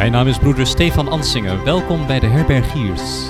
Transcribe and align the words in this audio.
Mijn 0.00 0.12
naam 0.12 0.26
is 0.26 0.38
broeder 0.38 0.66
Stefan 0.66 1.08
Ansingen. 1.08 1.64
Welkom 1.64 2.06
bij 2.06 2.20
de 2.20 2.26
Herbergiers. 2.26 3.26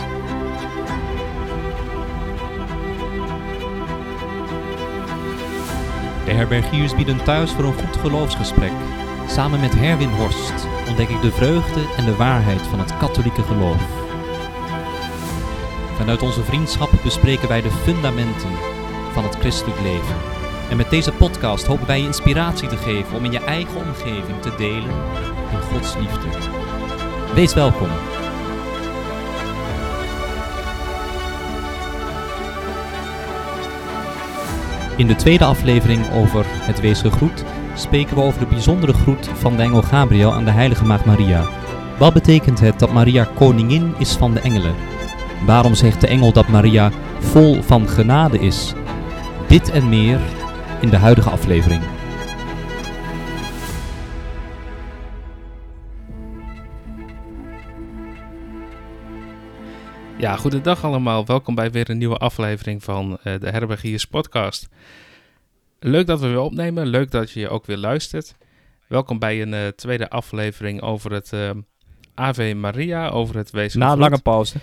De 6.25 6.33
Herbergiers 6.33 6.95
bieden 6.95 7.25
thuis 7.25 7.51
voor 7.51 7.65
een 7.65 7.73
goed 7.73 7.97
geloofsgesprek. 7.97 8.73
Samen 9.29 9.61
met 9.61 9.75
Herwin 9.75 10.09
Horst 10.09 10.67
ontdek 10.89 11.09
ik 11.09 11.21
de 11.21 11.31
vreugde 11.31 11.81
en 11.97 12.05
de 12.05 12.17
waarheid 12.17 12.63
van 12.63 12.79
het 12.79 12.97
katholieke 12.97 13.43
geloof. 13.43 13.83
Vanuit 15.97 16.23
onze 16.23 16.43
vriendschap 16.43 16.91
bespreken 17.05 17.49
wij 17.49 17.63
de 17.63 17.71
fundamenten 17.71 18.53
van 19.13 19.25
het 19.25 19.37
christelijk 19.37 19.81
leven. 19.81 20.17
En 20.71 20.77
met 20.77 20.91
deze 20.91 21.13
podcast 21.13 21.67
hopen 21.67 21.87
wij 21.87 21.99
je 22.01 22.07
inspiratie 22.07 22.69
te 22.69 22.77
geven 22.77 23.17
om 23.17 23.25
in 23.25 23.33
je 23.33 23.45
eigen 23.45 23.77
omgeving 23.77 24.41
te 24.41 24.55
delen 24.57 24.91
in 25.53 25.61
Gods 25.61 25.97
liefde. 25.97 26.60
Wees 27.35 27.55
welkom. 27.55 27.89
In 34.97 35.07
de 35.07 35.15
tweede 35.17 35.45
aflevering 35.45 36.11
over 36.13 36.45
het 36.49 36.81
wees 36.81 37.01
gegroet 37.01 37.45
spreken 37.75 38.17
we 38.17 38.23
over 38.23 38.41
de 38.41 38.47
bijzondere 38.47 38.93
groet 38.93 39.29
van 39.35 39.57
de 39.57 39.63
engel 39.63 39.83
Gabriel 39.83 40.33
aan 40.33 40.45
de 40.45 40.51
heilige 40.51 40.85
maagd 40.85 41.05
Maria. 41.05 41.45
Wat 41.99 42.13
betekent 42.13 42.61
het 42.61 42.79
dat 42.79 42.93
Maria 42.93 43.29
koningin 43.35 43.95
is 43.99 44.13
van 44.13 44.35
de 44.35 44.41
engelen? 44.41 44.75
Waarom 45.47 45.75
zegt 45.75 46.01
de 46.01 46.07
engel 46.07 46.33
dat 46.33 46.49
Maria 46.49 46.91
vol 47.19 47.63
van 47.63 47.89
genade 47.89 48.39
is? 48.39 48.75
Dit 49.49 49.71
en 49.71 49.89
meer 49.89 50.21
in 50.81 50.89
de 50.89 50.97
huidige 50.97 51.31
aflevering. 51.31 51.83
Ja, 60.21 60.37
goedendag 60.37 60.85
allemaal. 60.85 61.27
Welkom 61.27 61.55
bij 61.55 61.71
weer 61.71 61.91
een 61.91 61.99
nieuwe 61.99 62.17
aflevering 62.17 62.85
van 62.85 63.11
uh, 63.13 63.41
de 63.41 63.51
Herbergiers 63.51 64.05
podcast. 64.05 64.69
Leuk 65.79 66.07
dat 66.07 66.21
we 66.21 66.27
weer 66.27 66.41
opnemen. 66.41 66.87
Leuk 66.87 67.11
dat 67.11 67.31
je 67.31 67.49
ook 67.49 67.67
weer 67.67 67.77
luistert. 67.77 68.35
Welkom 68.89 69.19
bij 69.19 69.43
een 69.43 69.53
uh, 69.53 69.67
tweede 69.67 70.11
aflevering 70.11 70.83
over 70.83 71.13
het 71.13 71.33
uh, 71.35 71.51
Ave 72.15 72.55
Maria, 72.55 73.09
over 73.09 73.37
het 73.37 73.51
wezen. 73.51 73.81
Na 73.81 73.93
een 73.93 73.99
lange 73.99 74.21
pauze. 74.21 74.59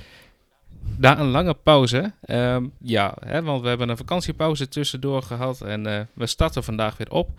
Na 0.97 1.19
een 1.19 1.29
lange 1.29 1.53
pauze, 1.53 2.13
um, 2.25 2.71
ja, 2.79 3.15
hè, 3.25 3.43
want 3.43 3.61
we 3.61 3.67
hebben 3.67 3.89
een 3.89 3.97
vakantiepauze 3.97 4.67
tussendoor 4.67 5.21
gehad 5.21 5.61
en 5.61 6.09
we 6.13 6.25
starten 6.25 6.63
vandaag 6.63 6.97
weer 6.97 7.11
op. 7.11 7.29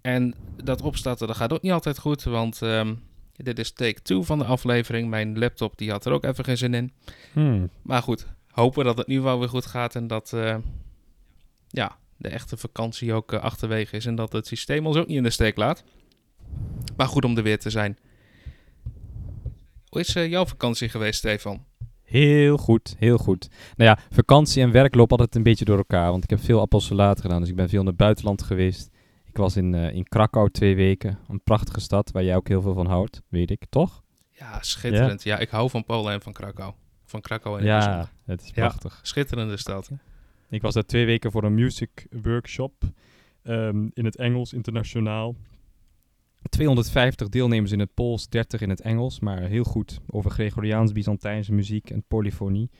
En 0.00 0.34
dat 0.62 0.82
opstarten, 0.82 1.26
dat 1.26 1.36
gaat 1.36 1.52
ook 1.52 1.62
niet 1.62 1.72
altijd 1.72 1.98
goed, 1.98 2.22
want 2.22 2.60
um, 2.60 3.02
dit 3.42 3.58
is 3.58 3.72
take 3.72 4.02
2 4.02 4.22
van 4.22 4.38
de 4.38 4.44
aflevering. 4.44 5.08
Mijn 5.08 5.38
laptop 5.38 5.78
die 5.78 5.90
had 5.90 6.06
er 6.06 6.12
ook 6.12 6.24
even 6.24 6.44
geen 6.44 6.56
zin 6.56 6.74
in. 6.74 6.92
Hmm. 7.32 7.70
Maar 7.82 8.02
goed, 8.02 8.26
hopen 8.50 8.84
dat 8.84 8.98
het 8.98 9.06
nu 9.06 9.20
wel 9.20 9.38
weer 9.38 9.48
goed 9.48 9.66
gaat 9.66 9.94
en 9.94 10.06
dat 10.06 10.32
uh, 10.34 10.56
ja, 11.68 11.96
de 12.16 12.28
echte 12.28 12.56
vakantie 12.56 13.12
ook 13.12 13.32
uh, 13.32 13.40
achterwege 13.40 13.96
is. 13.96 14.06
En 14.06 14.14
dat 14.14 14.32
het 14.32 14.46
systeem 14.46 14.86
ons 14.86 14.96
ook 14.96 15.06
niet 15.06 15.16
in 15.16 15.22
de 15.22 15.30
steek 15.30 15.56
laat. 15.56 15.84
Maar 16.96 17.06
goed 17.06 17.24
om 17.24 17.36
er 17.36 17.42
weer 17.42 17.58
te 17.58 17.70
zijn. 17.70 17.98
Hoe 19.88 20.00
is 20.00 20.16
uh, 20.16 20.28
jouw 20.28 20.46
vakantie 20.46 20.88
geweest, 20.88 21.18
Stefan? 21.18 21.64
Heel 22.02 22.56
goed, 22.56 22.94
heel 22.98 23.18
goed. 23.18 23.48
Nou 23.76 23.90
ja, 23.90 23.98
vakantie 24.10 24.62
en 24.62 24.70
werk 24.70 24.94
lopen 24.94 25.16
altijd 25.16 25.36
een 25.36 25.42
beetje 25.42 25.64
door 25.64 25.76
elkaar. 25.76 26.10
Want 26.10 26.24
ik 26.24 26.30
heb 26.30 26.40
veel 26.40 26.60
apostolaat 26.60 27.20
gedaan, 27.20 27.40
dus 27.40 27.48
ik 27.48 27.56
ben 27.56 27.68
veel 27.68 27.78
naar 27.78 27.88
het 27.88 27.96
buitenland 27.96 28.42
geweest. 28.42 28.89
Ik 29.30 29.36
was 29.36 29.56
in, 29.56 29.72
uh, 29.72 29.94
in 29.94 30.08
Krakau 30.08 30.50
twee 30.50 30.76
weken. 30.76 31.18
Een 31.28 31.42
prachtige 31.42 31.80
stad 31.80 32.10
waar 32.10 32.24
jij 32.24 32.36
ook 32.36 32.48
heel 32.48 32.62
veel 32.62 32.74
van 32.74 32.86
houdt, 32.86 33.22
weet 33.28 33.50
ik, 33.50 33.64
toch? 33.68 34.02
Ja, 34.30 34.62
schitterend. 34.62 35.22
Ja, 35.22 35.34
ja 35.34 35.40
ik 35.40 35.48
hou 35.48 35.70
van 35.70 35.84
Polen 35.84 36.12
en 36.12 36.20
van 36.20 36.32
Krakau. 36.32 36.72
Van 37.04 37.20
Krakau 37.20 37.58
en 37.58 37.64
Ja, 37.64 38.10
het 38.24 38.42
is 38.42 38.50
prachtig. 38.50 38.92
Ja, 38.92 38.98
schitterende 39.02 39.56
stad. 39.56 39.90
Ik 40.48 40.62
was 40.62 40.74
daar 40.74 40.84
twee 40.84 41.06
weken 41.06 41.30
voor 41.30 41.44
een 41.44 41.54
music 41.54 42.06
workshop 42.22 42.84
um, 43.42 43.90
in 43.94 44.04
het 44.04 44.16
Engels, 44.16 44.52
internationaal. 44.52 45.36
250 46.48 47.28
deelnemers 47.28 47.72
in 47.72 47.80
het 47.80 47.94
Pools, 47.94 48.28
30 48.28 48.60
in 48.60 48.70
het 48.70 48.80
Engels, 48.80 49.20
maar 49.20 49.40
heel 49.40 49.64
goed 49.64 50.00
over 50.06 50.30
Gregoriaans, 50.30 50.92
Byzantijnse 50.92 51.52
muziek 51.52 51.90
en 51.90 52.04
polyfonie. 52.08 52.70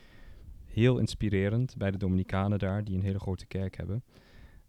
Heel 0.66 0.99
inspirerend 0.99 1.77
bij 1.77 1.91
de 1.91 1.99
Dominicanen 1.99 2.59
daar, 2.59 2.84
die 2.84 2.97
een 2.97 3.03
hele 3.03 3.21
grote 3.21 3.47
kerk 3.47 3.77
hebben. 3.77 4.05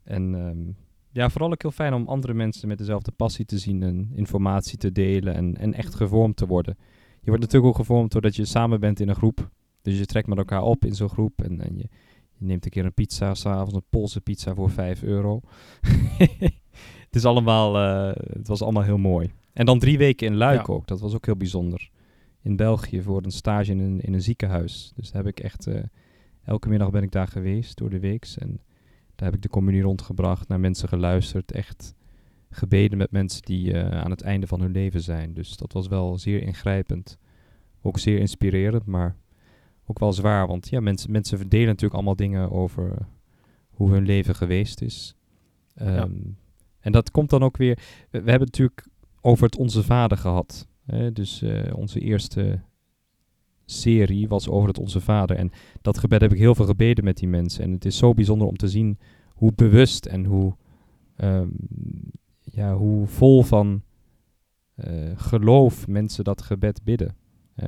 En 0.03 0.33
um, 0.33 0.75
ja, 1.11 1.29
vooral 1.29 1.51
ook 1.51 1.61
heel 1.61 1.71
fijn 1.71 1.93
om 1.93 2.07
andere 2.07 2.33
mensen 2.33 2.67
met 2.67 2.77
dezelfde 2.77 3.11
passie 3.11 3.45
te 3.45 3.57
zien 3.57 3.83
en 3.83 4.11
informatie 4.13 4.77
te 4.77 4.91
delen 4.91 5.33
en, 5.33 5.57
en 5.57 5.73
echt 5.73 5.95
gevormd 5.95 6.35
te 6.35 6.47
worden. 6.47 6.77
Je 7.21 7.29
wordt 7.29 7.41
natuurlijk 7.41 7.71
ook 7.71 7.79
gevormd 7.79 8.11
doordat 8.11 8.35
je 8.35 8.45
samen 8.45 8.79
bent 8.79 8.99
in 8.99 9.09
een 9.09 9.15
groep. 9.15 9.49
Dus 9.81 9.97
je 9.97 10.05
trekt 10.05 10.27
met 10.27 10.37
elkaar 10.37 10.61
op 10.61 10.85
in 10.85 10.95
zo'n 10.95 11.09
groep 11.09 11.41
en, 11.41 11.61
en 11.61 11.77
je, 11.77 11.87
je, 12.37 12.45
neemt 12.45 12.65
een 12.65 12.71
keer 12.71 12.85
een 12.85 12.93
pizza 12.93 13.33
s'avonds, 13.33 13.73
een 13.73 13.83
Poolse 13.89 14.21
pizza 14.21 14.53
voor 14.53 14.69
5 14.69 15.03
euro. 15.03 15.41
het, 17.05 17.15
is 17.15 17.25
allemaal, 17.25 17.75
uh, 17.75 18.15
het 18.15 18.47
was 18.47 18.61
allemaal 18.61 18.83
heel 18.83 18.97
mooi. 18.97 19.31
En 19.53 19.65
dan 19.65 19.79
drie 19.79 19.97
weken 19.97 20.27
in 20.27 20.35
Luik 20.35 20.67
ja. 20.67 20.73
ook, 20.73 20.87
dat 20.87 20.99
was 20.99 21.13
ook 21.13 21.25
heel 21.25 21.37
bijzonder. 21.37 21.89
In 22.41 22.55
België 22.55 23.01
voor 23.01 23.23
een 23.23 23.31
stage 23.31 23.71
in 23.71 23.79
een, 23.79 23.99
in 24.01 24.13
een 24.13 24.21
ziekenhuis. 24.21 24.91
Dus 24.95 25.11
daar 25.11 25.23
heb 25.23 25.37
ik 25.37 25.43
echt, 25.43 25.67
uh, 25.67 25.83
elke 26.43 26.69
middag 26.69 26.89
ben 26.89 27.03
ik 27.03 27.11
daar 27.11 27.27
geweest 27.27 27.77
door 27.77 27.89
de 27.89 27.99
weeks 27.99 28.37
en... 28.37 28.59
Daar 29.21 29.29
heb 29.29 29.39
ik 29.39 29.45
de 29.45 29.57
communie 29.57 29.81
rondgebracht, 29.81 30.47
naar 30.47 30.59
mensen 30.59 30.87
geluisterd, 30.87 31.51
echt 31.51 31.93
gebeden 32.49 32.97
met 32.97 33.11
mensen 33.11 33.41
die 33.41 33.73
uh, 33.73 33.89
aan 33.89 34.11
het 34.11 34.21
einde 34.21 34.47
van 34.47 34.61
hun 34.61 34.71
leven 34.71 35.01
zijn. 35.01 35.33
Dus 35.33 35.57
dat 35.57 35.73
was 35.73 35.87
wel 35.87 36.17
zeer 36.17 36.41
ingrijpend. 36.41 37.17
Ook 37.81 37.99
zeer 37.99 38.19
inspirerend, 38.19 38.85
maar 38.85 39.15
ook 39.85 39.99
wel 39.99 40.13
zwaar. 40.13 40.47
Want 40.47 40.69
ja, 40.69 40.79
mensen, 40.79 41.11
mensen 41.11 41.37
verdelen 41.37 41.67
natuurlijk 41.67 41.93
allemaal 41.93 42.15
dingen 42.15 42.51
over 42.51 43.07
hoe 43.69 43.91
hun 43.91 44.05
leven 44.05 44.35
geweest 44.35 44.81
is. 44.81 45.15
Um, 45.81 45.87
ja. 45.87 46.07
En 46.79 46.91
dat 46.91 47.11
komt 47.11 47.29
dan 47.29 47.43
ook 47.43 47.57
weer. 47.57 47.75
We, 48.09 48.21
we, 48.21 48.29
hebben 48.29 48.47
natuurlijk 48.47 48.87
over 49.21 49.45
het 49.45 49.57
Onze 49.57 49.83
Vader 49.83 50.17
gehad. 50.17 50.67
Hè? 50.85 51.11
Dus 51.11 51.41
uh, 51.41 51.75
onze 51.75 51.99
eerste 51.99 52.61
serie 53.71 54.27
was 54.27 54.49
over 54.49 54.67
het 54.67 54.79
Onze 54.79 55.01
Vader. 55.01 55.35
En 55.35 55.51
dat 55.81 55.97
gebed 55.97 56.21
heb 56.21 56.31
ik 56.31 56.37
heel 56.37 56.55
veel 56.55 56.65
gebeden 56.65 57.03
met 57.03 57.17
die 57.17 57.27
mensen. 57.27 57.63
En 57.63 57.71
het 57.71 57.85
is 57.85 57.97
zo 57.97 58.13
bijzonder 58.13 58.47
om 58.47 58.57
te 58.57 58.67
zien 58.67 58.97
hoe 59.27 59.53
bewust 59.55 60.05
en 60.05 60.25
hoe, 60.25 60.55
um, 61.23 61.51
ja, 62.41 62.75
hoe 62.75 63.07
vol 63.07 63.43
van 63.43 63.81
uh, 64.75 65.11
geloof 65.15 65.87
mensen 65.87 66.23
dat 66.23 66.41
gebed 66.41 66.83
bidden. 66.83 67.15
Hè. 67.53 67.67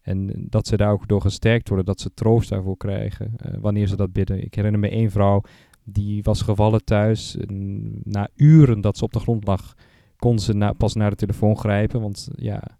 En 0.00 0.46
dat 0.48 0.66
ze 0.66 0.76
daar 0.76 0.92
ook 0.92 1.08
door 1.08 1.20
gesterkt 1.20 1.68
worden, 1.68 1.86
dat 1.86 2.00
ze 2.00 2.14
troost 2.14 2.48
daarvoor 2.48 2.76
krijgen 2.76 3.34
uh, 3.46 3.58
wanneer 3.60 3.86
ze 3.86 3.96
dat 3.96 4.12
bidden. 4.12 4.44
Ik 4.44 4.54
herinner 4.54 4.80
me 4.80 4.88
één 4.88 5.10
vrouw, 5.10 5.42
die 5.84 6.22
was 6.22 6.42
gevallen 6.42 6.84
thuis. 6.84 7.36
Na 8.02 8.28
uren 8.34 8.80
dat 8.80 8.96
ze 8.96 9.04
op 9.04 9.12
de 9.12 9.18
grond 9.20 9.46
lag, 9.46 9.74
kon 10.16 10.38
ze 10.38 10.52
na, 10.52 10.72
pas 10.72 10.94
naar 10.94 11.10
de 11.10 11.16
telefoon 11.16 11.58
grijpen. 11.58 12.00
Want 12.00 12.28
ja, 12.34 12.77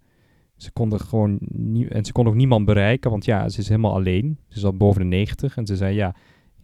ze 0.59 0.73
konden 0.73 1.01
gewoon 1.01 1.39
nie- 1.41 1.89
en 1.89 2.05
ze 2.05 2.13
kon 2.13 2.27
ook 2.27 2.35
niemand 2.35 2.65
bereiken, 2.65 3.11
want 3.11 3.25
ja, 3.25 3.49
ze 3.49 3.61
is 3.61 3.69
helemaal 3.69 3.95
alleen. 3.95 4.39
Ze 4.49 4.57
is 4.57 4.65
al 4.65 4.77
boven 4.77 5.01
de 5.01 5.07
90 5.07 5.57
en 5.57 5.67
ze 5.67 5.77
zei 5.77 5.95
ja, 5.95 6.15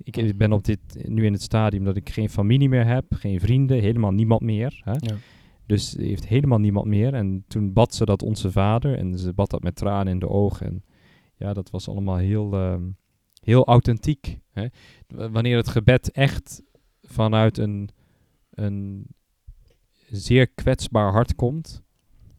ik 0.02 0.36
ben 0.36 0.52
op 0.52 0.64
dit, 0.64 0.78
nu 1.08 1.24
in 1.24 1.32
het 1.32 1.42
stadium 1.42 1.84
dat 1.84 1.96
ik 1.96 2.10
geen 2.10 2.30
familie 2.30 2.68
meer 2.68 2.86
heb, 2.86 3.04
geen 3.14 3.40
vrienden, 3.40 3.80
helemaal 3.80 4.10
niemand 4.10 4.40
meer. 4.40 4.80
Hè? 4.84 4.92
Ja. 4.92 5.16
Dus 5.66 5.90
ze 5.90 6.02
heeft 6.02 6.26
helemaal 6.26 6.58
niemand 6.58 6.86
meer. 6.86 7.14
En 7.14 7.44
toen 7.48 7.72
bad 7.72 7.94
ze 7.94 8.04
dat 8.04 8.22
onze 8.22 8.50
vader 8.50 8.98
en 8.98 9.18
ze 9.18 9.32
bad 9.32 9.50
dat 9.50 9.62
met 9.62 9.76
tranen 9.76 10.12
in 10.12 10.18
de 10.18 10.28
ogen. 10.28 10.66
En 10.66 10.84
ja, 11.36 11.52
dat 11.52 11.70
was 11.70 11.88
allemaal 11.88 12.16
heel, 12.16 12.54
uh, 12.54 12.76
heel 13.40 13.66
authentiek. 13.66 14.38
Hè? 14.50 14.66
Wanneer 15.06 15.56
het 15.56 15.68
gebed 15.68 16.10
echt 16.10 16.62
vanuit 17.02 17.58
een, 17.58 17.88
een 18.50 19.06
zeer 20.10 20.48
kwetsbaar 20.48 21.12
hart 21.12 21.34
komt. 21.34 21.83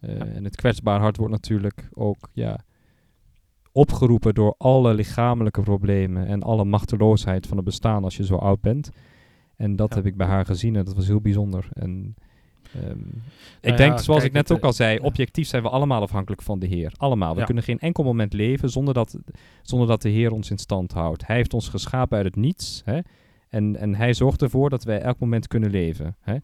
Ja. 0.08 0.26
En 0.26 0.44
het 0.44 0.56
kwetsbaar 0.56 1.00
hart 1.00 1.18
wordt 1.18 1.34
natuurlijk 1.34 1.90
ook 1.94 2.30
ja, 2.34 2.60
opgeroepen 3.72 4.34
door 4.34 4.56
alle 4.58 4.94
lichamelijke 4.94 5.62
problemen 5.62 6.28
en 6.28 6.44
alle 6.44 6.66
machteloosheid 6.66 7.48
van 7.48 7.58
het 7.58 7.66
bestaan 7.66 8.04
als 8.04 8.18
je 8.18 8.26
zo 8.26 8.36
oud 8.36 8.62
bent. 8.62 8.92
En 9.56 9.76
dat 9.76 9.90
ja. 9.90 9.96
heb 9.96 10.06
ik 10.06 10.18
bij 10.18 10.28
haar 10.28 10.46
gezien 10.46 10.76
en 10.76 10.86
dat 10.86 10.96
was 10.96 11.08
heel 11.08 11.22
bijzonder. 11.22 11.68
En 11.74 12.16
um, 12.76 13.24
ik 13.62 13.68
nou 13.68 13.78
denk, 13.78 13.92
ja, 13.92 13.98
zoals 13.98 14.20
kijk, 14.22 14.34
ik 14.34 14.38
net 14.38 14.52
ook 14.52 14.64
al 14.64 14.74
zei, 14.74 15.00
objectief 15.00 15.48
zijn 15.48 15.64
we 15.64 15.70
allemaal 15.70 16.02
afhankelijk 16.02 16.42
van 16.42 16.60
de 16.60 16.68
Heer. 16.68 16.94
Allemaal. 16.98 17.36
We 17.36 17.44
kunnen 17.44 17.64
geen 17.64 17.80
enkel 17.80 18.04
moment 18.04 18.34
leven 18.34 18.70
zonder 18.70 18.94
dat, 18.94 19.18
zonder 19.62 19.88
dat 19.88 20.02
de 20.02 20.10
Heer 20.10 20.32
ons 20.32 20.50
in 20.50 20.58
stand 20.58 20.92
houdt. 20.92 21.28
Hij 21.28 21.36
heeft 21.36 21.54
ons 21.54 21.70
geschapen 21.70 22.18
uit 22.18 22.26
het 22.26 22.36
niets. 22.36 22.82
Hè? 22.86 23.00
En, 23.50 23.76
en 23.76 23.96
hij 23.96 24.14
zorgt 24.14 24.42
ervoor 24.42 24.70
dat 24.70 24.84
wij 24.84 25.02
elk 25.02 25.20
moment 25.20 25.48
kunnen 25.48 25.70
leven. 25.70 26.16
Hè? 26.22 26.36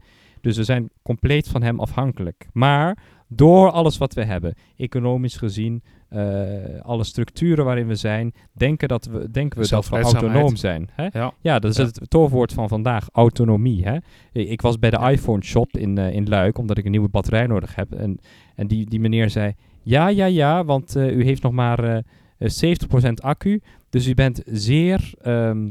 Dus 0.42 0.58
we 0.58 0.64
zijn 0.64 0.90
compleet 1.02 1.48
van 1.48 1.64
hem 1.64 1.80
afhankelijk. 1.80 2.48
Maar 2.54 2.98
door 3.34 3.72
alles 3.72 3.98
wat 3.98 4.14
we 4.14 4.24
hebben, 4.24 4.54
economisch 4.78 5.38
gezien, 5.38 5.84
eh, 6.10 6.80
alle 6.82 7.04
structuren 7.04 7.66
waarin 7.66 7.88
we 7.88 7.96
zijn, 7.96 8.34
denken, 8.54 8.88
dat 8.88 9.06
we, 9.06 9.32
denken 9.32 9.62
we 9.62 9.68
dat 9.68 9.90
we 9.90 10.00
autonoom 10.00 10.56
zijn. 10.56 10.90
Hè? 10.92 11.08
Ja. 11.12 11.34
Ja, 11.42 11.60
dat 11.60 11.72
is 11.72 11.78
Ja. 11.78 11.84
het 11.84 12.10
toorwoord 12.10 12.54
van 12.54 12.68
vandaag, 12.68 13.10
autonomie. 13.12 13.84
Hè? 13.84 13.98
Ik 14.32 14.62
was 14.62 14.80
bij 14.80 14.90
de 14.90 14.98
Ja. 15.00 15.10
iPhone 15.10 15.44
shop 15.44 15.78
in, 15.78 15.98
eh, 15.98 16.14
in 16.14 16.30
Luik, 16.30 16.58
omdat 16.58 16.78
ik 16.78 16.86
een 16.86 16.92
nieuwe 16.92 17.10
batterij 17.10 17.48
nodig 17.48 17.76
heb. 17.76 17.94
En, 17.94 18.20
en 18.56 18.68
die, 18.68 18.86
die 18.90 19.00
meneer 19.00 19.30
zei, 19.30 19.54
ja, 19.82 20.08
ja, 20.08 20.26
ja, 20.26 20.66
want 20.66 20.96
eh, 20.96 21.16
u 21.16 21.24
heeft 21.24 21.42
nog 21.42 21.52
maar 21.52 21.84
eh, 21.84 21.98
eh, 22.38 22.50
70% 22.50 23.22
accu. 23.22 23.62
Dus 23.90 24.08
u 24.08 24.14
bent 24.14 24.42
zeer, 24.46 25.12
ehm, 25.22 25.66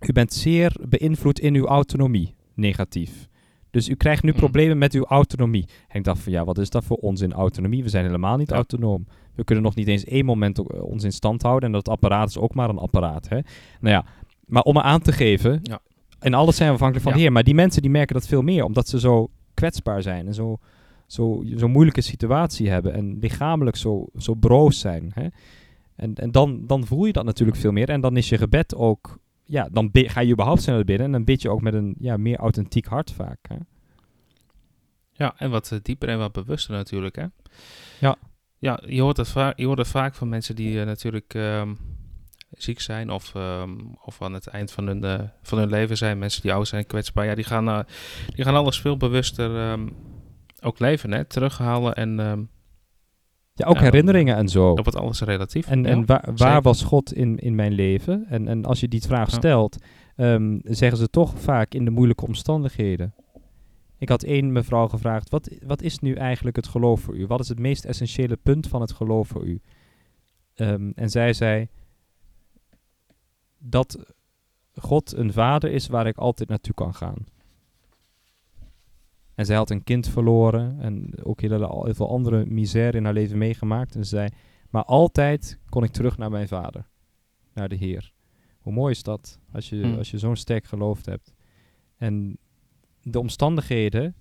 u 0.00 0.12
bent 0.12 0.32
zeer 0.32 0.76
beïnvloed 0.88 1.38
in 1.40 1.54
uw 1.54 1.66
autonomie, 1.66 2.34
negatief. 2.54 3.28
Dus 3.76 3.88
u 3.88 3.94
krijgt 3.94 4.22
nu 4.22 4.30
Hmm. 4.30 4.38
problemen 4.38 4.78
met 4.78 4.92
uw 4.94 5.04
autonomie. 5.04 5.64
En 5.88 5.98
ik 5.98 6.04
dacht 6.04 6.20
van, 6.20 6.32
ja, 6.32 6.44
wat 6.44 6.58
is 6.58 6.70
dat 6.70 6.84
voor 6.84 6.96
onzin 6.96 7.32
autonomie? 7.32 7.82
We 7.82 7.88
zijn 7.88 8.04
helemaal 8.04 8.36
niet 8.36 8.48
Ja. 8.48 8.54
autonoom. 8.54 9.06
We 9.34 9.44
kunnen 9.44 9.64
nog 9.64 9.74
niet 9.74 9.88
eens 9.88 10.04
één 10.04 10.24
moment 10.24 10.60
o- 10.60 10.78
ons 10.80 11.04
in 11.04 11.12
stand 11.12 11.42
houden. 11.42 11.66
En 11.68 11.72
dat 11.72 11.88
apparaat 11.88 12.28
is 12.28 12.38
ook 12.38 12.54
maar 12.54 12.68
een 12.68 12.78
apparaat. 12.78 13.28
Hè? 13.28 13.36
Nou 13.80 13.94
ja, 13.94 14.04
maar 14.46 14.62
om 14.62 14.74
me 14.74 14.82
aan 14.82 15.00
te 15.00 15.12
geven, 15.12 15.60
Ja. 15.62 15.80
en 16.18 16.34
alles 16.34 16.56
zijn 16.56 16.68
we 16.68 16.74
afhankelijk 16.74 17.08
van 17.08 17.16
Ja. 17.16 17.22
Heer. 17.22 17.32
Maar 17.32 17.42
die 17.44 17.54
mensen 17.54 17.82
die 17.82 17.90
merken 17.90 18.14
dat 18.14 18.26
veel 18.26 18.42
meer, 18.42 18.64
omdat 18.64 18.88
ze 18.88 19.00
zo 19.00 19.28
kwetsbaar 19.54 20.02
zijn 20.02 20.26
en 20.26 20.34
zo, 20.34 20.58
zo, 21.06 21.42
zo'n 21.54 21.70
moeilijke 21.70 22.00
situatie 22.00 22.68
hebben 22.68 22.92
en 22.94 23.18
lichamelijk 23.20 23.76
zo, 23.76 24.06
zo 24.16 24.34
broos 24.34 24.78
zijn. 24.80 25.10
Hè? 25.14 25.26
En, 25.96 26.14
en 26.14 26.30
dan, 26.30 26.60
dan 26.66 26.86
voel 26.86 27.04
je 27.04 27.12
dat 27.12 27.24
natuurlijk 27.24 27.58
veel 27.58 27.72
meer. 27.72 27.88
En 27.88 28.00
dan 28.00 28.16
is 28.16 28.28
je 28.28 28.38
gebed 28.38 28.74
ook, 28.74 29.18
ja, 29.46 29.68
dan 29.72 29.90
ga 29.92 30.20
je 30.20 30.32
überhaupt 30.32 30.62
sneller 30.62 30.84
binnen 30.84 31.06
en 31.06 31.12
dan 31.12 31.24
bid 31.24 31.42
je 31.42 31.50
ook 31.50 31.60
met 31.60 31.74
een 31.74 31.94
ja, 31.98 32.16
meer 32.16 32.36
authentiek 32.36 32.86
hart 32.86 33.12
vaak. 33.12 33.38
Hè? 33.48 33.56
Ja, 35.12 35.34
en 35.38 35.50
wat 35.50 35.72
eh, 35.72 35.78
dieper 35.82 36.08
en 36.08 36.18
wat 36.18 36.32
bewuster 36.32 36.74
natuurlijk, 36.74 37.16
hè? 37.16 37.26
Ja. 38.00 38.16
Ja, 38.58 38.80
je 38.86 39.00
hoort 39.00 39.16
het, 39.16 39.28
va- 39.28 39.52
je 39.56 39.66
hoort 39.66 39.78
het 39.78 39.88
vaak 39.88 40.14
van 40.14 40.28
mensen 40.28 40.56
die 40.56 40.80
eh, 40.80 40.86
natuurlijk 40.86 41.34
ehm, 41.34 41.74
ziek 42.50 42.80
zijn 42.80 43.10
of, 43.10 43.34
ehm, 43.34 43.74
of 44.04 44.22
aan 44.22 44.32
het 44.32 44.46
eind 44.46 44.72
van 44.72 44.86
hun, 44.86 45.04
eh, 45.04 45.20
van 45.42 45.58
hun 45.58 45.68
leven 45.68 45.96
zijn. 45.96 46.18
Mensen 46.18 46.42
die 46.42 46.52
oud 46.52 46.68
zijn, 46.68 46.86
kwetsbaar. 46.86 47.24
Ja, 47.26 47.34
die 47.34 47.44
gaan, 47.44 47.68
eh, 47.68 47.80
die 48.34 48.44
gaan 48.44 48.54
alles 48.54 48.80
veel 48.80 48.96
bewuster 48.96 49.56
ehm, 49.70 49.88
ook 50.62 50.78
leven, 50.78 51.12
hè? 51.12 51.24
Terughalen 51.24 51.94
en 51.94 52.48
Ja, 53.56 53.66
ook 53.66 53.78
herinneringen 53.78 54.36
en 54.36 54.48
zo. 54.48 54.74
dan 54.74 54.84
wordt 54.84 54.98
alles 54.98 55.20
relatief. 55.20 55.66
En, 55.66 56.06
waar, 56.06 56.30
waar 56.34 56.62
was 56.62 56.82
God 56.82 57.12
in, 57.12 57.38
in 57.38 57.54
mijn 57.54 57.72
leven? 57.72 58.26
En, 58.28 58.48
en 58.48 58.64
als 58.64 58.80
je 58.80 58.88
die 58.88 59.02
vraag 59.02 59.30
stelt, 59.30 59.76
ehm, 60.16 60.58
zeggen 60.62 60.98
ze 60.98 61.10
toch 61.10 61.40
vaak 61.40 61.74
in 61.74 61.84
de 61.84 61.90
moeilijke 61.90 62.26
omstandigheden. 62.26 63.14
Ik 63.98 64.08
had 64.08 64.22
één 64.22 64.52
mevrouw 64.52 64.88
gevraagd, 64.88 65.30
wat, 65.30 65.50
wat 65.66 65.82
is 65.82 65.98
nu 65.98 66.14
eigenlijk 66.14 66.56
het 66.56 66.68
geloof 66.68 67.00
voor 67.00 67.16
u? 67.16 67.26
Wat 67.26 67.40
is 67.40 67.48
het 67.48 67.58
meest 67.58 67.84
essentiële 67.84 68.36
punt 68.36 68.68
van 68.68 68.80
het 68.80 68.92
geloof 68.92 69.28
voor 69.28 69.44
u? 69.44 69.60
Ehm, 70.54 70.90
en 70.94 71.10
zij 71.10 71.32
zei 71.32 71.68
dat 73.58 73.98
God 74.74 75.16
een 75.16 75.32
vader 75.32 75.70
is 75.70 75.86
waar 75.86 76.06
ik 76.06 76.16
altijd 76.16 76.48
naartoe 76.48 76.74
kan 76.74 76.94
gaan. 76.94 77.26
En 79.36 79.46
zij 79.46 79.56
had 79.56 79.70
een 79.70 79.84
kind 79.84 80.08
verloren 80.08 80.80
en 80.80 81.24
ook 81.24 81.40
heel, 81.40 81.84
heel 81.84 81.94
veel 81.94 82.10
andere 82.10 82.46
misère 82.46 82.96
in 82.96 83.04
haar 83.04 83.12
leven 83.12 83.38
meegemaakt. 83.38 83.94
En 83.94 84.04
ze 84.04 84.08
zei, 84.08 84.28
maar 84.70 84.84
altijd 84.84 85.58
kon 85.68 85.84
ik 85.84 85.90
terug 85.90 86.18
naar 86.18 86.30
mijn 86.30 86.48
vader, 86.48 86.86
naar 87.54 87.68
de 87.68 87.74
Heer. 87.74 88.12
Hoe 88.58 88.72
mooi 88.72 88.92
is 88.92 89.02
dat, 89.02 89.38
als 89.52 89.68
je, 89.68 89.80
Hmm. 89.80 89.96
als 89.96 90.10
je 90.10 90.18
zo'n 90.18 90.36
sterk 90.36 90.64
geloofd 90.64 91.06
hebt. 91.06 91.34
En 91.96 92.38
de 93.02 93.18
omstandigheden, 93.18 94.14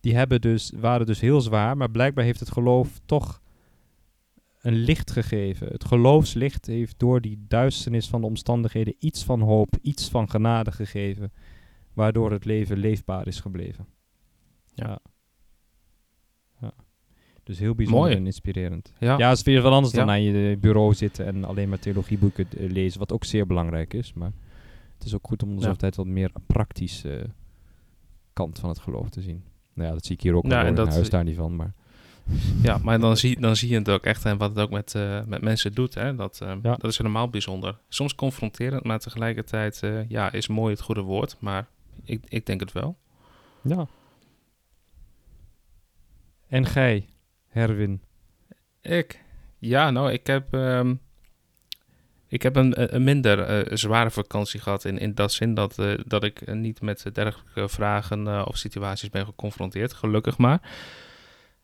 die 0.00 0.16
hebben 0.16 0.40
dus, 0.40 0.72
waren 0.76 1.06
dus 1.06 1.20
heel 1.20 1.40
zwaar, 1.40 1.76
maar 1.76 1.90
blijkbaar 1.90 2.24
heeft 2.24 2.40
het 2.40 2.50
geloof 2.50 3.00
toch 3.04 3.42
een 4.60 4.74
licht 4.74 5.10
gegeven. 5.10 5.66
Het 5.66 5.84
geloofslicht 5.84 6.66
heeft 6.66 6.98
door 6.98 7.20
die 7.20 7.44
duisternis 7.48 8.08
van 8.08 8.20
de 8.20 8.26
omstandigheden 8.26 8.94
iets 8.98 9.24
van 9.24 9.40
hoop, 9.40 9.76
iets 9.82 10.08
van 10.08 10.30
genade 10.30 10.72
gegeven, 10.72 11.32
waardoor 11.94 12.30
het 12.30 12.44
leven 12.44 12.76
leefbaar 12.78 13.26
is 13.26 13.40
gebleven. 13.40 13.86
Ja. 14.74 14.86
Ja. 14.88 14.98
ja. 16.60 16.72
Dus 17.42 17.58
heel 17.58 17.74
bijzonder 17.74 18.04
Mooi. 18.04 18.16
en 18.16 18.26
inspirerend. 18.26 18.92
Ja. 18.98 19.18
Ja, 19.18 19.28
het 19.28 19.38
is 19.38 19.44
weer 19.44 19.62
wat 19.62 19.72
anders 19.72 19.92
dan 19.94 20.06
Ja. 20.06 20.12
aan 20.12 20.22
je 20.22 20.56
bureau 20.58 20.94
zitten 20.94 21.26
en 21.26 21.44
alleen 21.44 21.68
maar 21.68 21.78
theologieboeken 21.78 22.46
eh, 22.58 22.70
lezen, 22.70 22.98
wat 22.98 23.12
ook 23.12 23.24
zeer 23.24 23.46
belangrijk 23.46 23.94
is. 23.94 24.12
Maar 24.12 24.32
het 24.94 25.04
is 25.06 25.14
ook 25.14 25.26
goed 25.26 25.42
om 25.42 25.48
de 25.48 25.54
Ja. 25.54 25.60
zoveel 25.60 25.76
tijd 25.76 25.96
wat 25.96 26.06
meer 26.06 26.30
praktische 26.46 27.26
kant 28.32 28.58
van 28.58 28.68
het 28.68 28.78
geloof 28.78 29.08
te 29.08 29.20
zien. 29.20 29.44
Nou 29.74 29.88
ja, 29.88 29.94
dat 29.94 30.04
zie 30.04 30.14
ik 30.16 30.22
hier 30.22 30.34
ook 30.34 30.44
en 30.44 30.66
in 30.76 30.86
huis 30.86 31.10
daar 31.10 31.24
niet 31.24 31.36
van, 31.36 31.56
maar 31.56 31.74
Ja, 32.62 32.78
maar 32.82 33.00
dan 33.00 33.16
zie, 33.16 33.40
dan 33.40 33.56
zie 33.56 33.68
je 33.70 33.78
het 33.78 33.90
ook 33.90 34.04
echt 34.04 34.24
en 34.24 34.36
wat 34.38 34.48
het 34.50 34.58
ook 34.58 34.70
met, 34.70 34.94
eh, 34.94 35.24
met 35.24 35.42
mensen 35.42 35.72
doet. 35.72 35.94
Hè? 35.94 36.14
Dat, 36.14 36.40
eh, 36.40 36.48
Ja. 36.62 36.74
dat 36.76 36.84
is 36.90 36.98
helemaal 36.98 37.28
bijzonder. 37.28 37.78
Soms 37.88 38.14
confronterend, 38.14 38.84
maar 38.84 38.98
tegelijkertijd 38.98 39.82
eh, 39.82 40.08
ja, 40.08 40.32
is 40.32 40.48
mooi 40.48 40.72
het 40.72 40.82
goede 40.82 41.00
woord. 41.00 41.36
Maar 41.40 41.68
ik, 42.04 42.24
ik 42.28 42.46
denk 42.46 42.60
het 42.60 42.72
wel. 42.72 42.98
ja. 43.62 43.86
En 46.48 46.66
gij, 46.66 47.06
Herwin? 47.48 48.02
Ik? 48.80 49.22
Ja, 49.58 49.90
nou, 49.90 50.12
ik 50.12 50.26
heb, 50.26 50.54
ehm, 50.54 50.94
ik 52.28 52.42
heb 52.42 52.56
een, 52.56 52.94
een 52.94 53.04
minder 53.04 53.40
eh, 53.40 53.76
zware 53.76 54.10
vakantie 54.10 54.60
gehad. 54.60 54.84
In, 54.84 54.98
in 54.98 55.14
dat 55.14 55.32
zin 55.32 55.54
dat, 55.54 55.78
eh, 55.78 55.98
dat 56.06 56.24
ik 56.24 56.40
eh, 56.40 56.54
niet 56.54 56.80
met 56.80 57.06
dergelijke 57.12 57.68
vragen 57.68 58.46
of 58.46 58.56
situaties 58.56 59.10
ben 59.10 59.24
geconfronteerd. 59.26 59.92
Gelukkig 59.92 60.38
maar. 60.38 60.60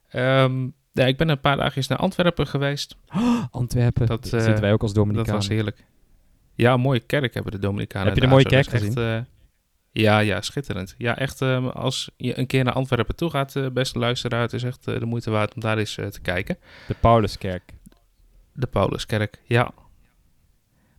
Ehm, 0.09 0.69
ja, 0.93 1.05
ik 1.07 1.17
ben 1.17 1.29
een 1.29 1.41
paar 1.41 1.57
dagjes 1.57 1.87
naar 1.87 1.99
Antwerpen 1.99 2.47
geweest. 2.47 2.97
Antwerpen, 3.51 4.07
Dat, 4.07 4.23
dat 4.31 4.43
zitten 4.43 4.61
wij 4.63 4.73
ook 4.73 4.83
als 4.83 4.93
Dat 4.93 5.05
Dominicanen. 5.05 5.35
was 5.35 5.49
heerlijk. 5.49 5.85
Ja, 6.55 6.77
mooie 6.77 7.01
kerk 7.01 7.35
hebben 7.35 7.53
de 7.53 7.59
Dominicanen. 7.59 8.07
Heb 8.07 8.15
je 8.15 8.21
de 8.21 8.27
mooie. 8.27 8.43
Dat 8.43 8.53
kerk 8.53 8.67
echt, 8.67 8.97
eh, 8.97 9.21
ja, 9.93 10.19
ja, 10.19 10.41
schitterend. 10.41 10.95
Ja, 10.99 11.17
echt, 11.19 11.43
ehm, 11.43 11.67
als 11.67 12.11
je 12.17 12.39
een 12.39 12.47
keer 12.47 12.65
naar 12.65 12.73
Antwerpen 12.73 13.17
toe 13.17 13.31
gaat, 13.31 13.57
eh, 13.57 13.67
beste 13.71 13.99
luisteraar, 13.99 14.41
het 14.41 14.53
is 14.53 14.63
echt 14.63 14.87
eh, 14.87 14.99
de 14.99 15.07
moeite 15.07 15.31
waard 15.31 15.55
om 15.55 15.61
daar 15.61 15.79
eens 15.79 15.99
eh, 15.99 16.07
te 16.07 16.21
kijken. 16.21 16.59
De 16.89 16.95
Pauluskerk, 17.01 17.75
De 18.53 18.67
Pauluskerk, 18.67 19.43
ja. 19.45 19.73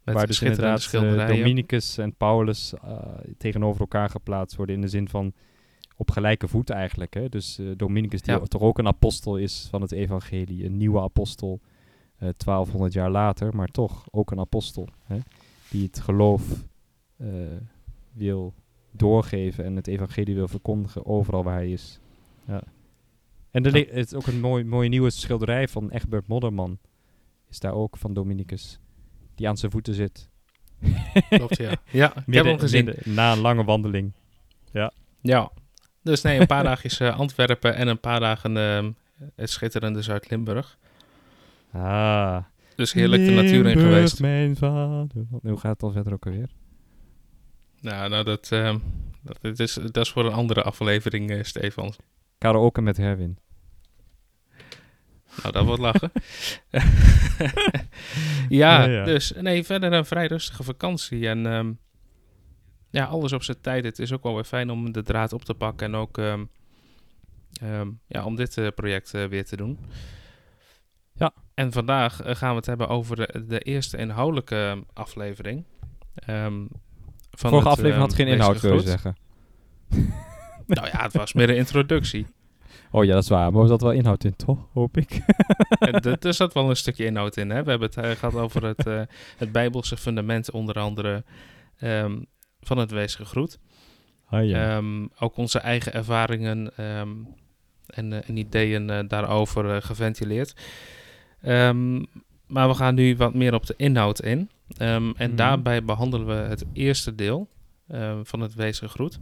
Met 0.04 0.16
waar 0.16 0.28
dus 0.28 0.42
inderdaad 0.42 0.82
schilderijen. 0.82 1.36
Dominicus 1.38 1.98
en 1.98 2.16
Paulus 2.16 2.74
tegenover 3.38 3.82
elkaar 3.82 4.10
geplaatst 4.10 4.56
worden 4.58 4.76
in 4.76 4.82
de 4.82 4.88
zin 4.88 5.10
van 5.10 5.34
op 5.96 6.12
gelijke 6.12 6.48
voet 6.48 6.70
eigenlijk. 6.70 7.14
Hè? 7.14 7.30
Dus 7.30 7.60
Dominicus, 7.76 8.22
die 8.22 8.34
Ja. 8.34 8.40
toch 8.40 8.62
ook 8.62 8.78
een 8.80 8.88
apostel 8.88 9.38
is 9.38 9.68
van 9.70 9.82
het 9.82 9.92
evangelie, 9.92 10.66
een 10.66 10.78
nieuwe 10.78 11.02
apostel, 11.02 11.62
eh 12.18 12.30
1200 12.38 12.94
jaar 12.94 13.10
later, 13.12 13.56
maar 13.56 13.68
toch 13.68 14.08
ook 14.12 14.32
een 14.32 14.40
apostel, 14.40 14.90
hè? 15.04 15.18
die 15.70 15.84
het 15.86 16.00
geloof 16.00 16.44
wil 18.14 18.54
doorgeven 18.92 19.66
en 19.66 19.76
het 19.76 19.88
evangelie 19.88 20.36
wil 20.36 20.48
verkondigen 20.48 21.06
overal 21.06 21.44
waar 21.44 21.56
hij 21.56 21.72
is. 21.72 22.00
Ja. 22.48 22.62
En 23.52 23.66
er 23.66 23.78
Ja. 23.78 23.86
is 23.92 24.14
ook 24.14 24.28
een 24.28 24.40
mooi, 24.40 24.64
mooie 24.64 24.90
nieuwe 24.90 25.10
schilderij 25.10 25.68
van 25.68 25.90
Egbert 25.90 26.28
Modderman, 26.28 26.78
is 27.50 27.60
daar 27.60 27.74
ook 27.74 27.98
van 27.98 28.14
Dominicus, 28.14 28.80
die 29.36 29.48
aan 29.48 29.58
zijn 29.58 29.72
voeten 29.72 29.94
zit. 29.94 30.30
Klopt, 31.30 31.58
ja. 31.58 31.72
Ja, 31.92 32.08
ik 32.10 32.14
heb 32.16 32.26
Midden- 32.28 32.46
hem 32.52 32.60
gezien. 32.60 32.86
midden- 32.86 33.14
na 33.14 33.32
een 33.32 33.40
lange 33.40 33.64
wandeling. 33.64 34.12
Ja. 35.22 35.52
Dus 36.04 36.22
nee, 36.22 36.40
een 36.40 36.48
paar 36.48 36.64
dagjes 36.74 37.00
eh, 37.00 37.20
Antwerpen 37.20 37.76
en 37.76 37.88
een 37.88 38.00
paar 38.00 38.20
dagen 38.20 38.58
ehm, 38.58 38.92
het 39.36 39.50
schitterende 39.50 40.02
Zuid-Limburg. 40.02 40.78
Ah. 41.72 42.38
Dus 42.76 42.94
heerlijk 42.94 43.26
de 43.26 43.32
natuur 43.32 43.66
in 43.68 43.78
geweest. 43.80 44.20
mijn 44.20 44.56
vader. 44.56 45.26
Hoe 45.42 45.58
gaat 45.58 45.72
het 45.72 45.80
dan 45.80 45.92
verder 45.92 46.14
ook 46.14 46.26
alweer? 46.26 46.50
Nou, 47.82 48.10
nou 48.10 48.24
dat, 48.24 48.52
ehm, 48.52 48.78
dat, 49.42 49.60
is, 49.60 49.74
dat 49.74 49.98
is 50.06 50.12
voor 50.12 50.26
een 50.26 50.34
andere 50.34 50.64
aflevering, 50.64 51.32
eh, 51.32 51.44
Stefan. 51.44 51.94
Karaoke 52.38 52.82
met 52.82 52.98
Herwin. 52.98 53.38
Nou, 55.42 55.54
dat 55.54 55.66
wordt 55.66 55.82
lachen. 55.82 56.12
ja, 58.50 58.84
Ja, 58.84 58.84
ja. 58.84 59.04
dus 59.04 59.34
nee, 59.40 59.64
verder 59.64 59.94
een 59.94 60.06
vrij 60.06 60.28
rustige 60.28 60.64
vakantie. 60.64 61.28
En 61.28 61.46
ehm, 61.46 61.72
ja, 62.90 63.06
alles 63.06 63.34
op 63.34 63.44
zijn 63.44 63.62
tijd. 63.62 63.84
Het 63.84 64.00
is 64.00 64.14
ook 64.14 64.24
wel 64.24 64.34
weer 64.34 64.44
fijn 64.44 64.70
om 64.70 64.92
de 64.92 65.04
draad 65.04 65.34
op 65.34 65.46
te 65.46 65.54
pakken 65.54 65.88
en 65.88 65.96
ook 65.96 66.18
ehm, 66.18 66.46
ja, 68.08 68.26
om 68.26 68.36
dit 68.36 68.58
eh, 68.58 68.68
project 68.76 69.14
eh, 69.14 69.26
weer 69.26 69.46
te 69.46 69.56
doen. 69.56 69.80
Ja. 71.14 71.34
En 71.54 71.72
vandaag 71.72 72.20
gaan 72.24 72.50
we 72.50 72.56
het 72.56 72.66
hebben 72.66 72.88
over 72.88 73.16
de, 73.16 73.46
de 73.48 73.60
eerste 73.60 73.98
inhoudelijke 73.98 74.84
aflevering. 74.94 75.66
Van 77.42 77.50
Vorige 77.50 77.70
het, 77.70 77.78
aflevering 77.78 78.10
had 78.10 78.18
ehm, 78.18 78.28
geen 78.28 78.34
inhoud, 78.34 78.62
wil 78.62 78.74
je 78.74 78.80
zeggen. 78.82 79.16
Nou 80.76 80.88
ja, 80.88 81.04
het 81.04 81.14
was 81.14 81.34
meer 81.34 81.50
een 81.50 81.56
introductie. 81.56 82.26
Oh 82.92 83.04
ja, 83.04 83.14
dat 83.14 83.24
is 83.24 83.30
waar. 83.30 83.52
Maar 83.52 83.62
er 83.62 83.68
zat 83.68 83.82
wel 83.82 83.92
inhoud 83.92 84.24
in, 84.24 84.36
toch? 84.36 84.68
Hoop 84.74 84.98
ik. 84.98 85.22
D- 86.02 86.26
er 86.26 86.34
zat 86.34 86.54
wel 86.54 86.70
een 86.70 86.76
stukje 86.76 87.06
inhoud 87.06 87.38
in. 87.38 87.50
Hè? 87.50 87.64
We 87.64 87.70
hebben 87.70 87.90
het 87.90 87.98
eh, 87.98 88.12
gehad 88.12 88.36
over 88.36 88.66
het, 88.66 88.88
eh, 88.88 89.02
het 89.38 89.52
Bijbelse 89.52 89.98
fundament, 89.98 90.52
onder 90.52 90.76
andere 90.80 91.24
ehm, 91.78 92.20
van 92.60 92.78
het 92.78 92.92
Wees 92.92 93.16
Gegroet. 93.16 93.60
Ah 94.26 94.46
ja. 94.46 94.76
Ehm, 94.76 95.08
ook 95.20 95.38
onze 95.38 95.60
eigen 95.60 95.94
ervaringen 95.94 96.72
en, 97.86 98.24
en 98.26 98.38
ideeën 98.38 99.08
daarover 99.08 99.82
geventileerd. 99.82 100.54
Maar 102.48 102.68
we 102.68 102.74
gaan 102.74 102.96
nu 102.96 103.16
wat 103.16 103.34
meer 103.34 103.54
op 103.54 103.66
de 103.66 103.74
inhoud 103.78 104.22
in. 104.22 104.50
Ehm, 104.78 105.12
en 105.16 105.28
Mhm. 105.28 105.36
daarbij 105.36 105.84
behandelen 105.84 106.28
we 106.28 106.34
het 106.50 106.66
eerste 106.74 107.16
deel 107.16 107.50
ehm, 107.88 108.24
van 108.24 108.40
het 108.40 108.54
Weesgegroet. 108.54 109.20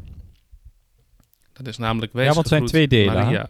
Dat 1.53 1.67
is 1.67 1.77
namelijk 1.77 2.13
Ja, 2.13 2.23
want 2.25 2.35
het 2.35 2.47
zijn 2.47 2.65
twee 2.65 2.87
delen? 2.87 3.13
Maria. 3.13 3.49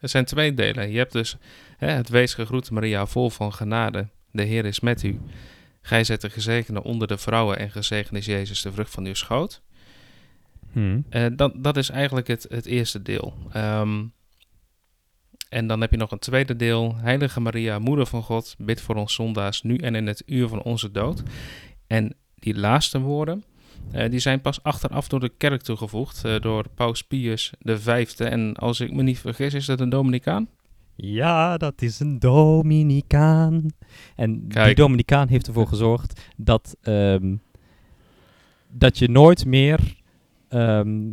Er 0.00 0.08
zijn 0.08 0.24
twee 0.24 0.54
delen. 0.54 0.90
Je 0.90 0.98
hebt 0.98 1.12
dus 1.12 1.36
hè, 1.76 1.88
het 1.88 2.08
Weesgegroet 2.08 2.70
Maria 2.70 3.06
vol 3.06 3.30
van 3.30 3.52
genade. 3.52 4.08
De 4.30 4.42
Heer 4.42 4.64
is 4.64 4.80
met 4.80 5.02
u. 5.02 5.20
Gij 5.82 6.04
zet 6.04 6.20
de 6.20 6.30
gezegende 6.30 6.82
onder 6.82 7.08
de 7.08 7.18
vrouwen 7.18 7.58
en 7.58 7.70
gezegend 7.70 8.16
is 8.18 8.26
Jezus 8.26 8.62
de 8.62 8.72
vrucht 8.72 8.90
van 8.90 9.04
uw 9.06 9.14
schoot. 9.14 9.62
Hm. 10.72 11.00
Eh, 11.08 11.26
dat, 11.36 11.52
dat 11.56 11.76
is 11.76 11.88
eigenlijk 11.90 12.26
het, 12.26 12.46
het 12.48 12.66
eerste 12.66 13.02
deel. 13.02 13.34
Ehm, 13.52 14.04
en 15.54 15.66
dan 15.66 15.80
heb 15.80 15.90
je 15.90 15.96
nog 15.96 16.10
een 16.10 16.18
tweede 16.18 16.56
deel. 16.56 16.94
Heilige 16.96 17.40
Maria, 17.40 17.78
Moeder 17.78 18.06
van 18.06 18.22
God, 18.22 18.54
bid 18.58 18.80
voor 18.80 18.94
ons 18.94 19.14
zondaars, 19.14 19.62
nu 19.62 19.76
en 19.76 19.94
in 19.94 20.06
het 20.06 20.22
uur 20.26 20.48
van 20.48 20.62
onze 20.62 20.90
dood. 20.90 21.22
En 21.86 22.14
die 22.34 22.58
laatste 22.58 23.00
woorden, 23.00 23.44
eh, 23.92 24.10
die 24.10 24.18
zijn 24.18 24.40
pas 24.40 24.62
achteraf 24.62 25.08
door 25.08 25.20
de 25.20 25.32
kerk 25.36 25.62
toegevoegd, 25.62 26.24
eh, 26.24 26.40
door 26.40 26.68
Paus 26.74 27.02
Pius 27.02 27.52
V. 27.64 28.06
En 28.18 28.54
als 28.54 28.80
ik 28.80 28.92
me 28.92 29.02
niet 29.02 29.18
vergis, 29.18 29.54
is 29.54 29.66
dat 29.66 29.80
een 29.80 29.88
Dominicaan? 29.88 30.48
Ja, 30.94 31.56
dat 31.56 31.82
is 31.82 32.00
een 32.00 32.18
Dominicaan. 32.18 33.66
En 34.16 34.48
die. 34.48 34.74
Dominicaan 34.74 35.28
heeft 35.28 35.46
ervoor 35.46 35.66
gezorgd 35.66 36.20
dat, 36.36 36.76
ehm, 36.82 37.36
dat 38.68 38.98
je 38.98 39.08
nooit 39.08 39.44
meer. 39.44 40.02
ehm, 40.48 41.12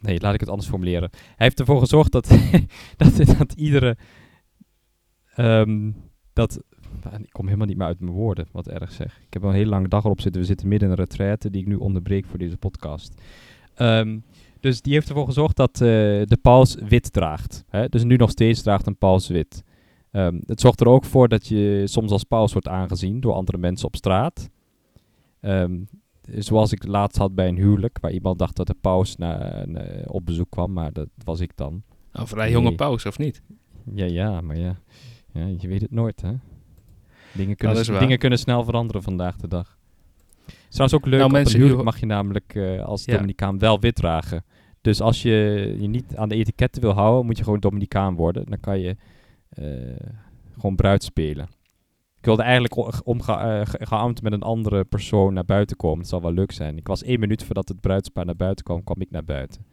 nee, 0.00 0.20
laat 0.20 0.34
ik 0.34 0.40
het 0.40 0.48
anders 0.48 0.68
formuleren. 0.68 1.10
Hij 1.12 1.34
heeft 1.36 1.60
ervoor 1.60 1.80
gezorgd 1.80 2.12
dat, 2.12 2.28
dat, 2.96 3.16
dat 3.38 3.52
iedere. 3.52 3.96
ehm, 5.34 5.90
dat, 6.32 6.60
ik 7.18 7.30
kom 7.30 7.44
helemaal 7.46 7.66
niet 7.66 7.76
meer 7.76 7.86
uit 7.86 8.00
mijn 8.00 8.12
woorden, 8.12 8.48
wat 8.52 8.68
erg 8.68 8.92
zeg. 8.92 9.20
Ik 9.26 9.32
heb 9.32 9.42
al 9.42 9.48
een 9.48 9.54
hele 9.54 9.70
lange 9.70 9.88
dag 9.88 10.04
erop 10.04 10.20
zitten. 10.20 10.40
We 10.40 10.46
zitten 10.46 10.68
midden 10.68 10.88
in 10.88 10.94
een 10.94 11.04
retraite 11.04 11.50
die 11.50 11.60
ik 11.60 11.66
nu 11.68 11.74
onderbreek 11.74 12.26
voor 12.26 12.38
deze 12.38 12.56
podcast. 12.56 13.22
Ehm, 13.74 14.18
dus 14.60 14.82
die 14.82 14.92
heeft 14.92 15.08
ervoor 15.08 15.26
gezorgd 15.26 15.56
dat 15.56 15.72
eh, 15.74 15.80
de 16.24 16.38
paus 16.42 16.74
wit 16.88 17.12
draagt. 17.12 17.64
Hè? 17.68 17.88
Dus 17.88 18.04
nu 18.04 18.16
nog 18.16 18.30
steeds 18.30 18.62
draagt 18.62 18.86
een 18.86 18.98
paus 18.98 19.28
wit. 19.28 19.62
Ehm, 20.10 20.38
het 20.46 20.60
zorgt 20.60 20.80
er 20.80 20.88
ook 20.88 21.04
voor 21.04 21.28
dat 21.28 21.46
je 21.46 21.82
soms 21.84 22.10
als 22.10 22.24
paus 22.24 22.52
wordt 22.52 22.68
aangezien 22.68 23.20
door 23.20 23.32
andere 23.32 23.58
mensen 23.58 23.86
op 23.86 23.96
straat. 23.96 24.48
Ehm, 25.40 25.80
zoals 26.34 26.72
ik 26.72 26.86
laatst 26.86 27.18
had 27.18 27.34
bij 27.34 27.48
een 27.48 27.56
huwelijk, 27.56 27.98
waar 28.00 28.12
iemand 28.12 28.38
dacht 28.38 28.56
dat 28.56 28.66
de 28.66 28.76
paus 28.80 29.16
na, 29.16 29.62
na- 29.66 29.86
op 30.06 30.26
bezoek 30.26 30.50
kwam, 30.50 30.72
maar 30.72 30.92
dat 30.92 31.08
was 31.24 31.40
ik 31.40 31.50
dan. 31.54 31.82
Een 32.12 32.26
vrij 32.26 32.50
jonge 32.50 32.66
Nee. 32.68 32.74
paus, 32.76 33.06
of 33.06 33.18
niet? 33.18 33.42
Ja, 33.94 34.04
ja, 34.04 34.40
maar 34.40 34.58
ja, 34.58 34.76
ja 35.32 35.46
je 35.58 35.68
weet 35.68 35.80
het 35.80 35.90
nooit, 35.90 36.20
hè. 36.20 36.32
Dingen 37.32 37.56
kunnen, 37.56 37.98
dingen 37.98 38.18
kunnen 38.18 38.38
snel 38.38 38.64
veranderen 38.64 39.02
vandaag 39.02 39.36
de 39.36 39.48
dag. 39.48 39.78
Het 40.46 40.54
is 40.56 40.74
trouwens 40.74 40.94
ook 41.00 41.04
leuk, 41.06 41.14
Nou, 41.20 41.24
op 41.24 41.36
een 41.36 41.42
mensen, 41.42 41.58
huwelijk 41.60 41.84
mag 41.84 42.00
je 42.00 42.06
namelijk 42.06 42.54
eh, 42.54 42.84
als 42.84 43.04
Ja. 43.04 43.14
Dominicaan 43.14 43.58
wel 43.58 43.80
wit 43.80 43.94
dragen. 43.94 44.44
Dus 44.80 45.00
als 45.00 45.22
je 45.22 45.30
je 45.80 45.88
niet 45.88 46.16
aan 46.16 46.28
de 46.28 46.34
etiketten 46.34 46.82
wil 46.82 46.92
houden, 46.92 47.26
moet 47.26 47.36
je 47.38 47.44
gewoon 47.44 47.60
Dominicaan 47.60 48.14
worden. 48.14 48.46
Dan 48.46 48.60
kan 48.60 48.80
je 48.80 48.96
eh, 49.48 49.64
gewoon 50.54 50.76
bruid 50.76 51.02
spelen. 51.02 51.48
Ik 52.18 52.24
wilde 52.24 52.42
eigenlijk 52.42 52.76
o- 52.78 52.90
omge 53.04 53.32
eh, 53.32 54.12
met 54.22 54.32
een 54.32 54.42
andere 54.42 54.84
persoon 54.84 55.34
naar 55.34 55.44
buiten 55.44 55.76
komen. 55.76 55.98
Het 55.98 56.08
zal 56.08 56.22
wel 56.22 56.32
leuk 56.32 56.52
zijn. 56.52 56.76
Ik 56.76 56.86
was 56.86 57.02
één 57.02 57.20
minuut 57.20 57.44
voordat 57.44 57.68
het 57.68 57.80
bruidspaar 57.80 58.24
naar 58.24 58.36
buiten 58.36 58.64
kwam, 58.64 58.84
kwam 58.84 59.00
ik 59.00 59.10
naar 59.10 59.24
buiten. 59.24 59.66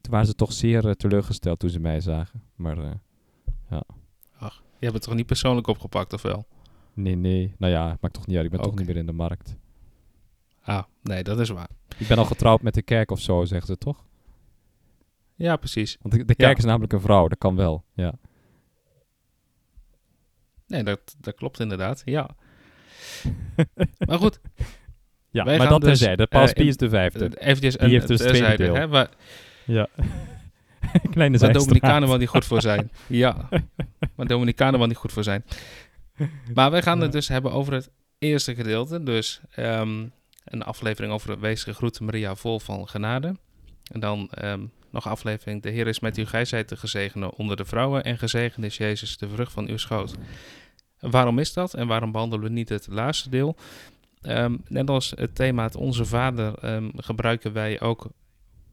Toen 0.00 0.12
waren 0.12 0.26
ze 0.26 0.34
toch 0.34 0.52
zeer 0.52 0.86
eh, 0.88 0.92
teleurgesteld 0.92 1.58
toen 1.58 1.70
ze 1.70 1.80
mij 1.80 2.00
zagen. 2.00 2.42
Maar 2.56 2.78
eh, 2.78 2.90
Je 4.78 4.90
hebt 4.90 4.94
het 4.94 5.02
toch 5.02 5.14
niet 5.14 5.26
persoonlijk 5.26 5.66
opgepakt, 5.66 6.12
of 6.12 6.22
wel? 6.22 6.46
nee, 6.94 7.14
nee. 7.16 7.54
Nou 7.58 7.72
ja, 7.72 7.98
maakt 8.00 8.14
toch 8.14 8.26
niet 8.26 8.36
uit. 8.36 8.44
Ik 8.44 8.50
ben 8.50 8.60
toch 8.60 8.70
Oké. 8.72 8.78
niet 8.78 8.86
meer 8.88 8.96
in 8.96 9.06
de 9.06 9.12
markt. 9.12 9.56
Ah, 10.62 10.82
nee, 11.02 11.22
dat 11.22 11.40
is 11.40 11.48
waar. 11.48 11.68
Ik 11.98 12.08
ben 12.08 12.18
al 12.18 12.24
getrouwd 12.24 12.62
met 12.62 12.74
de 12.74 12.82
kerk 12.82 13.10
of 13.10 13.20
zo, 13.20 13.44
zeggen 13.44 13.66
ze 13.66 13.78
toch? 13.78 14.04
Ja, 15.34 15.56
precies. 15.56 15.96
Want 16.02 16.14
de, 16.14 16.24
de 16.24 16.34
Ja. 16.36 16.44
kerk 16.46 16.58
is 16.58 16.64
namelijk 16.64 16.92
een 16.92 17.00
vrouw. 17.00 17.28
Dat 17.28 17.38
kan 17.38 17.56
wel, 17.56 17.84
ja. 17.92 18.12
Nee, 20.66 20.82
dat, 20.82 21.16
dat 21.20 21.34
klopt 21.34 21.60
inderdaad, 21.60 22.02
ja. 22.04 22.28
maar 24.06 24.18
goed, 24.18 24.40
Ja, 25.30 25.44
Wij 25.44 25.58
maar 25.58 25.68
dat 25.68 25.80
dus, 25.80 25.88
terzijde. 25.88 26.26
Paus 26.26 26.50
eh, 26.52 26.56
in- 26.56 26.62
Pius 26.64 26.76
de 26.76 26.88
vijfde. 26.88 27.24
eh, 27.28 27.46
eventjes 27.48 27.74
Die 27.74 27.82
een 27.84 27.90
heeft 27.90 28.08
dus 28.08 28.18
terzijde, 28.20 28.64
deel. 28.64 28.74
hè, 28.74 28.88
waar, 28.88 29.08
Ja. 29.64 29.88
Kleine 31.10 31.38
waar. 31.38 31.52
Dominicanen 31.52 32.08
wel 32.08 32.18
niet 32.18 32.28
goed 32.28 32.44
voor 32.44 32.60
zijn. 32.60 32.90
Ja, 33.06 33.48
waar 34.14 34.26
Dominicanen 34.26 34.78
wel 34.78 34.88
niet 34.88 34.96
goed 34.96 35.12
voor 35.12 35.22
zijn. 35.24 35.44
Maar 36.54 36.70
wij 36.70 36.82
gaan 36.82 36.96
Ja. 36.98 37.02
het 37.02 37.12
dus 37.12 37.28
hebben 37.28 37.52
over 37.52 37.72
het 37.72 37.90
eerste 38.18 38.54
gedeelte. 38.54 39.02
Dus 39.02 39.40
ehm, 39.50 40.06
een 40.44 40.62
aflevering 40.62 41.12
over 41.12 41.40
wees 41.40 41.62
gegroet 41.64 42.00
Maria 42.00 42.34
vol 42.34 42.60
van 42.60 42.88
genade. 42.88 43.36
En 43.92 44.00
dan 44.00 44.30
ehm, 44.30 44.60
nog 44.94 45.08
aflevering 45.08 45.62
De 45.62 45.70
Heer 45.70 45.86
is 45.86 46.00
met 46.00 46.18
u, 46.18 46.26
gij 46.26 46.44
zijt 46.44 46.68
de 46.68 46.76
gezegende 46.76 47.36
onder 47.36 47.56
de 47.56 47.64
vrouwen. 47.64 48.04
En 48.04 48.18
gezegend 48.18 48.64
is 48.64 48.76
Jezus 48.76 49.16
de 49.16 49.28
vrucht 49.28 49.52
van 49.52 49.68
uw 49.68 49.76
schoot. 49.76 50.14
Waarom 51.00 51.38
is 51.38 51.52
dat 51.52 51.74
en 51.74 51.86
waarom 51.86 52.12
behandelen 52.12 52.44
we 52.44 52.50
niet 52.50 52.68
het 52.68 52.86
laatste 52.90 53.28
deel? 53.30 53.56
Ehm, 54.20 54.56
net 54.68 54.90
als 54.90 55.12
het 55.16 55.34
thema 55.34 55.62
het 55.62 55.76
Onze 55.76 56.04
Vader 56.04 56.54
ehm, 56.58 56.90
gebruiken 56.96 57.52
wij 57.52 57.80
ook 57.80 58.06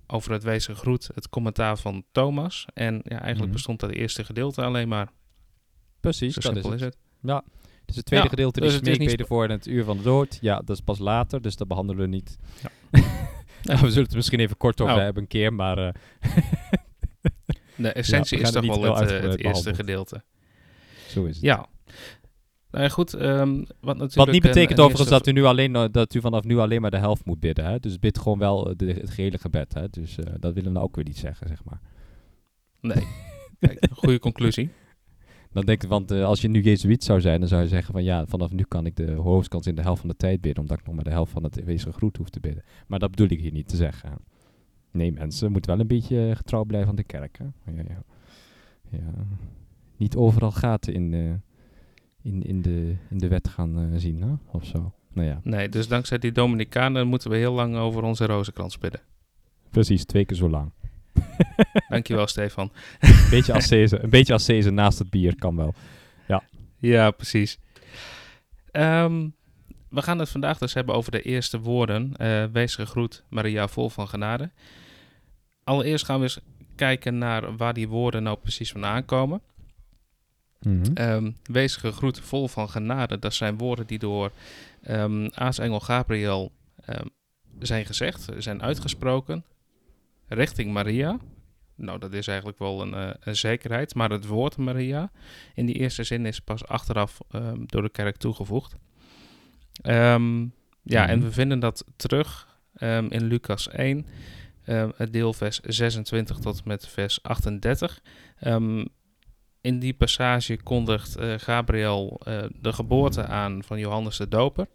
over 0.07 0.31
het 0.31 0.43
wezen 0.43 0.75
groet 0.75 1.09
het 1.13 1.29
commentaar 1.29 1.77
van 1.77 2.03
Thomas. 2.11 2.65
En 2.73 2.93
ja, 3.03 3.09
eigenlijk 3.09 3.41
Mhm. 3.41 3.51
bestond 3.51 3.79
dat 3.79 3.91
eerste 3.91 4.23
gedeelte 4.25 4.63
alleen 4.63 4.87
maar. 4.87 5.09
Precies, 5.99 6.33
Zo 6.35 6.41
dat 6.53 6.57
is 6.57 6.63
het. 6.63 6.73
is 6.73 6.81
het. 6.81 6.97
Ja. 7.21 7.43
Dus 7.85 7.95
het 7.95 8.05
tweede 8.05 8.25
Ja, 8.25 8.31
gedeelte 8.31 8.59
dus 8.59 8.73
is 8.73 8.79
smeekbeden 8.79 9.27
voor 9.27 9.43
in 9.43 9.49
het 9.49 9.67
uur 9.67 9.83
van 9.83 9.97
de 9.97 10.03
dood. 10.03 10.37
Ja, 10.41 10.55
dat 10.59 10.69
is 10.75 10.81
pas 10.81 10.99
later, 10.99 11.41
dus 11.41 11.55
dat 11.55 11.67
behandelen 11.67 12.01
we 12.01 12.07
niet. 12.07 12.37
Ja. 12.61 12.69
Nou, 13.63 13.79
we 13.85 13.89
zullen 13.89 14.03
het 14.03 14.15
misschien 14.15 14.39
even 14.39 14.57
kort 14.57 14.81
over 14.81 14.93
Nou. 14.93 15.05
hebben 15.05 15.23
een 15.23 15.29
keer, 15.29 15.53
maar 15.53 15.77
eh, 15.77 15.93
De 17.75 17.91
essentie 18.01 18.39
is 18.39 18.51
toch 18.51 18.79
wel 18.79 18.95
het, 18.95 19.11
eh, 19.11 19.21
het 19.21 19.39
eerste 19.39 19.73
gedeelte. 19.73 20.23
zo 21.07 21.25
is 21.25 21.35
het. 21.35 21.45
Ja. 21.45 21.67
Nou 22.71 22.83
ja, 22.83 22.89
goed, 22.89 23.13
ehm, 23.13 23.55
wat 23.57 23.97
natuurlijk... 23.97 24.13
Wat 24.13 24.31
niet 24.31 24.41
betekent 24.41 24.77
een 24.77 24.83
overigens 24.83 25.09
dat 25.09 25.27
u, 25.27 25.31
nu 25.31 25.43
alleen, 25.43 25.75
eh, 25.75 25.85
dat 25.91 26.13
u 26.13 26.21
vanaf 26.21 26.43
nu 26.43 26.57
alleen 26.57 26.81
maar 26.81 26.91
de 26.91 26.97
helft 26.97 27.25
moet 27.25 27.39
bidden. 27.39 27.65
Hè? 27.65 27.79
Dus 27.79 27.99
bid 27.99 28.17
gewoon 28.17 28.39
wel 28.39 28.73
de, 28.77 28.85
het 28.85 29.09
gehele 29.09 29.37
gebed. 29.37 29.73
Hè? 29.73 29.89
Dus 29.89 30.15
dat 30.15 30.53
willen 30.53 30.63
we 30.63 30.69
nou 30.69 30.85
ook 30.85 30.95
weer 30.95 31.05
niet 31.05 31.17
zeggen, 31.17 31.47
zeg 31.47 31.63
maar. 31.63 31.79
Nee. 32.81 33.07
Kijk, 33.59 33.87
goede 33.91 34.19
conclusie. 34.19 34.71
Dan 35.51 35.65
denk 35.65 35.83
ik, 35.83 35.89
want 35.89 36.11
eh, 36.11 36.25
als 36.25 36.41
je 36.41 36.47
nu 36.47 36.61
Jezuïet 36.61 37.03
zou 37.03 37.21
zijn, 37.21 37.39
dan 37.39 37.49
zou 37.49 37.61
je 37.61 37.67
zeggen 37.67 37.93
van 37.93 38.03
ja, 38.03 38.25
vanaf 38.25 38.51
nu 38.51 38.63
kan 38.63 38.85
ik 38.85 38.95
de 38.95 39.11
hoogstens 39.11 39.67
in 39.67 39.75
de 39.75 39.81
helft 39.81 39.99
van 39.99 40.09
de 40.09 40.15
tijd 40.15 40.41
bidden, 40.41 40.61
omdat 40.61 40.79
ik 40.79 40.85
nog 40.85 40.95
maar 40.95 41.03
de 41.03 41.09
helft 41.09 41.31
van 41.31 41.43
het 41.43 41.63
wezen 41.63 41.93
groet 41.93 42.17
hoef 42.17 42.29
te 42.29 42.39
bidden. 42.39 42.63
Maar 42.87 42.99
dat 42.99 43.09
bedoel 43.09 43.27
ik 43.27 43.39
hier 43.39 43.51
niet 43.51 43.67
te 43.67 43.75
zeggen. 43.75 44.09
Nee, 44.91 45.11
mensen 45.11 45.51
moeten 45.51 45.71
wel 45.71 45.79
een 45.79 45.87
beetje 45.87 46.29
eh, 46.29 46.35
getrouw 46.35 46.63
blijven 46.63 46.89
aan 46.89 46.95
de 46.95 47.03
kerk. 47.03 47.37
Hè? 47.37 47.71
Ja, 47.71 47.83
ja. 47.87 48.03
Ja. 48.89 49.13
Niet 49.97 50.15
overal 50.15 50.51
gaten 50.51 50.93
in, 50.93 51.13
eh, 51.13 52.31
in, 52.31 52.43
in, 52.43 52.61
de, 52.61 52.95
in 53.09 53.17
de 53.17 53.27
wet 53.27 53.47
gaan 53.47 53.93
zien, 53.95 54.21
hè? 54.21 54.33
of 54.51 54.65
zo. 54.65 54.93
Nou 55.13 55.27
ja, 55.27 55.39
Nee, 55.43 55.69
dus 55.69 55.87
dankzij 55.87 56.17
die 56.17 56.31
Dominicanen 56.31 57.07
moeten 57.07 57.29
we 57.29 57.37
heel 57.37 57.53
lang 57.53 57.75
over 57.75 58.03
onze 58.03 58.25
rozenkrans 58.25 58.77
bidden. 58.77 59.01
precies, 59.69 60.05
twee 60.05 60.25
keer 60.25 60.37
zo 60.37 60.49
lang. 60.49 60.71
Dankjewel, 61.89 62.27
Stefan. 62.27 62.71
beetje 63.29 63.53
ascese, 63.53 64.03
een 64.03 64.09
beetje 64.09 64.33
ascese 64.33 64.69
naast 64.69 64.99
het 64.99 65.09
bier 65.09 65.35
kan 65.35 65.55
wel. 65.55 65.73
Ja, 66.81 67.11
precies. 67.11 67.59
Ehm, 68.71 69.27
we 69.89 70.01
gaan 70.01 70.19
het 70.19 70.29
vandaag 70.29 70.57
dus 70.57 70.73
hebben 70.73 70.95
over 70.95 71.11
de 71.11 71.21
eerste 71.21 71.59
woorden. 71.59 72.15
Eh, 72.15 72.43
wees 72.51 72.75
gegroet, 72.75 73.23
Maria, 73.29 73.67
vol 73.67 73.89
van 73.89 74.07
genade. 74.07 74.49
Allereerst 75.63 76.05
gaan 76.05 76.17
we 76.17 76.23
eens 76.23 76.39
kijken 76.75 77.17
naar 77.17 77.57
waar 77.57 77.73
die 77.73 77.87
woorden 77.87 78.23
nou 78.23 78.37
precies 78.37 78.71
vandaan 78.71 79.05
komen. 79.05 79.41
Mhm. 80.59 80.93
Ehm, 80.93 81.31
wees 81.43 81.75
gegroet, 81.75 82.19
vol 82.19 82.47
van 82.47 82.69
genade. 82.69 83.19
Dat 83.19 83.33
zijn 83.33 83.57
woorden 83.57 83.87
die 83.87 83.99
door 83.99 84.31
ehm 84.83 85.29
aartsengel 85.33 85.79
Gabriel 85.79 86.51
zijn 87.59 87.85
gezegd, 87.85 88.27
zijn 88.37 88.61
uitgesproken, 88.61 89.43
richting 90.33 90.73
Maria. 90.73 91.17
Nou, 91.75 91.99
dat 91.99 92.13
is 92.13 92.27
eigenlijk 92.27 92.59
wel 92.59 92.81
een, 92.81 92.93
eh, 92.93 93.09
een 93.19 93.35
zekerheid. 93.35 93.95
Maar 93.95 94.09
het 94.09 94.25
woord 94.27 94.57
Maria 94.57 95.11
in 95.53 95.65
die 95.65 95.75
eerste 95.75 96.03
zin 96.03 96.25
is 96.25 96.39
pas 96.39 96.65
achteraf 96.67 97.19
ehm, 97.31 97.57
door 97.65 97.81
de 97.81 97.89
kerk 97.89 98.17
toegevoegd. 98.17 98.75
Ehm, 99.81 100.41
ja, 100.83 101.07
en 101.07 101.17
Mhm. 101.17 101.27
we 101.27 101.31
vinden 101.31 101.59
dat 101.59 101.85
terug 101.95 102.49
ehm, 102.75 103.05
in 103.09 103.23
Lucas 103.25 103.69
1, 103.71 104.05
ehm, 104.63 104.89
het 104.95 105.13
deel 105.13 105.33
vers 105.33 105.59
26 105.59 106.37
tot 106.37 106.65
met 106.65 106.87
vers 106.87 107.23
38. 107.23 108.01
Ehm, 108.39 108.85
in 109.61 109.79
die 109.79 109.93
passage 109.93 110.57
kondigt 110.63 111.15
eh, 111.15 111.33
Gabriel 111.37 112.21
eh, 112.23 112.43
de 112.61 112.73
geboorte 112.73 113.25
aan 113.25 113.63
van 113.63 113.79
Johannes 113.79 114.17
de 114.17 114.27
Doper. 114.27 114.67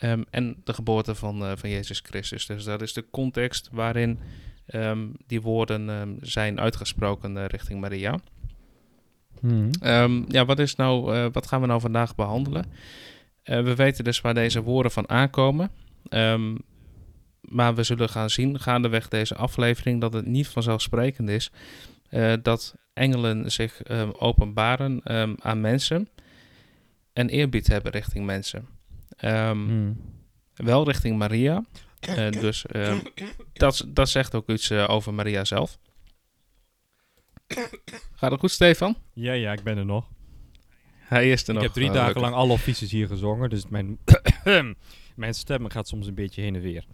Ehm, 0.00 0.22
en 0.30 0.56
de 0.64 0.72
geboorte 0.72 1.14
van, 1.14 1.44
eh, 1.44 1.52
van 1.56 1.70
Jezus 1.70 2.00
Christus. 2.04 2.46
Dus 2.46 2.64
dat 2.64 2.82
is 2.82 2.92
de 2.92 3.04
context 3.10 3.68
waarin 3.72 4.18
ehm, 4.66 5.08
die 5.26 5.40
woorden 5.40 5.90
ehm, 5.90 6.14
zijn 6.20 6.60
uitgesproken 6.60 7.36
eh, 7.36 7.44
richting 7.46 7.80
Maria. 7.80 8.18
Hmm. 9.40 9.70
Ja, 10.28 10.44
wat, 10.44 10.58
is 10.58 10.76
nou, 10.76 11.14
eh, 11.14 11.26
wat 11.32 11.46
gaan 11.46 11.60
we 11.60 11.66
nou 11.66 11.80
vandaag 11.80 12.14
behandelen? 12.14 12.64
Eh, 13.42 13.62
we 13.62 13.74
weten 13.74 14.04
dus 14.04 14.20
waar 14.20 14.34
deze 14.34 14.62
woorden 14.62 14.92
van 14.92 15.08
aankomen. 15.08 15.70
Maar 17.40 17.74
we 17.74 17.82
zullen 17.82 18.08
gaan 18.08 18.30
zien 18.30 18.60
gaandeweg 18.60 19.08
deze 19.08 19.34
aflevering 19.34 20.00
dat 20.00 20.12
het 20.12 20.26
niet 20.26 20.48
vanzelfsprekend 20.48 21.28
is 21.28 21.50
dat 22.42 22.74
engelen 22.92 23.52
zich 23.52 23.82
openbaren 24.18 25.00
aan 25.42 25.60
mensen 25.60 26.08
en 27.12 27.28
eerbied 27.28 27.66
hebben 27.66 27.92
richting 27.92 28.26
mensen. 28.26 28.68
Ehm, 29.20 29.66
Hmm. 29.66 30.00
Wel 30.54 30.84
richting 30.84 31.18
Maria. 31.18 31.64
Eh, 32.00 32.30
dus 32.30 32.66
ehm, 32.66 32.98
dat, 33.52 33.84
dat 33.88 34.08
zegt 34.08 34.34
ook 34.34 34.48
iets 34.48 34.70
eh, 34.70 34.88
over 34.90 35.14
Maria 35.14 35.44
zelf. 35.44 35.78
Gaat 38.14 38.30
het 38.30 38.40
goed, 38.40 38.50
Stefan? 38.50 38.96
Ja, 39.12 39.32
ja, 39.32 39.52
ik 39.52 39.62
ben 39.62 39.78
er 39.78 39.84
nog. 39.86 40.08
Hij 40.98 41.30
is 41.30 41.42
er 41.42 41.48
ik 41.48 41.54
nog. 41.54 41.62
heb 41.62 41.72
drie 41.72 41.88
eh, 41.88 41.94
dagen 41.94 42.20
lang 42.20 42.34
alle 42.34 42.52
offices 42.52 42.90
hier 42.90 43.06
gezongen, 43.06 43.50
dus 43.50 43.66
mijn, 43.68 43.98
mijn 45.16 45.34
stem 45.34 45.68
gaat 45.70 45.88
soms 45.88 46.06
een 46.06 46.14
beetje 46.14 46.42
heen 46.42 46.54
en 46.54 46.60
weer. 46.60 46.84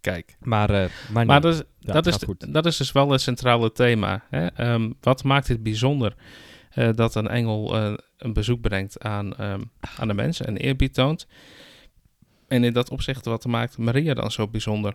Kijk. 0.00 0.36
Maar, 0.40 0.70
eh 0.70 0.76
maar, 1.12 1.26
Maar 1.26 1.40
nee, 1.40 1.40
dat, 1.40 1.54
is- 1.54 1.62
ja, 1.78 1.92
dat, 1.92 2.06
is, 2.06 2.16
goed. 2.16 2.52
dat 2.52 2.66
is 2.66 2.76
dus 2.76 2.92
wel 2.92 3.10
het 3.10 3.20
centrale 3.20 3.72
thema. 3.72 4.24
Hè? 4.30 4.46
Ehm, 4.46 4.90
wat 5.00 5.24
maakt 5.24 5.48
het 5.48 5.62
bijzonder 5.62 6.14
eh, 6.74 6.90
dat 6.94 7.14
een 7.14 7.28
engel 7.28 7.76
eh, 7.76 7.94
een 8.16 8.32
bezoek 8.32 8.60
brengt 8.60 9.00
aan, 9.00 9.36
ehm, 9.36 9.62
aan 9.98 10.08
de 10.08 10.14
mensen 10.14 10.46
en 10.46 10.56
eerbied 10.56 10.94
toont? 10.94 11.26
En 12.48 12.64
in 12.64 12.72
dat 12.72 12.90
opzicht, 12.90 13.24
wat 13.24 13.44
maakt 13.44 13.78
Maria 13.78 14.14
dan 14.14 14.30
zo 14.30 14.48
bijzonder? 14.48 14.94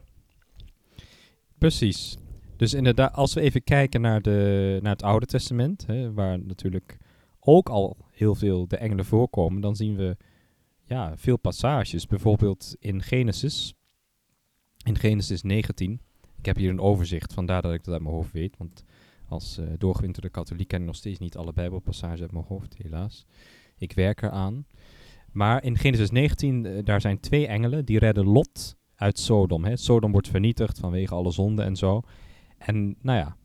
Precies. 1.57 2.17
Dus 2.57 2.73
inderdaad, 2.73 3.13
als 3.13 3.33
we 3.33 3.41
even 3.41 3.63
kijken 3.63 4.01
naar, 4.01 4.21
de, 4.21 4.79
naar 4.81 4.91
het 4.91 5.03
Oude 5.03 5.25
Testament, 5.25 5.85
hè, 5.87 6.13
waar 6.13 6.39
natuurlijk 6.39 6.97
ook 7.39 7.69
al 7.69 7.97
heel 8.11 8.35
veel 8.35 8.67
de 8.67 8.77
engelen 8.77 9.05
voorkomen, 9.05 9.61
dan 9.61 9.75
zien 9.75 9.95
we 9.95 10.17
ja, 10.83 11.13
veel 11.17 11.37
passages. 11.37 12.07
Bijvoorbeeld 12.07 12.75
in 12.79 13.01
Genesis, 13.01 13.73
in 14.85 14.97
Genesis 14.97 15.41
19. 15.41 16.01
Ik 16.37 16.45
heb 16.45 16.55
hier 16.55 16.69
een 16.69 16.79
overzicht, 16.79 17.33
vandaar 17.33 17.61
dat 17.61 17.73
ik 17.73 17.83
dat 17.83 17.93
uit 17.93 18.03
mijn 18.03 18.15
hoofd 18.15 18.31
weet. 18.31 18.57
Want 18.57 18.83
als 19.29 19.57
eh 19.57 19.65
doorgewinterde 19.77 20.29
katholiek 20.29 20.73
ik 20.73 20.79
nog 20.79 20.95
steeds 20.95 21.19
niet 21.19 21.37
alle 21.37 21.53
bijbelpassages 21.53 22.21
uit 22.21 22.31
mijn 22.31 22.45
hoofd, 22.47 22.77
helaas. 22.77 23.25
Ik 23.77 23.93
werk 23.93 24.21
eraan. 24.21 24.65
Maar 25.31 25.63
in 25.63 25.77
Genesis 25.77 26.11
19, 26.11 26.65
eh, 26.65 26.83
daar 26.83 27.01
zijn 27.01 27.19
twee 27.19 27.47
engelen 27.47 27.85
die 27.85 27.99
redden 27.99 28.25
Lot 28.25 28.75
uit 28.95 29.19
Sodom. 29.19 29.65
Hè. 29.65 29.77
Sodom 29.77 30.11
wordt 30.11 30.27
vernietigd 30.27 30.79
vanwege 30.79 31.13
alle 31.13 31.31
zonden 31.31 31.65
en 31.65 31.75
zo. 31.75 32.01
En 32.57 32.95
nou 33.01 33.17
ja, 33.17 33.37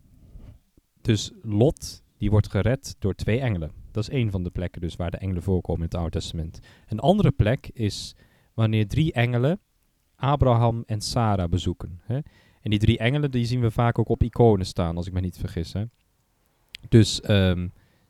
dus 1.00 1.33
Lot, 1.43 2.03
die 2.17 2.31
wordt 2.31 2.50
gered 2.50 2.97
door 2.99 3.14
twee 3.14 3.41
engelen. 3.41 3.71
Dat 3.91 4.03
is 4.03 4.09
één 4.09 4.31
van 4.31 4.43
de 4.43 4.50
plekken 4.50 4.81
dus 4.81 4.97
waar 4.97 5.11
de 5.11 5.17
engelen 5.17 5.43
voorkomen 5.43 5.81
in 5.81 5.87
het 5.87 5.95
Oude 5.95 6.11
Testament. 6.11 6.61
Een 6.88 7.00
andere 7.00 7.31
plek 7.31 7.71
is 7.73 8.17
wanneer 8.55 8.88
drie 8.88 9.12
engelen 9.12 9.61
Abraham 10.17 10.83
en 10.87 11.00
Sarah 11.00 11.49
bezoeken. 11.49 12.00
Hè. 12.03 12.19
En 12.64 12.71
die 12.71 12.78
drie 12.78 12.99
engelen, 12.99 13.30
die 13.30 13.44
zien 13.44 13.61
we 13.61 13.71
vaak 13.71 13.99
ook 13.99 14.09
op 14.09 14.23
iconen 14.23 14.66
staan, 14.66 14.97
als 14.97 15.06
ik 15.06 15.12
me 15.12 15.21
niet 15.21 15.38
vergis. 15.38 15.73
Hè. 15.73 15.85
Dus 16.88 17.21
ehm, 17.21 17.68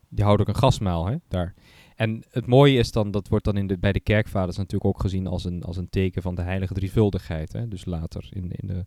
die 0.09 0.25
houden 0.25 0.47
ook 0.47 0.55
een 0.55 0.61
gasmaal 0.61 1.07
hè, 1.07 1.17
daar. 1.29 1.55
En 1.97 2.23
het 2.31 2.47
mooie 2.47 2.79
is 2.79 2.93
dan, 2.93 3.11
dat 3.11 3.29
wordt 3.29 3.45
dan 3.45 3.57
in 3.57 3.67
de, 3.67 3.79
bij 3.79 3.93
de 3.93 4.01
kerkvaders 4.01 4.57
natuurlijk 4.57 4.85
ook 4.85 5.01
gezien 5.01 5.27
als 5.27 5.45
een, 5.45 5.63
als 5.63 5.77
een 5.77 5.89
teken 5.89 6.23
van 6.23 6.35
de 6.35 6.43
heilige 6.43 6.75
drievuldigheid. 6.75 7.53
Hè? 7.53 7.69
Dus 7.69 7.85
later 7.85 8.29
in, 8.31 8.51
in, 8.51 8.67
de, 8.67 8.85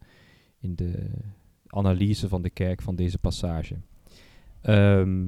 in 0.60 0.76
de 0.76 1.10
analyse 1.68 2.28
van 2.28 2.42
de 2.42 2.50
kerk 2.50 2.82
van 2.82 2.96
deze 2.96 3.18
passage. 3.18 3.76
Ehm, 4.62 5.26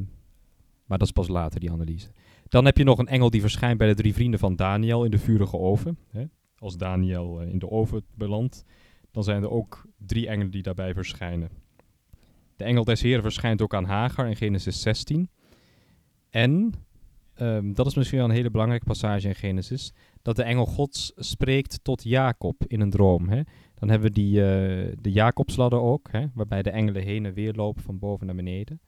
maar 0.86 0.98
dat 0.98 1.08
is 1.08 1.14
pas 1.14 1.28
later, 1.28 1.60
die 1.60 1.72
analyse. 1.72 2.12
Dan 2.48 2.66
heb 2.66 2.78
je 2.78 2.84
nog 2.84 2.98
een 2.98 3.08
engel 3.08 3.30
die 3.30 3.42
verschijnt 3.42 3.78
bij 3.78 3.88
de 3.88 3.96
drie 3.96 4.14
vrienden 4.14 4.40
van 4.40 4.56
Daniel 4.56 5.04
in 5.04 5.12
de 5.12 5.20
vurige 5.20 5.58
oven. 5.58 5.98
Hè? 6.08 6.26
Als 6.58 6.78
Daniel 6.78 7.42
eh, 7.42 7.50
in 7.50 7.60
de 7.60 7.70
oven 7.70 8.04
belandt, 8.16 8.66
dan 9.12 9.24
zijn 9.24 9.44
er 9.44 9.50
ook 9.50 9.86
drie 9.98 10.28
engelen 10.28 10.52
die 10.52 10.64
daarbij 10.64 10.94
verschijnen. 10.94 11.50
De 12.56 12.64
engel 12.64 12.84
des 12.84 13.02
Heren 13.02 13.22
verschijnt 13.22 13.62
ook 13.62 13.74
aan 13.74 13.86
Hagar 13.86 14.28
in 14.28 14.36
Genesis 14.36 14.82
16. 14.82 15.30
En 16.30 16.74
Ehm, 17.40 17.74
dat 17.74 17.86
is 17.86 17.96
misschien 17.96 18.18
wel 18.18 18.28
een 18.28 18.36
hele 18.36 18.52
belangrijke 18.52 18.86
passage 18.86 19.28
in 19.28 19.36
Genesis. 19.36 19.94
Dat 20.22 20.36
de 20.36 20.44
engel 20.44 20.66
Gods 20.66 21.12
spreekt 21.16 21.80
tot 21.84 22.04
Jacob 22.04 22.64
in 22.68 22.82
een 22.82 22.90
droom. 22.90 23.30
Hè? 23.30 23.42
Dan 23.76 23.90
hebben 23.90 24.08
we 24.08 24.14
die, 24.14 24.42
eh, 24.42 24.96
de 25.02 25.12
Jacobsladder 25.12 25.80
ook, 25.80 26.12
hè? 26.12 26.26
waarbij 26.34 26.62
de 26.62 26.70
engelen 26.70 27.04
heen 27.04 27.26
en 27.26 27.34
weer 27.34 27.54
lopen 27.54 27.84
van 27.84 28.00
boven 28.00 28.26
naar 28.26 28.36
beneden. 28.36 28.82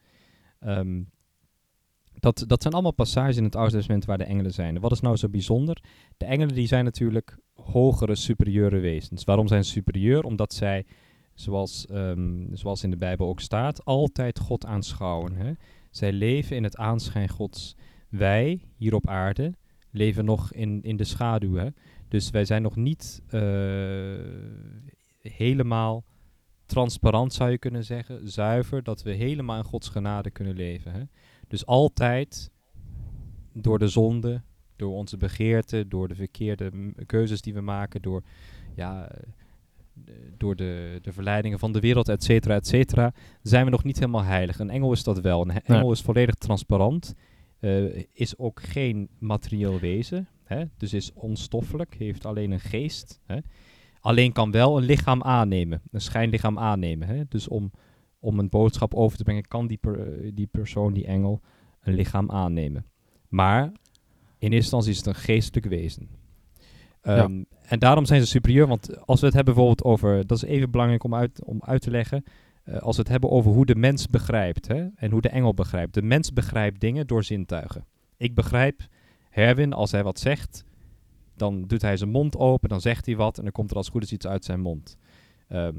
Ehm, 0.59 1.01
dat, 2.19 2.43
dat 2.47 2.61
zijn 2.61 2.73
allemaal 2.73 2.93
passages 2.93 3.37
in 3.37 3.43
het 3.43 3.55
Oude 3.55 3.71
Testament 3.71 4.05
waar 4.05 4.17
de 4.17 4.23
engelen 4.23 4.53
zijn. 4.53 4.79
Wat 4.79 4.91
is 4.91 4.99
nou 4.99 5.15
zo 5.15 5.29
bijzonder? 5.29 5.83
De 6.17 6.25
engelen 6.25 6.55
die 6.55 6.67
zijn 6.67 6.83
natuurlijk 6.83 7.37
hogere, 7.63 8.15
superieure 8.15 8.79
wezens. 8.79 9.23
Waarom 9.23 9.47
zijn 9.47 9.65
ze 9.65 9.71
superieur? 9.71 10.23
Omdat 10.23 10.53
zij, 10.53 10.85
zoals, 11.33 11.85
ehm, 11.85 12.55
zoals 12.55 12.83
in 12.83 12.89
de 12.89 12.97
Bijbel 12.97 13.27
ook 13.27 13.39
staat, 13.39 13.85
altijd 13.85 14.39
God 14.39 14.65
aanschouwen. 14.65 15.35
Hè? 15.35 15.51
Zij 15.89 16.11
leven 16.11 16.55
in 16.55 16.63
het 16.63 16.77
aanschijn 16.77 17.29
Gods 17.29 17.75
wij 18.09 18.61
hier 18.75 18.93
op 18.93 19.07
aarde 19.07 19.53
leven 19.91 20.25
nog 20.25 20.53
in, 20.53 20.81
in 20.81 20.97
de 20.97 21.03
schaduw. 21.03 21.55
Hè? 21.55 21.67
Dus 22.07 22.29
wij 22.29 22.45
zijn 22.45 22.61
nog 22.61 22.75
niet 22.75 23.21
eh, 23.27 23.41
helemaal 25.21 26.03
transparant, 26.65 27.33
zou 27.33 27.49
je 27.49 27.57
kunnen 27.57 27.83
zeggen, 27.83 28.29
zuiver, 28.29 28.83
dat 28.83 29.03
we 29.03 29.11
helemaal 29.11 29.57
in 29.57 29.63
Gods 29.63 29.89
genade 29.89 30.31
kunnen 30.31 30.55
leven. 30.55 30.91
Hè? 30.91 31.01
Dus 31.47 31.65
altijd 31.65 32.51
door 33.53 33.79
de 33.79 33.87
zonde, 33.87 34.41
door 34.81 34.93
onze 34.95 35.17
begeerten, 35.17 35.89
door 35.89 36.07
de 36.07 36.15
verkeerde 36.15 36.71
keuzes 37.05 37.41
die 37.41 37.53
we 37.53 37.61
maken, 37.61 38.01
door, 38.01 38.23
ja, 38.75 39.07
eh, 39.09 40.13
door 40.37 40.55
de, 40.55 40.99
de 41.01 41.11
verleidingen 41.11 41.59
van 41.59 41.71
de 41.71 41.79
wereld, 41.79 42.09
et 42.09 42.23
cetera, 42.23 42.55
et 42.55 42.67
cetera, 42.67 43.13
zijn 43.41 43.65
we 43.65 43.71
nog 43.71 43.83
niet 43.83 43.99
helemaal 43.99 44.23
heilig. 44.23 44.59
Een 44.59 44.69
engel 44.69 44.91
is 44.91 45.03
dat 45.03 45.19
wel. 45.19 45.41
Een 45.41 45.61
engel 45.63 45.91
is 45.91 46.01
volledig 46.01 46.35
transparant 46.35 47.15
eh, 47.59 48.03
is 48.13 48.37
ook 48.37 48.61
geen 48.61 49.09
materieel 49.19 49.79
wezen, 49.79 50.27
hè? 50.43 50.63
dus 50.77 50.93
is 50.93 51.13
onstoffelijk, 51.13 51.93
heeft 51.93 52.25
alleen 52.25 52.51
een 52.51 52.59
geest. 52.59 53.19
Hè? 53.25 53.37
Alleen 53.99 54.31
kan 54.31 54.51
wel 54.51 54.77
een 54.77 54.83
lichaam 54.83 55.23
aannemen, 55.23 55.81
een 55.91 56.01
schijnlichaam 56.01 56.59
aannemen. 56.59 57.07
Hè? 57.07 57.23
Dus 57.27 57.47
om, 57.47 57.71
om 58.19 58.39
een 58.39 58.49
boodschap 58.49 58.93
over 58.93 59.17
te 59.17 59.23
brengen, 59.23 59.47
kan 59.47 59.67
die, 59.67 59.77
per- 59.77 60.23
eh, 60.23 60.31
die 60.33 60.47
persoon, 60.47 60.93
die 60.93 61.05
engel, 61.05 61.41
een 61.81 61.93
lichaam 61.93 62.31
aannemen. 62.31 62.85
Maar 63.27 63.71
eerste 64.49 64.55
instantie 64.75 64.91
is 64.91 64.97
het 64.97 65.05
een 65.07 65.15
geestelijk 65.15 65.65
wezen. 65.65 66.09
Ehm, 67.01 67.43
En 67.61 67.79
daarom 67.79 68.05
zijn 68.05 68.21
ze 68.21 68.27
superieur, 68.27 68.67
want 68.67 69.05
als 69.05 69.19
we 69.19 69.25
het 69.25 69.35
hebben 69.35 69.53
bijvoorbeeld 69.53 69.83
over, 69.87 70.27
dat 70.27 70.37
is 70.37 70.43
even 70.43 70.71
belangrijk 70.71 71.03
om 71.03 71.15
uit, 71.15 71.43
om 71.45 71.61
uit 71.63 71.81
te 71.81 71.91
leggen, 71.91 72.23
eh, 72.63 72.77
als 72.77 72.95
we 72.95 73.01
het 73.01 73.11
hebben 73.11 73.29
over 73.29 73.51
hoe 73.51 73.65
de 73.65 73.75
mens 73.75 74.07
begrijpt 74.07 74.67
hè, 74.67 74.87
en 74.95 75.11
hoe 75.11 75.21
de 75.21 75.29
engel 75.29 75.53
begrijpt. 75.53 75.93
De 75.93 76.01
mens 76.01 76.33
begrijpt 76.33 76.79
dingen 76.79 77.07
door 77.07 77.23
zintuigen. 77.23 77.85
Ik 78.17 78.35
begrijp 78.35 78.81
Herwin, 79.29 79.73
als 79.73 79.91
hij 79.91 80.03
wat 80.03 80.19
zegt, 80.19 80.63
dan 81.35 81.63
doet 81.67 81.81
hij 81.81 81.97
zijn 81.97 82.09
mond 82.09 82.37
open, 82.37 82.69
dan 82.69 82.81
zegt 82.81 83.05
hij 83.05 83.15
wat 83.15 83.37
en 83.37 83.43
dan 83.43 83.51
komt 83.51 83.71
er 83.71 83.77
als 83.77 83.89
goed 83.89 84.03
is 84.03 84.11
iets 84.11 84.27
uit 84.27 84.45
zijn 84.45 84.59
mond. 84.59 84.97
Ehm, 85.47 85.75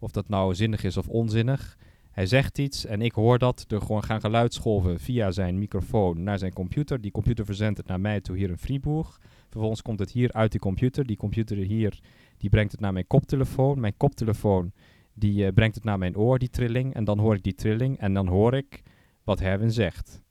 of 0.00 0.10
dat 0.10 0.28
nou 0.28 0.54
zinnig 0.54 0.84
is 0.84 0.96
of 0.96 1.08
onzinnig. 1.08 1.78
Hij 2.18 2.26
zegt 2.26 2.58
iets 2.58 2.84
en 2.84 3.02
ik 3.02 3.12
hoor 3.12 3.38
dat. 3.38 3.64
Er 3.68 3.80
gewoon 3.80 4.04
gaan 4.04 4.20
geluidsgolven 4.20 5.00
via 5.00 5.30
zijn 5.30 5.58
microfoon 5.58 6.22
naar 6.22 6.38
zijn 6.38 6.52
computer. 6.52 7.00
Die 7.00 7.10
computer 7.10 7.44
verzendt 7.44 7.78
het 7.78 7.86
naar 7.86 8.00
mij 8.00 8.20
toe 8.20 8.36
hier 8.36 8.48
in 8.48 8.58
Fribourg. 8.58 9.20
Vervolgens 9.48 9.82
komt 9.82 9.98
het 9.98 10.10
hier 10.10 10.32
uit 10.32 10.50
die 10.50 10.60
computer. 10.60 11.06
Die 11.06 11.16
computer 11.16 11.56
hier, 11.56 11.98
die 12.36 12.50
brengt 12.50 12.72
het 12.72 12.80
naar 12.80 12.92
mijn 12.92 13.06
koptelefoon. 13.06 13.80
Mijn 13.80 13.96
koptelefoon, 13.96 14.72
die 15.14 15.46
eh, 15.46 15.52
brengt 15.52 15.74
het 15.74 15.84
naar 15.84 15.98
mijn 15.98 16.16
oor, 16.16 16.38
die 16.38 16.50
trilling. 16.50 16.94
En 16.94 17.04
dan 17.04 17.18
hoor 17.18 17.34
ik 17.34 17.42
die 17.42 17.54
trilling 17.54 17.98
en 17.98 18.14
dan 18.14 18.26
hoor 18.26 18.54
ik 18.54 18.82
wat 19.24 19.38
Herwin 19.38 19.72
zegt. 19.72 20.22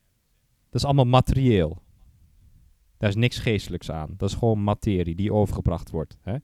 Dat 0.69 0.81
is 0.81 0.85
allemaal 0.85 1.05
materieel. 1.05 1.81
Daar 2.97 3.09
is 3.09 3.15
niks 3.15 3.39
geestelijks 3.39 3.91
aan. 3.91 4.13
Dat 4.17 4.29
is 4.29 4.35
gewoon 4.35 4.63
materie 4.63 5.15
die 5.15 5.33
overgebracht 5.33 5.89
wordt. 5.89 6.17
Hè? 6.21 6.35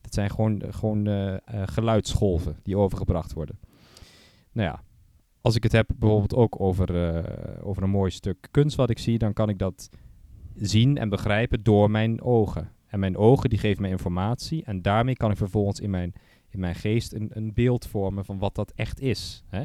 Dat 0.00 0.14
zijn 0.14 0.30
gewoon, 0.30 0.62
gewoon 0.70 1.08
geluidsgolven 1.46 2.56
die 2.62 2.76
overgebracht 2.76 3.32
worden. 3.32 3.58
Nou 4.54 4.68
ja, 4.68 4.82
als 5.40 5.56
ik 5.56 5.62
het 5.62 5.72
heb 5.72 5.90
bijvoorbeeld 5.96 6.34
ook 6.34 6.60
over, 6.60 7.14
eh, 7.14 7.66
over 7.66 7.82
een 7.82 7.90
mooi 7.90 8.10
stuk 8.10 8.48
kunst 8.50 8.76
wat 8.76 8.90
ik 8.90 8.98
zie, 8.98 9.18
dan 9.18 9.32
kan 9.32 9.48
ik 9.48 9.58
dat 9.58 9.88
zien 10.54 10.98
en 10.98 11.08
begrijpen 11.08 11.62
door 11.62 11.90
mijn 11.90 12.22
ogen. 12.22 12.72
En 12.86 13.00
mijn 13.00 13.16
ogen 13.16 13.50
die 13.50 13.58
geven 13.58 13.82
mij 13.82 13.90
informatie 13.90 14.64
en 14.64 14.82
daarmee 14.82 15.16
kan 15.16 15.30
ik 15.30 15.36
vervolgens 15.36 15.80
in 15.80 15.90
mijn, 15.90 16.12
in 16.48 16.60
mijn 16.60 16.74
geest 16.74 17.12
een, 17.12 17.30
een 17.32 17.54
beeld 17.54 17.86
vormen 17.86 18.24
van 18.24 18.38
wat 18.38 18.54
dat 18.54 18.72
echt 18.74 19.00
is. 19.00 19.44
Hè? 19.48 19.62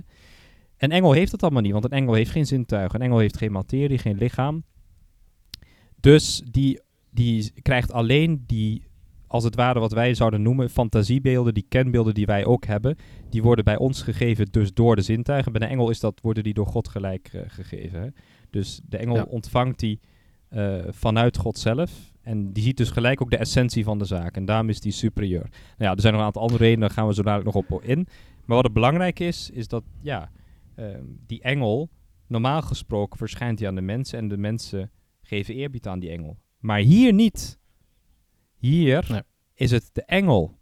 Een 0.78 0.91
engel 0.91 1.12
heeft 1.12 1.32
dat 1.32 1.43
allemaal 1.43 1.62
niet, 1.62 1.71
want 1.71 1.84
een 1.84 1.91
engel 1.91 2.13
heeft 2.13 2.32
geen 2.32 2.45
zintuigen. 2.45 2.99
Een 2.99 3.06
engel 3.06 3.19
heeft 3.19 3.38
geen 3.38 3.52
materie, 3.52 3.97
geen 3.97 4.17
lichaam. 4.17 4.63
Dus 5.95 6.43
die, 6.52 6.82
die 7.10 7.52
krijgt 7.62 7.91
alleen 7.91 8.43
die 8.45 8.88
als 9.30 9.44
het 9.44 9.56
ware 9.56 9.80
wat 9.80 9.92
wij 9.92 10.13
zouden 10.13 10.42
noemen 10.42 10.70
fantasiebeelden, 10.70 11.54
die 11.54 11.65
kenbeelden 11.70 12.13
die 12.13 12.26
wij 12.26 12.46
ook 12.46 12.65
hebben, 12.65 12.96
die 13.30 13.42
worden 13.44 13.65
bij 13.65 13.78
ons 13.78 14.02
gegeven 14.02 14.48
dus 14.52 14.74
door 14.74 14.96
de 14.96 15.02
zintuigen. 15.02 15.52
Bij 15.52 15.62
de 15.62 15.68
engel 15.68 15.89
is 15.89 16.00
dat, 16.00 16.20
worden 16.22 16.44
die 16.44 16.54
door 16.54 16.68
God 16.68 16.88
gelijk 16.88 17.30
eh, 17.34 17.42
gegeven. 17.48 18.02
Hè? 18.02 18.08
Dus 18.50 18.82
de 18.89 18.98
engel 18.98 19.15
Ja. 19.15 19.26
ontvangt 19.30 19.80
die 19.80 20.00
eh, 20.50 20.76
vanuit 20.88 21.38
God 21.38 21.58
zelf. 21.58 21.92
En 22.22 22.54
die 22.54 22.63
ziet 22.63 22.78
dus 22.78 22.89
gelijk 22.89 23.22
ook 23.22 23.30
de 23.30 23.38
essentie 23.38 23.84
van 23.84 23.98
de 23.98 24.06
zaak. 24.06 24.36
En 24.36 24.46
daarom 24.46 24.70
is 24.70 24.80
die 24.80 24.92
superieur. 24.92 25.42
Nou 25.50 25.52
ja, 25.78 25.92
er 25.92 26.02
zijn 26.02 26.13
nog 26.13 26.22
een 26.22 26.28
aantal 26.28 26.42
andere 26.42 26.63
redenen, 26.63 26.88
daar 26.88 26.98
gaan 26.98 27.08
we 27.08 27.13
zo 27.13 27.22
dadelijk 27.22 27.56
nog 27.56 27.65
op 27.70 27.84
in. 27.84 28.08
Maar 28.46 28.56
wat 28.56 28.63
het 28.65 28.74
belangrijk 28.74 29.20
is, 29.20 29.50
is 29.50 29.68
dat 29.68 29.84
ja, 30.02 30.32
ehm, 30.76 31.04
die 31.28 31.42
engel, 31.42 31.89
normaal 32.28 32.62
gesproken 32.62 33.18
verschijnt 33.18 33.60
hij 33.60 33.68
aan 33.68 33.76
de 33.76 33.82
mensen 33.82 34.20
en 34.20 34.28
de 34.28 34.38
mensen 34.38 34.92
geven 35.22 35.54
eerbied 35.56 35.88
aan 35.88 36.00
die 36.00 36.10
engel. 36.10 36.38
Maar 36.60 36.80
hier 36.80 37.13
niet. 37.13 37.60
Hier 38.60 39.06
Nee. 39.10 39.22
is 39.54 39.72
het 39.72 39.89
de 39.93 40.04
engel 40.04 40.58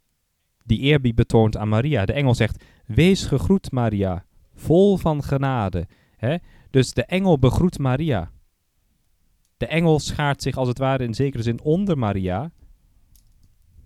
die 0.65 0.79
eerbied 0.79 1.15
betoont 1.15 1.57
aan 1.57 1.69
Maria. 1.69 2.05
De 2.05 2.13
engel 2.13 2.35
zegt, 2.35 2.63
wees 2.85 3.25
gegroet 3.25 3.71
Maria, 3.71 4.25
vol 4.53 4.97
van 4.97 5.23
genade. 5.23 5.87
Hè? 6.17 6.35
Dus 6.69 6.93
de 6.93 7.03
engel 7.05 7.39
begroet 7.39 7.77
Maria. 7.79 8.31
De 9.57 9.65
engel 9.67 9.99
schaart 9.99 10.41
zich 10.41 10.57
als 10.57 10.67
het 10.67 10.77
ware 10.77 11.03
in 11.03 11.13
zekere 11.13 11.43
zin 11.43 11.61
onder 11.61 11.97
Maria. 11.97 12.51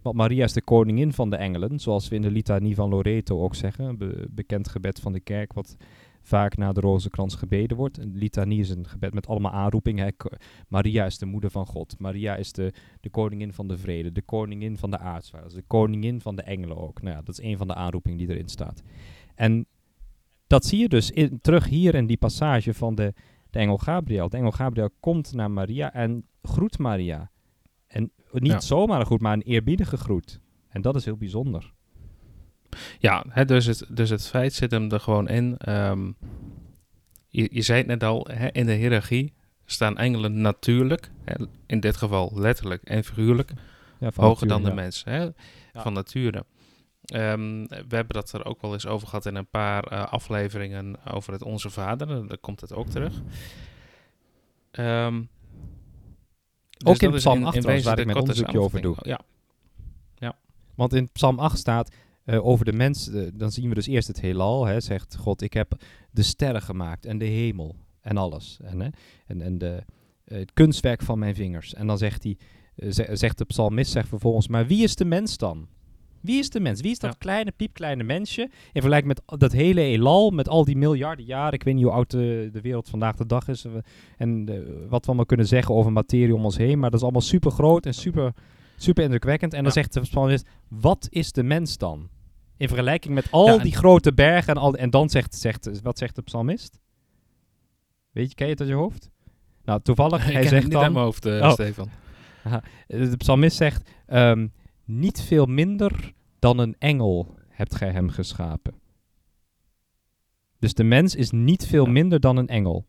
Want 0.02 0.16
Maria 0.16 0.44
is 0.44 0.54
de 0.54 0.62
koningin 0.62 1.14
van 1.14 1.30
de 1.30 1.36
engelen, 1.36 1.80
zoals 1.80 2.08
we 2.08 2.16
in 2.16 2.22
de 2.22 2.32
litanie 2.32 2.76
van 2.76 2.90
Loreto 2.90 3.42
ook 3.44 3.56
zeggen. 3.56 3.86
Een 3.86 3.98
be- 3.98 4.28
bekend 4.30 4.68
gebed 4.70 5.00
van 5.00 5.12
de 5.14 5.20
kerk, 5.20 5.54
wat 5.54 5.76
vaak 6.22 6.58
na 6.58 6.72
de 6.74 6.80
rozenkrans 6.80 7.36
gebeden 7.36 7.78
wordt. 7.78 7.98
Een 7.98 8.16
litanie 8.18 8.60
is 8.60 8.70
een 8.70 8.88
gebed 8.88 9.14
met 9.14 9.28
allemaal 9.28 9.52
aanroepingen. 9.52 10.06
hè. 10.06 10.28
Maria 10.68 11.06
is 11.06 11.18
de 11.18 11.26
moeder 11.26 11.52
van 11.52 11.66
God. 11.66 11.96
Maria 12.00 12.36
is 12.36 12.52
de, 12.52 12.74
de 13.00 13.10
koningin 13.10 13.54
van 13.54 13.68
de 13.68 13.78
vrede. 13.78 14.12
De 14.12 14.22
koningin 14.22 14.78
van 14.78 14.92
de 14.92 14.98
aartsvaders. 14.98 15.54
De 15.54 15.64
koningin 15.68 16.22
van 16.22 16.36
de 16.36 16.42
engelen 16.42 16.78
ook. 16.78 17.02
Nou 17.02 17.16
ja, 17.16 17.22
dat 17.22 17.40
is 17.40 17.46
een 17.46 17.58
van 17.58 17.68
de 17.68 17.76
aanroepingen 17.76 18.18
die 18.18 18.30
erin 18.30 18.50
staat. 18.50 18.82
En 19.36 19.66
dat 20.48 20.66
zie 20.66 20.80
je 20.80 20.90
dus 20.90 21.12
in, 21.12 21.40
terug 21.42 21.66
hier 21.68 21.96
in 21.96 22.06
die 22.06 22.18
passage 22.18 22.74
van 22.74 22.96
de, 22.96 23.14
de 23.50 23.60
engel 23.60 23.78
Gabriel. 23.78 24.30
De 24.30 24.38
engel 24.38 24.52
Gabriel 24.52 24.90
komt 25.00 25.34
naar 25.34 25.52
Maria 25.52 25.94
en 25.94 26.26
groet 26.42 26.78
Maria. 26.78 27.32
En 27.88 28.12
niet 28.32 28.52
Ja. 28.52 28.60
zomaar 28.60 29.00
een 29.00 29.06
groet, 29.06 29.22
maar 29.22 29.34
een 29.34 29.42
eerbiedige 29.42 29.98
groet. 29.98 30.40
En 30.70 30.82
dat 30.82 30.96
is 30.96 31.06
heel 31.06 31.18
bijzonder. 31.18 31.74
Ja, 33.00 33.24
hè, 33.30 33.46
dus, 33.46 33.66
het, 33.66 33.86
dus 33.90 34.10
het 34.10 34.28
feit 34.28 34.54
zit 34.54 34.72
hem 34.72 34.92
er 34.92 35.00
gewoon 35.00 35.28
in. 35.28 35.58
ehm, 35.58 36.12
je, 37.28 37.48
je 37.52 37.62
zei 37.62 37.78
het 37.78 37.88
net 37.88 38.04
al, 38.04 38.28
hè, 38.32 38.52
in 38.52 38.66
de 38.66 38.74
hiërarchie 38.74 39.34
staan 39.66 39.98
engelen 39.98 40.42
natuurlijk, 40.42 41.12
hè, 41.24 41.46
in 41.66 41.80
dit 41.80 41.98
geval 41.98 42.32
letterlijk 42.36 42.84
en 42.84 43.04
figuurlijk, 43.04 43.52
Ja, 44.00 44.12
hoger 44.16 44.48
dan 44.48 44.62
de 44.64 44.68
ja. 44.70 44.74
mens, 44.76 45.04
hè, 45.04 45.22
Ja. 45.22 45.32
van 45.74 45.94
nature. 45.94 46.46
Ehm, 47.06 47.66
we 47.68 47.96
hebben 47.96 48.16
dat 48.16 48.32
er 48.32 48.46
ook 48.46 48.62
wel 48.62 48.74
eens 48.74 48.86
over 48.88 49.08
gehad 49.08 49.26
in 49.26 49.36
een 49.36 49.48
paar 49.50 49.84
eh, 49.84 50.04
afleveringen 50.12 51.06
over 51.12 51.34
het 51.34 51.42
Onze 51.42 51.70
Vader. 51.70 52.28
Daar 52.28 52.38
komt 52.38 52.62
het 52.62 52.74
ook 52.74 52.88
terug. 52.90 53.22
Ehm, 54.72 55.22
dus 56.78 56.88
Ook 56.88 57.02
in 57.02 57.08
dat 57.08 57.14
is 57.18 57.24
Psalm 57.24 57.44
8 57.44 57.52
trouwens, 57.60 57.66
wezen 57.66 57.84
waar 57.90 58.00
ik 58.00 58.06
mijn 58.06 58.18
onderzoekje 58.18 58.60
over 58.60 58.80
samenvatting. 58.80 59.18
Ja, 60.20 60.36
Want 60.76 60.94
in 60.94 61.10
Psalm 61.12 61.40
8 61.40 61.58
staat 61.58 61.92
eh, 62.32 62.46
over 62.46 62.66
de 62.66 62.74
mens, 62.74 63.10
eh, 63.10 63.28
dan 63.34 63.52
zien 63.52 63.70
we 63.70 63.76
dus 63.76 63.88
eerst 63.88 64.08
het 64.08 64.22
heelal. 64.22 64.66
Hè, 64.66 64.80
zegt 64.80 65.16
God, 65.16 65.42
ik 65.42 65.54
heb 65.54 65.74
de 66.12 66.24
sterren 66.24 66.62
gemaakt 66.62 67.06
en 67.06 67.18
de 67.18 67.26
hemel 67.26 67.76
en 68.02 68.18
alles. 68.18 68.60
En, 68.64 68.80
hè, 68.80 68.88
en, 69.28 69.42
en 69.42 69.58
de, 69.58 69.84
eh, 70.26 70.38
het 70.38 70.54
kunstwerk 70.54 71.02
van 71.02 71.20
mijn 71.20 71.36
vingers. 71.36 71.74
En 71.74 71.88
dan 71.88 71.98
zegt, 71.98 72.24
hij, 72.24 72.38
ze- 72.92 73.10
zegt 73.14 73.38
de 73.38 73.46
psalmist 73.46 73.92
zegt 73.92 74.08
vervolgens, 74.08 74.48
maar 74.48 74.68
wie 74.68 74.84
is 74.84 74.96
de 74.96 75.06
mens 75.06 75.38
dan? 75.38 75.68
Wie 76.22 76.40
is 76.40 76.50
de 76.50 76.60
mens? 76.60 76.82
Wie 76.82 76.92
is 76.92 77.00
dat 77.00 77.12
Ja. 77.12 77.18
kleine, 77.20 77.52
piepkleine 77.52 78.04
mensje? 78.04 78.42
In 78.42 78.82
vergelijking 78.82 79.08
met 79.28 79.40
dat 79.40 79.52
hele 79.52 79.82
heelal, 79.82 80.30
met 80.32 80.50
al 80.50 80.66
die 80.66 80.78
miljarden 80.78 81.26
jaren. 81.26 81.54
Ik 81.54 81.64
weet 81.64 81.74
niet 81.76 81.84
hoe 81.84 81.94
oud 81.94 82.10
de, 82.12 82.50
de 82.54 82.62
wereld 82.62 82.90
vandaag 82.90 83.16
de 83.16 83.26
dag 83.26 83.48
is. 83.48 83.66
en 84.18 84.46
wat 84.90 85.02
we 85.02 85.08
allemaal 85.08 85.26
kunnen 85.26 85.48
zeggen 85.48 85.76
over 85.76 85.92
materie 85.92 86.36
om 86.36 86.46
ons 86.46 86.58
heen. 86.58 86.80
Maar 86.80 86.90
dat 86.90 87.00
is 87.00 87.04
allemaal 87.06 87.22
super 87.22 87.52
groot 87.52 87.86
en 87.86 87.94
super, 87.94 88.34
super 88.78 89.04
indrukwekkend. 89.04 89.54
En 89.54 89.64
dan 89.64 89.72
zegt 89.72 89.94
de 89.94 90.00
psalmist, 90.00 90.48
wat 90.68 91.08
is 91.10 91.32
de 91.32 91.44
mens 91.44 91.78
dan? 91.78 92.10
In 92.62 92.68
vergelijking 92.68 93.14
met 93.14 93.32
al 93.32 93.48
Ja, 93.48 93.58
die 93.58 93.76
grote 93.76 94.14
bergen. 94.14 94.54
En, 94.56 94.62
al, 94.62 94.76
en 94.76 94.90
dan 94.90 95.10
zegt, 95.10 95.36
zegt, 95.36 95.82
wat 95.82 95.98
zegt 95.98 96.16
de 96.16 96.22
psalmist? 96.22 96.80
Weet 98.12 98.30
je, 98.30 98.36
ken 98.36 98.46
je 98.46 98.52
het 98.52 98.62
uit 98.62 98.70
je 98.70 98.76
hoofd? 98.76 99.10
Nou, 99.64 99.82
toevallig, 99.82 100.26
ik 100.28 100.34
hij 100.34 100.48
zegt 100.48 100.64
niet 100.64 100.76
uit 100.76 100.84
dan... 100.84 100.94
mijn 100.94 101.06
hoofd, 101.06 101.26
eh, 101.26 101.42
Oh. 101.42 101.52
Stefan. 101.52 101.90
De 102.88 103.18
psalmist 103.18 103.58
zegt, 103.58 103.90
ehm, 104.06 104.48
niet 104.86 105.22
veel 105.22 105.46
minder 105.46 106.14
dan 106.40 106.58
een 106.58 106.76
engel 106.80 107.36
hebt 107.50 107.76
gij 107.76 107.92
hem 107.92 108.10
geschapen. 108.10 108.74
Dus 110.60 110.74
de 110.74 110.84
mens 110.84 111.16
is 111.16 111.32
niet 111.32 111.68
veel 111.68 111.86
Ja. 111.86 111.92
minder 111.92 112.20
dan 112.20 112.38
een 112.38 112.48
engel. 112.48 112.86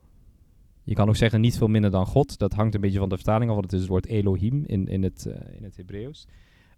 Je 0.82 0.94
kan 0.94 1.08
ook 1.08 1.16
zeggen 1.16 1.40
niet 1.40 1.58
veel 1.58 1.68
minder 1.68 1.90
dan 1.90 2.06
God. 2.06 2.38
Dat 2.38 2.52
hangt 2.52 2.74
een 2.74 2.80
beetje 2.80 2.98
van 2.98 3.08
de 3.08 3.16
vertaling 3.16 3.50
af, 3.50 3.56
want 3.56 3.64
het 3.64 3.74
is 3.74 3.80
het 3.80 3.90
woord 3.90 4.06
Elohim 4.06 4.64
in, 4.66 4.86
in 4.86 5.02
het, 5.02 5.26
in 5.56 5.64
het 5.64 5.76
Hebreeuws. 5.76 6.26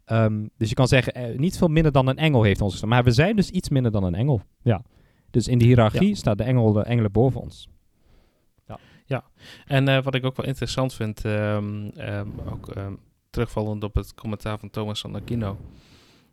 Ehm, 0.05 0.47
dus 0.57 0.69
je 0.69 0.75
kan 0.75 0.89
zeggen, 0.89 1.15
eh, 1.15 1.39
niet 1.39 1.59
veel 1.59 1.69
minder 1.69 1.93
dan 1.93 2.07
een 2.07 2.19
engel 2.19 2.43
heeft 2.43 2.61
ons 2.61 2.73
geschapen. 2.73 2.97
Maar 2.97 3.05
we 3.05 3.11
zijn 3.11 3.37
dus 3.37 3.51
iets 3.51 3.69
minder 3.69 3.93
dan 3.93 4.05
een 4.05 4.15
engel. 4.15 4.43
Ja. 4.63 4.83
Dus 5.31 5.49
in 5.49 5.59
de 5.59 5.65
hiërarchie 5.65 6.15
staat 6.15 6.39
de 6.39 6.45
engel, 6.45 6.73
de 6.73 6.83
engelen 6.83 7.13
boven 7.13 7.41
ons. 7.41 7.69
En 9.67 9.89
eh, 9.89 10.03
wat 10.03 10.15
ik 10.15 10.25
ook 10.25 10.37
wel 10.37 10.47
interessant 10.47 10.95
vind, 10.95 11.25
ehm, 11.25 11.89
ehm, 11.89 12.29
ook 12.51 12.73
terugvallend 13.31 13.85
op 13.85 13.95
het 13.95 14.15
commentaar 14.15 14.59
van 14.59 14.71
Thomas 14.71 15.01
van 15.01 15.15
Aquino. 15.15 15.59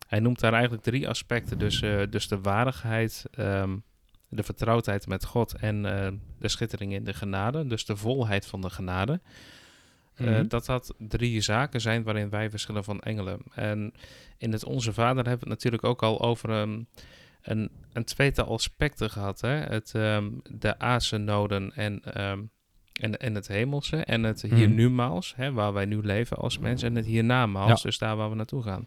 Hij 0.06 0.20
noemt 0.20 0.40
daar 0.40 0.52
eigenlijk 0.52 0.82
drie 0.82 1.08
aspecten. 1.08 1.58
Dus, 1.58 1.82
eh, 1.82 2.00
dus 2.10 2.28
de 2.28 2.40
waardigheid, 2.40 3.24
de 4.28 4.42
vertrouwdheid 4.42 5.06
met 5.06 5.24
God 5.24 5.54
en 5.54 5.82
de 6.38 6.48
schittering 6.48 6.92
in 6.92 7.04
de 7.04 7.14
genade. 7.14 7.66
Dus 7.66 7.84
de 7.84 7.96
volheid 7.96 8.46
van 8.46 8.60
de 8.60 8.70
genade. 8.70 9.20
Eh, 10.14 10.26
Mhm. 10.26 10.48
dat 10.48 10.66
dat 10.66 10.94
drie 10.98 11.40
zaken 11.40 11.80
zijn 11.80 12.02
waarin 12.02 12.30
wij 12.30 12.50
verschillen 12.50 12.84
van 12.84 13.00
engelen. 13.00 13.40
En 13.54 13.92
in 14.38 14.52
het 14.52 14.64
Onze 14.64 14.92
Vader 14.92 15.26
hebben 15.26 15.44
we 15.48 15.50
het 15.50 15.62
natuurlijk 15.62 15.84
ook 15.84 16.02
al 16.02 16.20
over 16.20 16.50
ehm, 16.50 16.82
een, 17.42 17.70
een 17.92 18.04
tweetal 18.04 18.46
aspecten 18.46 19.10
gehad. 19.10 19.40
Hè? 19.40 19.48
Het, 19.48 19.94
ehm, 19.94 20.30
de 20.50 20.78
aardse 20.78 21.16
noden 21.16 21.72
en, 21.74 22.00
ehm, 22.14 22.42
en, 23.00 23.16
en 23.18 23.34
het 23.34 23.48
hemelse. 23.48 23.96
En 23.96 24.22
het 24.22 24.42
Mhm. 24.42 24.54
hier-nu-maals, 24.54 25.32
hè, 25.36 25.52
waar 25.52 25.72
wij 25.72 25.84
nu 25.84 26.00
leven 26.02 26.36
als 26.36 26.58
mens. 26.58 26.82
En 26.82 26.94
het 26.94 27.06
hiernamaals, 27.06 27.82
Ja. 27.82 27.88
dus 27.88 27.98
daar 27.98 28.16
waar 28.16 28.30
we 28.30 28.36
naartoe 28.36 28.62
gaan. 28.62 28.86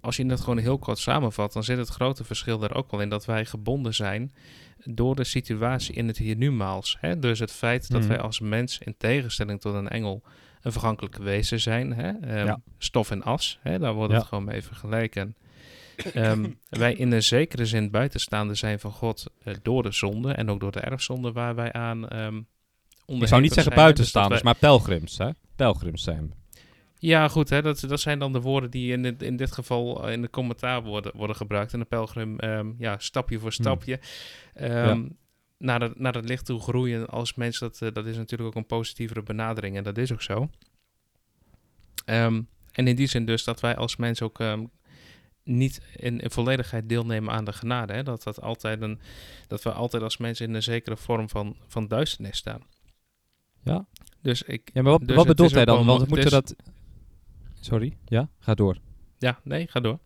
Als 0.00 0.16
je 0.16 0.26
dat 0.26 0.40
gewoon 0.40 0.58
heel 0.58 0.78
kort 0.78 0.98
samenvat, 0.98 1.52
dan 1.52 1.64
zit 1.64 1.78
het 1.78 1.88
grote 1.88 2.24
verschil 2.24 2.58
daar 2.58 2.74
ook 2.74 2.90
wel 2.90 3.00
in 3.00 3.08
dat 3.08 3.24
wij 3.24 3.44
gebonden 3.44 3.94
zijn 3.94 4.32
door 4.84 5.14
de 5.14 5.24
situatie 5.24 5.94
in 5.94 6.06
het 6.06 6.18
hier-nu-maals. 6.18 6.96
Hè? 7.00 7.18
Dus 7.18 7.38
het 7.38 7.52
feit 7.52 7.90
dat 7.90 8.00
Mhm. 8.00 8.08
wij 8.08 8.20
als 8.20 8.40
mens, 8.40 8.78
in 8.78 8.94
tegenstelling 8.98 9.60
tot 9.60 9.74
een 9.74 9.88
engel, 9.88 10.22
een 10.62 10.72
vergankelijk 10.72 11.16
wezen 11.16 11.60
zijn. 11.60 11.92
Hè? 11.92 12.08
Ehm, 12.20 12.46
Ja. 12.46 12.60
Stof 12.78 13.10
en 13.10 13.22
as, 13.22 13.58
hè? 13.62 13.78
daar 13.78 13.92
wordt 13.94 14.12
Ja. 14.12 14.18
het 14.18 14.26
gewoon 14.28 14.44
mee 14.44 14.62
vergeleken. 14.62 15.36
Ehm, 16.14 16.50
wij 16.68 16.94
in 16.94 17.12
een 17.12 17.22
zekere 17.22 17.66
zin 17.66 17.90
buitenstaande 17.90 18.54
zijn 18.54 18.80
van 18.80 18.90
God 18.92 19.26
eh, 19.44 19.54
door 19.62 19.82
de 19.82 19.92
zonde 19.92 20.32
en 20.32 20.50
ook 20.50 20.60
door 20.60 20.72
de 20.72 20.80
erfzonde 20.80 21.32
waar 21.32 21.54
wij 21.54 21.72
aan 21.72 22.08
ehm 22.08 22.36
Ik 23.06 23.26
zou 23.26 23.40
niet 23.42 23.52
zeggen. 23.52 23.72
Dus 23.72 23.82
buitenstaanders, 23.82 24.42
maar 24.42 24.54
pelgrims. 24.54 25.18
Hè? 25.18 25.28
Pelgrims 25.56 26.02
zijn. 26.02 26.32
Ja, 27.06 27.28
goed, 27.28 27.50
hè, 27.50 27.62
dat, 27.62 27.80
dat 27.80 28.00
zijn 28.00 28.18
dan 28.18 28.32
de 28.32 28.40
woorden 28.40 28.70
die 28.70 28.92
in 28.92 29.02
dit, 29.02 29.22
in 29.22 29.36
dit 29.36 29.52
geval 29.52 30.06
eh, 30.06 30.12
in 30.12 30.22
de 30.22 30.30
commentaar 30.30 30.82
worden, 30.82 31.12
worden 31.16 31.36
gebruikt. 31.36 31.72
En 31.72 31.78
de 31.78 31.84
pelgrim, 31.84 32.38
ehm, 32.38 32.72
ja, 32.78 32.98
stapje 32.98 33.38
voor 33.38 33.52
stapje, 33.52 34.00
ehm, 34.54 35.08
naar, 35.58 35.80
het, 35.80 35.98
naar 35.98 36.14
het 36.14 36.28
licht 36.28 36.46
toe 36.46 36.60
groeien 36.60 37.08
als 37.08 37.34
mens. 37.34 37.58
Dat, 37.58 37.82
eh, 37.82 37.92
dat 37.92 38.06
is 38.06 38.16
natuurlijk 38.16 38.48
ook 38.48 38.54
een 38.54 38.66
positievere 38.66 39.22
benadering 39.22 39.76
en 39.76 39.82
dat 39.82 39.98
is 39.98 40.12
ook 40.12 40.22
zo. 40.22 40.48
Ehm, 42.04 42.42
en 42.72 42.88
in 42.88 42.96
die 42.96 43.06
zin 43.06 43.24
dus 43.24 43.44
dat 43.44 43.60
wij 43.60 43.76
als 43.76 43.96
mens 43.96 44.22
ook 44.22 44.42
niet 45.42 45.80
in, 45.96 46.20
in 46.20 46.30
volledigheid 46.30 46.88
deelnemen 46.88 47.32
aan 47.34 47.44
de 47.44 47.52
genade. 47.52 47.92
Hè? 47.92 48.02
Dat, 48.02 48.22
dat, 48.22 48.40
altijd 48.40 48.82
een, 48.82 49.00
dat 49.46 49.62
we 49.62 49.72
altijd 49.72 50.02
als 50.02 50.16
mensen 50.16 50.46
in 50.46 50.54
een 50.54 50.62
zekere 50.62 50.96
vorm 50.96 51.28
van, 51.28 51.56
van 51.66 51.88
duisternis 51.88 52.36
staan. 52.36 52.62
Ja. 53.62 53.86
Dus 54.22 54.42
ik, 54.42 54.70
Ja, 54.72 54.82
maar 54.82 54.92
wat, 54.92 55.06
Dus 55.06 55.16
wat 55.16 55.26
bedoelt 55.26 55.50
hij 55.50 55.64
dan? 55.64 55.86
Want 55.86 56.00
we 56.00 56.06
mo- 56.06 56.14
moeten 56.14 56.34
het 56.34 56.46
dat... 56.48 56.73
Sorry? 57.64 57.96
Ja? 58.04 58.28
Ga 58.38 58.54
door. 58.54 58.78
ja, 59.18 59.38
nee, 59.44 59.66
ga 59.66 59.80
door. 59.80 59.98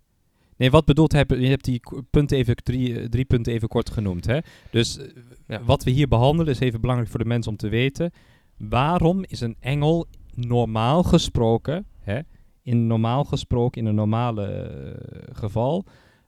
Nee, 0.57 0.71
wat 0.71 0.85
bedoelt 0.85 1.13
hij? 1.13 1.25
Je 1.29 1.47
hebt 1.49 1.65
die 1.65 1.81
punten 2.11 2.37
even, 2.37 2.57
drie, 2.57 3.01
eh, 3.01 3.05
drie 3.09 3.25
punten 3.25 3.53
even 3.53 3.69
kort 3.69 3.91
genoemd. 3.91 4.27
Hè? 4.27 4.39
Dus 4.71 4.99
eh, 4.99 5.07
Ja. 5.47 5.63
wat 5.65 5.85
we 5.85 5.91
hier 5.91 6.09
behandelen 6.09 6.53
is 6.53 6.61
even 6.61 6.81
belangrijk 6.81 7.11
voor 7.11 7.21
de 7.21 7.27
mensen 7.29 7.51
om 7.53 7.59
te 7.59 7.69
weten. 7.69 8.11
Waarom 8.59 9.25
is 9.25 9.41
een 9.41 9.57
engel 9.61 10.07
normaal 10.35 11.03
gesproken, 11.03 11.87
hè, 12.01 12.21
in 12.63 12.87
normaal 12.87 13.25
gesproken, 13.25 13.81
in 13.83 13.87
een 13.89 13.95
normale 13.95 14.47
eh, 14.47 15.35
geval, 15.37 15.85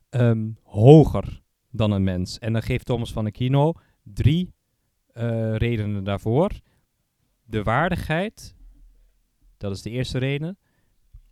ehm, 0.09 0.49
hoger 0.63 1.43
dan 1.71 1.91
een 1.91 2.05
mens? 2.05 2.39
En 2.39 2.53
dan 2.53 2.63
geeft 2.63 2.87
Thomas 2.87 3.13
van 3.13 3.27
Aquino 3.27 3.73
drie 4.03 4.53
redenen 5.55 6.05
daarvoor. 6.05 6.51
De 7.45 7.63
waardigheid, 7.63 8.55
dat 9.57 9.73
is 9.73 9.83
de 9.83 9.91
eerste 9.91 10.19
reden. 10.19 10.59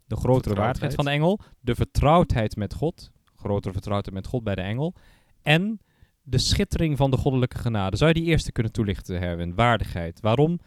De 0.09 0.16
grotere 0.16 0.55
waardigheid 0.55 0.94
van 0.94 1.05
de 1.05 1.11
engel, 1.11 1.40
de 1.61 1.75
vertrouwdheid 1.75 2.57
met 2.57 2.75
God, 2.75 3.11
grotere 3.37 3.73
vertrouwdheid 3.73 4.14
met 4.14 4.27
God 4.27 4.44
bij 4.44 4.55
de 4.55 4.61
engel, 4.61 4.94
en 5.42 5.81
de 6.23 6.38
schittering 6.38 6.97
van 6.97 7.11
de 7.11 7.16
goddelijke 7.16 7.59
genade. 7.59 7.97
Zou 7.97 8.11
je 8.11 8.21
die 8.21 8.31
eerste 8.31 8.53
kunnen 8.53 8.73
toelichten, 8.73 9.18
Herwin? 9.18 9.55
Waardigheid. 9.55 10.21
Waarom 10.21 10.61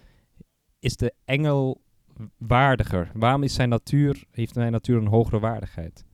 is 0.79 0.95
de 0.95 1.13
engel 1.25 1.81
waardiger? 2.37 3.11
Waarom 3.13 3.43
is 3.43 3.53
zijn 3.53 3.69
natuur, 3.69 4.23
heeft 4.31 4.53
zijn 4.53 4.71
natuur 4.71 4.97
een 4.97 5.07
hogere 5.07 5.39
waardigheid? 5.39 6.05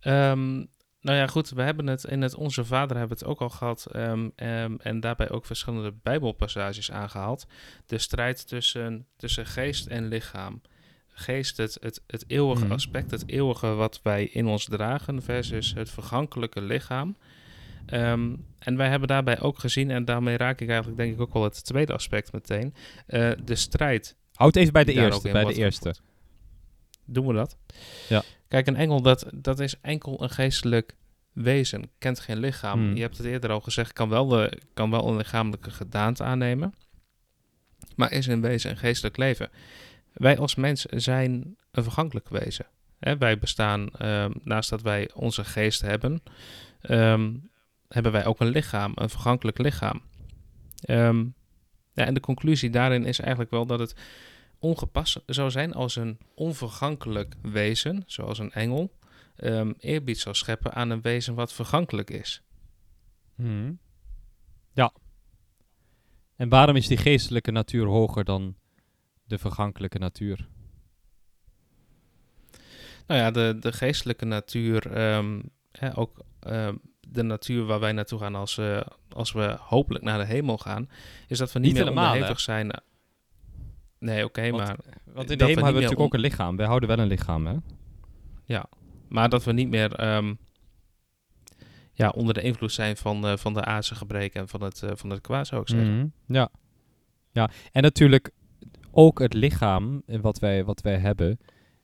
Ehm, 0.00 0.54
nou 1.00 1.18
ja, 1.18 1.26
goed, 1.26 1.50
we 1.50 1.62
hebben 1.62 1.86
het 1.86 2.04
in 2.04 2.22
het 2.22 2.34
Onze 2.34 2.64
Vader 2.64 2.96
hebben 2.96 3.16
het 3.18 3.26
ook 3.26 3.40
al 3.40 3.48
gehad 3.48 3.86
ehm, 3.92 4.28
ehm, 4.34 4.74
en 4.78 5.00
daarbij 5.00 5.30
ook 5.30 5.46
verschillende 5.46 5.92
Bijbelpassages 6.02 6.90
aangehaald. 6.90 7.46
De 7.86 7.98
strijd 7.98 8.48
tussen, 8.48 9.06
tussen 9.16 9.46
geest 9.46 9.86
en 9.86 10.08
lichaam. 10.08 10.60
Geest, 11.18 11.56
het, 11.56 11.76
het, 11.80 12.02
het 12.06 12.24
eeuwige 12.26 12.64
Mhm. 12.64 12.72
aspect, 12.72 13.10
het 13.10 13.22
eeuwige 13.26 13.66
wat 13.66 14.00
wij 14.02 14.24
in 14.24 14.46
ons 14.46 14.64
dragen, 14.64 15.22
versus 15.22 15.74
het 15.74 15.90
vergankelijke 15.90 16.60
lichaam. 16.60 17.16
Ehm, 17.86 18.34
en 18.58 18.76
wij 18.76 18.88
hebben 18.88 19.08
daarbij 19.08 19.40
ook 19.40 19.58
gezien, 19.58 19.90
en 19.90 20.04
daarmee 20.04 20.36
raak 20.36 20.60
ik 20.60 20.68
eigenlijk 20.68 20.98
denk 20.98 21.14
ik 21.14 21.20
ook 21.20 21.32
wel 21.32 21.42
het 21.42 21.64
tweede 21.64 21.92
aspect 21.92 22.32
meteen, 22.32 22.74
eh, 23.06 23.30
de 23.44 23.54
strijd 23.54 24.16
Houd 24.32 24.56
even 24.56 24.72
bij 24.72 24.84
de 24.84 24.92
eerste, 24.92 25.30
bij 25.30 25.44
de 25.44 25.54
eerste. 25.54 25.94
Doen 27.04 27.26
we 27.26 27.32
dat? 27.32 27.56
Ja. 28.08 28.22
Kijk, 28.48 28.66
een 28.66 28.76
engel, 28.76 29.02
dat, 29.02 29.26
dat 29.34 29.60
is 29.60 29.80
enkel 29.80 30.22
een 30.22 30.30
geestelijk 30.30 30.96
wezen, 31.32 31.90
kent 31.98 32.20
geen 32.20 32.38
lichaam. 32.38 32.78
Hmm. 32.78 32.94
Je 32.94 33.00
hebt 33.00 33.16
het 33.16 33.26
eerder 33.26 33.50
al 33.50 33.60
gezegd, 33.60 33.92
kan 33.92 34.08
wel, 34.08 34.26
de, 34.26 34.58
kan 34.74 34.90
wel 34.90 35.08
een 35.08 35.16
lichamelijke 35.16 35.70
gedaante 35.70 36.22
aannemen, 36.22 36.74
maar 37.96 38.12
is 38.12 38.26
in 38.26 38.40
wezen 38.40 38.70
een 38.70 38.76
geestelijk 38.76 39.16
leven. 39.16 39.50
Wij 40.16 40.38
als 40.38 40.54
mens 40.54 40.82
zijn 40.82 41.56
een 41.70 41.82
vergankelijk 41.82 42.28
wezen. 42.28 42.66
Hè, 42.98 43.16
wij 43.16 43.38
bestaan, 43.38 43.90
ehm, 43.90 44.32
naast 44.42 44.70
dat 44.70 44.82
wij 44.82 45.10
onze 45.14 45.44
geest 45.44 45.80
hebben, 45.80 46.22
ehm, 46.80 47.34
hebben 47.88 48.12
wij 48.12 48.26
ook 48.26 48.40
een 48.40 48.48
lichaam, 48.48 48.92
een 48.94 49.10
vergankelijk 49.10 49.58
lichaam. 49.58 50.02
Ehm, 50.80 51.24
ja, 51.92 52.04
en 52.04 52.14
de 52.14 52.20
conclusie 52.20 52.70
daarin 52.70 53.04
is 53.04 53.18
eigenlijk 53.18 53.50
wel 53.50 53.66
dat 53.66 53.78
het 53.78 53.94
ongepast 54.58 55.20
zou 55.26 55.50
zijn 55.50 55.74
als 55.74 55.96
een 55.96 56.18
onvergankelijk 56.34 57.34
wezen, 57.42 58.02
zoals 58.06 58.38
een 58.38 58.52
engel, 58.52 58.92
eerbied 59.78 60.18
zou 60.18 60.34
scheppen 60.34 60.74
aan 60.74 60.90
een 60.90 61.02
wezen 61.02 61.34
wat 61.34 61.52
vergankelijk 61.52 62.10
is. 62.10 62.42
Mhm. 63.34 63.72
Ja. 64.72 64.92
En 66.36 66.48
waarom 66.48 66.76
is 66.76 66.86
die 66.86 66.96
geestelijke 66.96 67.50
natuur 67.50 67.86
hoger 67.86 68.24
dan 68.24 68.56
de 69.26 69.38
vergankelijke 69.38 69.98
natuur? 69.98 70.48
Nou 73.06 73.20
ja, 73.20 73.30
de, 73.30 73.56
de 73.60 73.72
geestelijke 73.72 74.24
natuur, 74.24 74.92
ehm, 74.92 75.40
hè, 75.72 75.96
ook 75.98 76.24
ehm, 76.40 76.74
de 77.08 77.22
natuur 77.22 77.64
waar 77.64 77.80
wij 77.80 77.92
naartoe 77.92 78.18
gaan 78.18 78.34
als, 78.34 78.58
eh, 78.58 78.80
als 79.08 79.32
we 79.32 79.56
hopelijk 79.60 80.04
naar 80.04 80.18
de 80.18 80.24
hemel 80.24 80.58
gaan, 80.58 80.88
is 81.26 81.38
dat 81.38 81.52
we 81.52 81.58
niet, 81.58 81.68
Niet 81.68 81.76
meer 81.76 81.82
helemaal, 81.88 82.06
onderhevig 82.12 82.40
zijn. 82.40 82.74
aan- 82.74 82.82
Nee, 83.98 84.24
oké, 84.24 84.50
maar, 84.50 84.76
Want 85.04 85.30
in 85.30 85.38
de 85.38 85.44
we 85.44 85.50
hemel 85.50 85.64
hebben 85.64 85.64
we 85.64 85.72
natuurlijk 85.72 86.00
ook 86.00 86.14
een 86.14 86.20
lichaam. 86.20 86.56
Wij 86.56 86.66
houden 86.66 86.88
wel 86.88 86.98
een 86.98 87.06
lichaam, 87.06 87.46
hè? 87.46 87.56
maar 89.08 89.28
dat 89.28 89.44
we 89.44 89.52
niet 89.52 89.68
meer 89.68 89.94
ehm, 89.94 90.34
ja, 91.92 92.08
onder 92.08 92.34
de 92.34 92.40
invloed 92.42 92.72
zijn 92.72 92.96
van, 92.96 93.26
eh, 93.26 93.36
van 93.36 93.54
de 93.54 93.64
aardse 93.64 93.94
gebreken 93.94 94.40
en 94.40 94.48
van 94.48 94.62
het, 94.62 94.82
eh, 94.82 94.90
van 94.94 95.10
het 95.10 95.20
kwaad, 95.20 95.46
zou 95.46 95.60
ik 95.60 95.68
zeggen. 95.68 95.96
Mhm. 95.96 96.06
Ja. 96.34 96.48
ja. 97.32 97.50
En 97.72 97.82
natuurlijk 97.82 98.30
ook 98.96 99.18
het 99.18 99.34
lichaam 99.34 100.02
eh, 100.06 100.20
wat 100.20 100.38
wij, 100.38 100.64
wat 100.64 100.80
wij 100.80 100.98
hebben, 100.98 101.38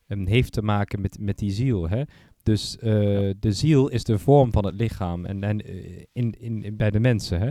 em, 0.06 0.26
heeft 0.26 0.52
te 0.52 0.62
maken 0.62 1.00
met, 1.00 1.18
met 1.20 1.38
die 1.38 1.50
ziel. 1.50 1.88
Hè? 1.88 2.02
Dus 2.42 2.78
eh, 2.78 2.90
de 3.38 3.52
ziel 3.52 3.88
is 3.88 4.04
de 4.04 4.18
vorm 4.18 4.52
van 4.52 4.66
het 4.66 4.74
lichaam 4.74 5.24
en, 5.24 5.42
en 5.42 5.60
eh, 5.60 6.02
in, 6.12 6.34
in, 6.38 6.62
in- 6.64 6.76
bij 6.76 6.90
de 6.90 7.00
mensen. 7.00 7.40
Hè? 7.40 7.50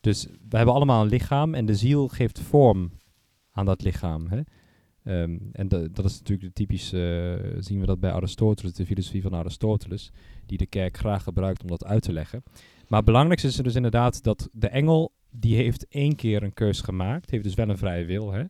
Dus 0.00 0.26
we 0.48 0.56
hebben 0.56 0.74
allemaal 0.74 1.02
een 1.02 1.08
lichaam 1.08 1.54
en 1.54 1.66
de 1.66 1.74
ziel 1.74 2.08
geeft 2.08 2.40
vorm 2.40 2.90
aan 3.52 3.64
dat 3.66 3.82
lichaam. 3.82 4.26
Hè? 4.28 4.40
Ehm, 5.04 5.36
en 5.52 5.68
da- 5.68 5.88
dat 5.92 6.04
is 6.04 6.18
natuurlijk 6.18 6.48
de 6.48 6.52
typische, 6.64 7.56
zien 7.58 7.80
we 7.80 7.86
dat 7.86 8.00
bij 8.00 8.12
Aristoteles, 8.12 8.72
de 8.72 8.86
filosofie 8.86 9.22
van 9.22 9.34
Aristoteles, 9.34 10.10
die 10.46 10.58
de 10.58 10.66
kerk 10.66 10.96
graag 10.96 11.22
gebruikt 11.22 11.62
om 11.62 11.68
dat 11.68 11.84
uit 11.84 12.02
te 12.02 12.12
leggen. 12.12 12.42
Maar 12.88 12.98
het 12.98 13.06
belangrijkste 13.08 13.48
is 13.48 13.56
dus 13.56 13.74
inderdaad 13.74 14.22
dat 14.22 14.48
de 14.52 14.68
engel, 14.68 15.12
die 15.30 15.56
heeft 15.56 15.86
één 15.88 16.16
keer 16.16 16.42
een 16.42 16.54
keus 16.54 16.80
gemaakt, 16.80 17.30
heeft 17.30 17.44
dus 17.44 17.54
wel 17.54 17.68
een 17.68 17.78
vrije 17.78 18.04
wil. 18.04 18.32
Hè? 18.32 18.42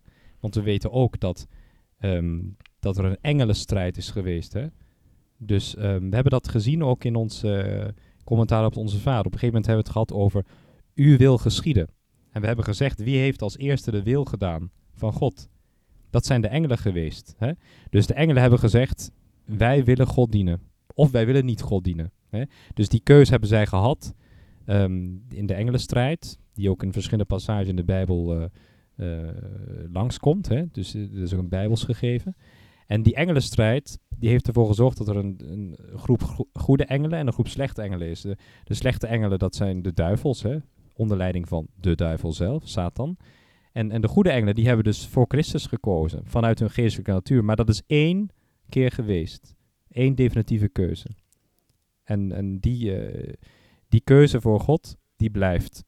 Want 0.43 0.55
we 0.55 0.63
weten 0.63 0.93
ook 0.93 1.21
dat, 1.21 1.47
ehm, 1.99 2.41
dat 2.79 2.99
er 2.99 3.05
een 3.05 3.19
engelenstrijd 3.21 3.97
is 3.97 4.11
geweest. 4.11 4.53
Hè? 4.53 4.67
Dus 5.37 5.77
ehm, 5.77 6.09
we 6.09 6.15
hebben 6.15 6.33
dat 6.33 6.49
gezien 6.49 6.85
ook 6.85 7.05
in 7.05 7.15
ons 7.15 7.43
eh, 7.43 7.85
commentaar 8.25 8.65
op 8.65 8.77
onze 8.77 8.99
vader. 8.99 9.27
Op 9.27 9.33
een 9.33 9.39
gegeven 9.39 9.55
moment 9.55 9.67
hebben 9.67 9.85
we 9.85 9.91
het 9.91 10.09
gehad 10.09 10.23
over 10.23 10.45
uw 10.95 11.17
wil 11.17 11.39
geschieden. 11.39 11.89
En 12.31 12.41
we 12.41 12.47
hebben 12.47 12.65
gezegd, 12.65 13.03
wie 13.03 13.19
heeft 13.19 13.43
als 13.43 13.57
eerste 13.57 13.91
de 13.91 14.03
wil 14.03 14.25
gedaan 14.25 14.71
van 14.95 15.13
God? 15.13 15.49
Dat 16.11 16.27
zijn 16.27 16.41
de 16.41 16.49
engelen 16.49 16.79
geweest. 16.79 17.35
Hè? 17.39 17.53
Dus 17.91 18.07
de 18.07 18.15
engelen 18.15 18.41
hebben 18.41 18.59
gezegd, 18.59 19.11
wij 19.45 19.85
willen 19.85 20.07
God 20.07 20.33
dienen. 20.33 20.61
Of 20.95 21.11
wij 21.11 21.27
willen 21.27 21.45
niet 21.45 21.61
God 21.61 21.85
dienen. 21.85 22.13
Hè? 22.29 22.43
Dus 22.75 22.89
die 22.89 23.01
keuze 23.01 23.31
hebben 23.31 23.49
zij 23.49 23.67
gehad 23.67 24.15
ehm, 24.65 25.17
in 25.29 25.47
de 25.47 25.55
engelenstrijd, 25.55 26.39
die 26.55 26.71
ook 26.71 26.83
in 26.83 26.93
verschillende 26.93 27.25
passages 27.25 27.69
in 27.69 27.77
de 27.77 27.85
Bijbel 27.85 28.35
eh, 28.35 28.45
langskomt. 29.93 30.49
Hè? 30.49 30.63
Dus 30.73 30.95
eh, 30.95 31.03
er 31.03 31.23
is 31.23 31.33
ook 31.33 31.41
een 31.41 31.49
Bijbels 31.49 31.85
gegeven. 31.85 32.37
En 32.87 33.03
die 33.03 33.15
engelenstrijd, 33.15 33.99
die 34.19 34.29
heeft 34.29 34.47
ervoor 34.47 34.67
gezorgd 34.67 34.99
dat 34.99 35.09
er 35.09 35.17
een, 35.17 35.41
een 35.45 35.79
groep 35.97 36.23
go- 36.23 36.49
goede 36.53 36.85
engelen 36.85 37.19
en 37.19 37.27
een 37.27 37.33
groep 37.33 37.49
slechte 37.49 37.83
engelen 37.83 38.09
is. 38.09 38.21
De, 38.21 38.37
de 38.65 38.75
slechte 38.75 39.07
engelen, 39.07 39.39
dat 39.39 39.55
zijn 39.55 39.83
de 39.83 39.93
duivels, 39.93 40.43
hè? 40.43 40.57
onder 40.95 41.17
leiding 41.17 41.49
van 41.49 41.67
de 41.81 41.95
duivel 41.95 42.33
zelf, 42.33 42.69
Satan. 42.69 43.17
En, 43.73 43.91
en 43.91 44.01
de 44.01 44.09
goede 44.09 44.31
engelen, 44.31 44.55
die 44.55 44.67
hebben 44.67 44.85
dus 44.85 45.07
voor 45.07 45.25
Christus 45.29 45.67
gekozen, 45.67 46.21
vanuit 46.25 46.59
hun 46.59 46.71
geestelijke 46.71 47.13
natuur. 47.13 47.45
Maar 47.45 47.57
dat 47.57 47.69
is 47.69 47.83
één 47.87 48.29
keer 48.69 48.91
geweest. 48.91 49.55
Eén 49.89 50.15
definitieve 50.15 50.69
keuze. 50.69 51.07
En, 52.05 52.33
en 52.33 52.59
die, 52.59 52.97
eh, 52.97 53.33
die 53.89 54.01
keuze 54.01 54.41
voor 54.41 54.61
God, 54.61 54.97
die 55.17 55.31
blijft. 55.31 55.85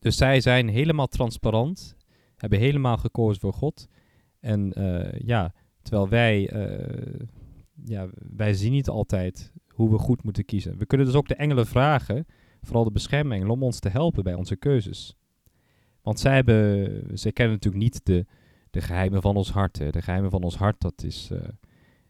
Dus 0.00 0.16
zij 0.16 0.40
zijn 0.40 0.68
helemaal 0.68 1.06
transparant, 1.06 1.96
hebben 2.36 2.58
helemaal 2.58 2.96
gekozen 2.96 3.40
voor 3.40 3.52
God. 3.52 3.88
En 4.40 4.72
eh, 4.72 5.20
ja, 5.20 5.54
terwijl 5.82 6.08
wij, 6.08 6.48
eh, 6.48 7.26
ja, 7.84 8.08
wij 8.36 8.54
zien 8.54 8.72
niet 8.72 8.88
altijd 8.88 9.52
hoe 9.68 9.90
we 9.90 9.98
goed 9.98 10.22
moeten 10.22 10.44
kiezen. 10.44 10.78
We 10.78 10.86
kunnen 10.86 11.06
dus 11.06 11.14
ook 11.14 11.28
de 11.28 11.34
engelen 11.34 11.66
vragen, 11.66 12.26
vooral 12.62 12.84
de 12.84 12.90
beschermengelen, 12.90 13.52
om 13.52 13.62
ons 13.62 13.78
te 13.78 13.88
helpen 13.88 14.24
bij 14.24 14.34
onze 14.34 14.56
keuzes. 14.56 15.16
Want 16.02 16.20
zij, 16.20 16.34
hebben, 16.34 17.18
zij 17.18 17.32
kennen 17.32 17.54
natuurlijk 17.54 17.82
niet 17.82 18.04
de, 18.04 18.26
de 18.70 18.80
geheimen 18.80 19.22
van 19.22 19.36
ons 19.36 19.50
hart. 19.50 19.74
De 19.92 20.02
geheimen 20.02 20.30
van 20.30 20.42
ons 20.42 20.56
hart, 20.56 20.80
dat 20.80 21.02
is 21.02 21.30
eh, 21.30 21.48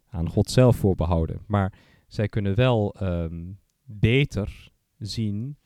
aan 0.07 0.29
God 0.29 0.51
zelf 0.51 0.77
voorbehouden. 0.77 1.41
Maar 1.47 1.73
zij 2.07 2.29
kunnen 2.29 2.55
wel 2.55 2.95
ehm, 2.95 3.53
beter 3.85 4.71
zien 4.99 5.57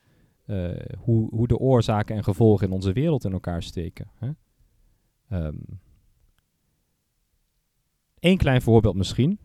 eh, 0.44 0.96
hoe, 0.98 1.28
hoe 1.30 1.46
de 1.46 1.58
oorzaken 1.58 2.16
en 2.16 2.24
gevolgen 2.24 2.66
in 2.66 2.72
onze 2.72 2.92
wereld 2.92 3.24
in 3.24 3.32
elkaar 3.32 3.62
steken. 3.62 4.10
Hè? 4.14 4.30
Ehm, 5.28 5.56
klein 8.36 8.62
voorbeeld 8.62 8.94
misschien. 8.94 9.38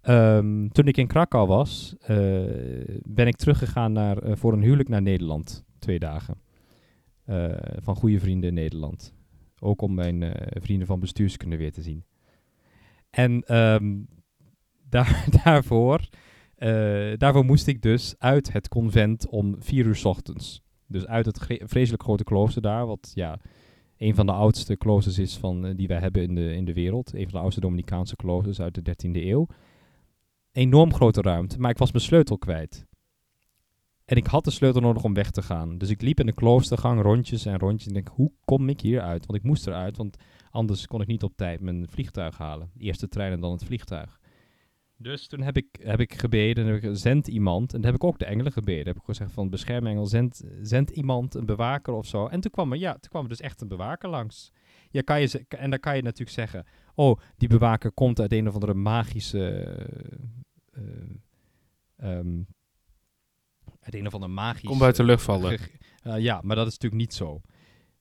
Ehm, 0.00 0.68
toen 0.68 0.86
ik 0.86 0.96
in 0.96 1.06
Krakau 1.06 1.46
was, 1.46 1.94
eh, 2.00 2.16
ben 3.02 3.26
ik 3.26 3.36
teruggegaan 3.36 3.92
naar, 3.92 4.18
eh, 4.18 4.36
voor 4.36 4.52
een 4.52 4.62
huwelijk 4.62 4.88
naar 4.88 5.02
Nederland. 5.02 5.64
Twee 5.78 5.98
dagen. 5.98 6.42
Van 7.76 7.96
goede 7.96 8.20
vrienden 8.20 8.48
in 8.48 8.54
Nederland. 8.54 9.14
Ook 9.60 9.82
om 9.82 9.94
mijn 9.94 10.32
vrienden 10.60 10.86
van 10.86 11.00
bestuurskunde 11.00 11.56
weer 11.56 11.72
te 11.72 11.82
zien. 11.82 12.04
En 13.10 13.42
ehm, 13.42 13.96
daar, 14.90 15.26
daarvoor, 15.44 16.08
eh, 16.64 17.18
daarvoor 17.18 17.44
moest 17.44 17.66
ik 17.66 17.82
dus 17.82 18.14
uit 18.18 18.52
het 18.52 18.68
convent 18.68 19.28
om 19.28 19.56
vier 19.58 19.86
uur 19.86 20.00
ochtends. 20.04 20.62
Dus 20.86 21.06
uit 21.06 21.26
het 21.26 21.46
vreselijk 21.64 22.02
grote 22.02 22.24
klooster 22.24 22.62
daar, 22.62 22.86
wat 22.86 23.12
ja, 23.14 23.38
een 23.96 24.14
van 24.14 24.26
de 24.26 24.32
oudste 24.32 24.76
kloosters 24.76 25.18
is 25.18 25.36
van, 25.36 25.66
eh, 25.66 25.76
die 25.76 25.88
wij 25.88 25.98
hebben 25.98 26.22
in 26.22 26.34
de, 26.34 26.54
in 26.54 26.64
de 26.64 26.72
wereld. 26.72 27.14
Een 27.14 27.22
van 27.22 27.32
de 27.32 27.38
oudste 27.38 27.60
Dominicaanse 27.60 28.16
kloosters 28.16 28.60
uit 28.60 28.74
de 28.74 28.82
13e 28.82 29.22
eeuw. 29.26 29.46
Enorm 30.52 30.94
grote 30.94 31.20
ruimte, 31.20 31.58
maar 31.58 31.70
ik 31.70 31.78
was 31.78 31.92
mijn 31.92 32.04
sleutel 32.04 32.38
kwijt. 32.38 32.86
En 34.04 34.16
ik 34.16 34.26
had 34.26 34.44
de 34.44 34.50
sleutel 34.50 34.80
nodig 34.80 35.04
om 35.04 35.14
weg 35.14 35.30
te 35.30 35.42
gaan. 35.42 35.78
Dus 35.78 35.90
ik 35.90 36.02
liep 36.02 36.20
in 36.20 36.26
de 36.26 36.32
kloostergang 36.32 37.02
rondjes 37.02 37.46
en 37.46 37.58
rondjes. 37.58 37.86
En 37.88 37.94
denk, 37.94 38.08
hoe 38.08 38.32
kom 38.44 38.68
ik 38.68 38.80
hier 38.80 39.00
uit? 39.00 39.26
Want 39.26 39.38
ik 39.38 39.44
moest 39.44 39.66
eruit, 39.66 39.96
want 39.96 40.16
anders 40.50 40.86
kon 40.86 41.00
ik 41.00 41.06
niet 41.06 41.22
op 41.22 41.36
tijd 41.36 41.60
mijn 41.60 41.88
vliegtuig 41.88 42.38
halen. 42.38 42.70
Eerste 42.78 43.08
trein 43.08 43.32
en 43.32 43.40
dan 43.40 43.52
het 43.52 43.64
vliegtuig. 43.64 44.20
Dus 44.96 45.26
toen 45.26 45.40
heb 45.40 45.56
ik, 45.56 45.66
heb 45.80 46.00
ik 46.00 46.14
gebeden, 46.18 46.66
en 46.66 46.72
heb 46.72 46.82
ik, 46.82 46.90
zend 46.96 47.28
iemand. 47.28 47.74
En 47.74 47.80
dan 47.80 47.90
heb 47.90 48.00
ik 48.00 48.04
ook 48.04 48.18
de 48.18 48.24
engelen 48.24 48.52
gebeden. 48.52 48.86
Heb 48.86 48.96
ik 48.96 49.02
gezegd 49.04 49.32
van, 49.32 49.50
beschermengel, 49.50 50.06
zend, 50.06 50.42
zend 50.62 50.90
iemand, 50.90 51.34
een 51.34 51.46
bewaker 51.46 51.92
of 51.92 52.06
zo. 52.06 52.26
En 52.26 52.40
toen 52.40 52.50
kwam 52.50 52.72
er, 52.72 52.78
ja, 52.78 52.92
toen 52.92 53.10
kwam 53.10 53.22
er 53.22 53.28
dus 53.28 53.40
echt 53.40 53.60
een 53.60 53.68
bewaker 53.68 54.08
langs. 54.08 54.52
Ja, 54.90 55.00
kan 55.00 55.20
je, 55.20 55.44
en 55.48 55.70
dan 55.70 55.80
kan 55.80 55.96
je 55.96 56.02
natuurlijk 56.02 56.30
zeggen, 56.30 56.66
oh, 56.94 57.18
die 57.36 57.48
bewaker 57.48 57.92
komt 57.92 58.20
uit 58.20 58.32
een 58.32 58.48
of 58.48 58.54
andere 58.54 58.74
magische... 58.74 59.48
eh, 60.72 60.82
ehm, 61.96 62.42
uit 63.80 63.94
een 63.94 64.06
of 64.06 64.14
andere 64.14 64.32
magische... 64.32 64.66
Kom 64.66 64.78
buiten 64.78 65.04
de 65.04 65.10
lucht 65.10 65.22
vallen. 65.22 65.58
eh, 66.02 66.18
ja, 66.18 66.40
maar 66.42 66.56
dat 66.56 66.66
is 66.66 66.72
natuurlijk 66.72 67.02
niet 67.02 67.14
zo. 67.14 67.40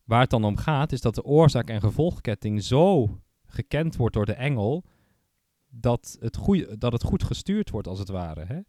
Waar 0.04 0.22
het 0.22 0.30
dan 0.30 0.44
om 0.44 0.58
gaat, 0.58 0.92
is 0.92 1.02
dat 1.02 1.16
de 1.16 1.24
oorzaak- 1.24 1.70
en 1.70 1.82
gevolgketting 1.82 2.64
zo 2.64 3.18
gekend 3.46 3.96
wordt 3.96 4.16
door 4.16 4.26
de 4.26 4.34
engel, 4.34 4.84
dat 5.76 6.18
het, 6.20 6.38
goeie, 6.38 6.78
dat 6.78 6.92
het 6.92 7.04
goed 7.04 7.24
gestuurd 7.24 7.70
wordt, 7.70 7.88
als 7.88 8.00
het 8.00 8.10
ware. 8.10 8.46
Hè? 8.46 8.60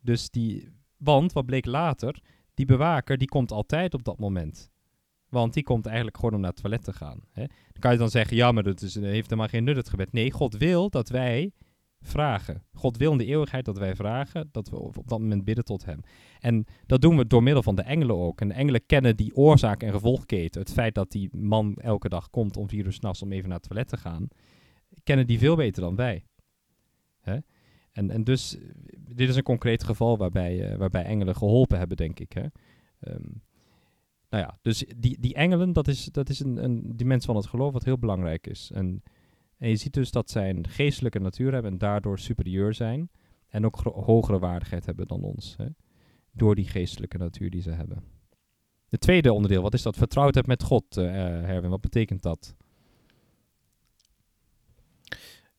Dus 0.00 0.30
die, 0.30 0.68
want, 0.96 1.32
wat 1.32 1.46
bleek 1.46 1.66
later, 1.66 2.22
die 2.54 2.66
bewaker, 2.66 3.18
die 3.18 3.28
komt 3.28 3.52
altijd 3.52 3.94
op 3.94 4.04
dat 4.04 4.18
moment. 4.18 4.70
Want 5.28 5.54
die 5.54 5.62
komt 5.62 5.86
eigenlijk 5.86 6.16
gewoon 6.16 6.34
om 6.34 6.40
naar 6.40 6.50
het 6.50 6.60
toilet 6.60 6.84
te 6.84 6.92
gaan. 6.92 7.20
Hè? 7.32 7.46
Dan 7.46 7.80
kan 7.80 7.92
je 7.92 7.98
dan 7.98 8.10
zeggen, 8.10 8.36
ja, 8.36 8.52
maar 8.52 8.62
dat 8.62 8.82
is, 8.82 8.94
heeft 8.94 9.30
helemaal 9.30 9.48
geen 9.48 9.64
nut 9.64 9.76
het 9.76 9.88
gebed. 9.88 10.12
Nee, 10.12 10.30
God 10.30 10.56
wil 10.56 10.90
dat 10.90 11.08
wij 11.08 11.52
vragen. 12.00 12.62
God 12.72 12.96
wil 12.96 13.12
in 13.12 13.18
de 13.18 13.26
eeuwigheid 13.26 13.64
dat 13.64 13.78
wij 13.78 13.96
vragen, 13.96 14.48
dat 14.52 14.68
we 14.68 14.78
op 14.78 14.98
op 14.98 15.08
dat 15.08 15.18
moment 15.18 15.44
bidden 15.44 15.64
tot 15.64 15.84
hem. 15.84 16.00
En 16.40 16.64
dat 16.86 17.00
doen 17.00 17.16
we 17.16 17.26
door 17.26 17.42
middel 17.42 17.62
van 17.62 17.74
de 17.74 17.82
engelen 17.82 18.16
ook. 18.16 18.40
En 18.40 18.48
de 18.48 18.54
engelen 18.54 18.86
kennen 18.86 19.16
die 19.16 19.36
oorzaak- 19.36 19.82
en 19.82 19.92
gevolgketen. 19.92 20.60
Het 20.60 20.72
feit 20.72 20.94
dat 20.94 21.10
die 21.10 21.36
man 21.36 21.74
elke 21.74 22.08
dag 22.08 22.30
komt 22.30 22.56
om 22.56 22.68
vier 22.68 22.84
uur 22.84 22.92
s'nachts 22.92 23.22
om 23.22 23.32
even 23.32 23.48
naar 23.48 23.58
het 23.58 23.68
toilet 23.68 23.88
te 23.88 23.96
gaan, 23.96 24.28
kennen 25.02 25.26
die 25.26 25.38
veel 25.38 25.56
beter 25.56 25.82
dan 25.82 25.96
wij. 25.96 26.24
Hè? 27.22 27.38
En, 27.92 28.10
en 28.10 28.24
dus, 28.24 28.56
dit 28.98 29.28
is 29.28 29.36
een 29.36 29.42
concreet 29.42 29.84
geval 29.84 30.18
waarbij, 30.18 30.70
eh, 30.70 30.76
waarbij 30.76 31.04
engelen 31.04 31.36
geholpen 31.36 31.78
hebben, 31.78 31.96
denk 31.96 32.20
ik. 32.20 32.32
Hè? 32.32 32.46
Ehm, 33.00 33.30
nou 34.28 34.44
ja, 34.44 34.58
dus 34.62 34.84
die, 34.96 35.20
die 35.20 35.34
engelen, 35.34 35.72
dat 35.72 35.88
is, 35.88 36.04
dat 36.04 36.28
is 36.28 36.40
een, 36.40 36.64
een 36.64 36.96
dimensie 36.96 37.26
van 37.26 37.36
het 37.36 37.46
geloof 37.46 37.72
wat 37.72 37.84
heel 37.84 37.98
belangrijk 37.98 38.46
is. 38.46 38.70
En, 38.74 39.02
en 39.58 39.68
je 39.68 39.76
ziet 39.76 39.92
dus 39.92 40.10
dat 40.10 40.30
zij 40.30 40.50
een 40.50 40.68
geestelijke 40.68 41.18
natuur 41.18 41.52
hebben 41.52 41.72
en 41.72 41.78
daardoor 41.78 42.18
superieur 42.18 42.74
zijn. 42.74 43.10
En 43.48 43.66
ook 43.66 43.80
hogere 43.80 44.38
waardigheid 44.38 44.86
hebben 44.86 45.06
dan 45.06 45.22
ons. 45.22 45.54
Hè? 45.56 45.66
Door 46.30 46.54
die 46.54 46.68
geestelijke 46.68 47.18
natuur 47.18 47.50
die 47.50 47.62
ze 47.62 47.70
hebben. 47.70 48.02
Het 48.88 49.00
tweede 49.00 49.32
onderdeel, 49.32 49.62
wat 49.62 49.74
is 49.74 49.82
dat? 49.82 49.96
Vertrouwdheid 49.96 50.46
met 50.46 50.62
God, 50.62 50.96
eh 50.96 51.04
eh, 51.06 51.44
Herwin. 51.44 51.70
Wat 51.70 51.80
betekent 51.80 52.22
dat? 52.22 52.54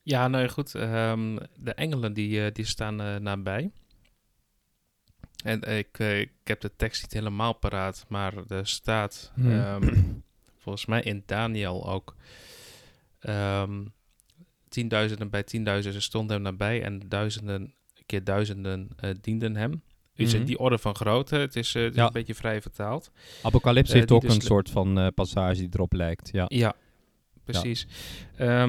Ja, 0.04 0.28
nou 0.28 0.48
goed. 0.48 0.76
ehm, 0.76 1.38
de 1.58 1.74
engelen 1.74 2.14
die, 2.14 2.46
eh, 2.46 2.52
die 2.54 2.66
staan 2.66 3.02
eh, 3.02 3.16
nabij. 3.16 3.72
En 5.44 5.62
ik, 5.62 6.00
eh, 6.00 6.20
ik 6.20 6.32
heb 6.44 6.62
de 6.62 6.72
tekst 6.76 7.02
niet 7.02 7.14
helemaal 7.14 7.54
paraat, 7.54 8.06
maar 8.08 8.34
er 8.48 8.68
staat 8.68 9.32
Hmm. 9.36 9.52
ehm, 9.52 9.94
volgens 10.62 10.86
mij 10.86 11.02
in 11.02 11.24
Daniel 11.26 11.90
ook. 11.90 12.16
ehm 13.20 13.82
tienduizenden 14.70 15.30
bij 15.30 15.44
tienduizenden 15.44 16.02
stonden 16.02 16.36
hem 16.36 16.44
nabij 16.46 16.84
en 16.84 17.02
duizenden 17.10 17.74
keer 18.06 18.24
duizenden 18.24 18.90
dienden 19.22 19.56
hem. 19.56 19.82
Dus 20.16 20.32
in 20.34 20.38
Mhm. 20.40 20.48
die 20.48 20.60
orde 20.60 20.78
van 20.78 20.96
grootte. 20.96 21.36
Het 21.36 21.56
is, 21.56 21.74
het 21.74 21.90
is 21.92 21.96
Ja. 21.96 22.06
een 22.06 22.12
beetje 22.14 22.36
vrij 22.36 22.62
vertaald. 22.62 23.12
Apocalypse 23.42 23.98
heeft 23.98 24.12
ook 24.12 24.22
dus 24.22 24.36
een 24.36 24.42
soort 24.42 24.70
van 24.70 25.12
passage 25.16 25.60
die 25.60 25.70
erop 25.72 25.94
lijkt. 25.94 26.30
Ja. 26.32 26.46
Ja, 26.48 26.76
precies. 27.44 27.88
Ja, 28.38 28.64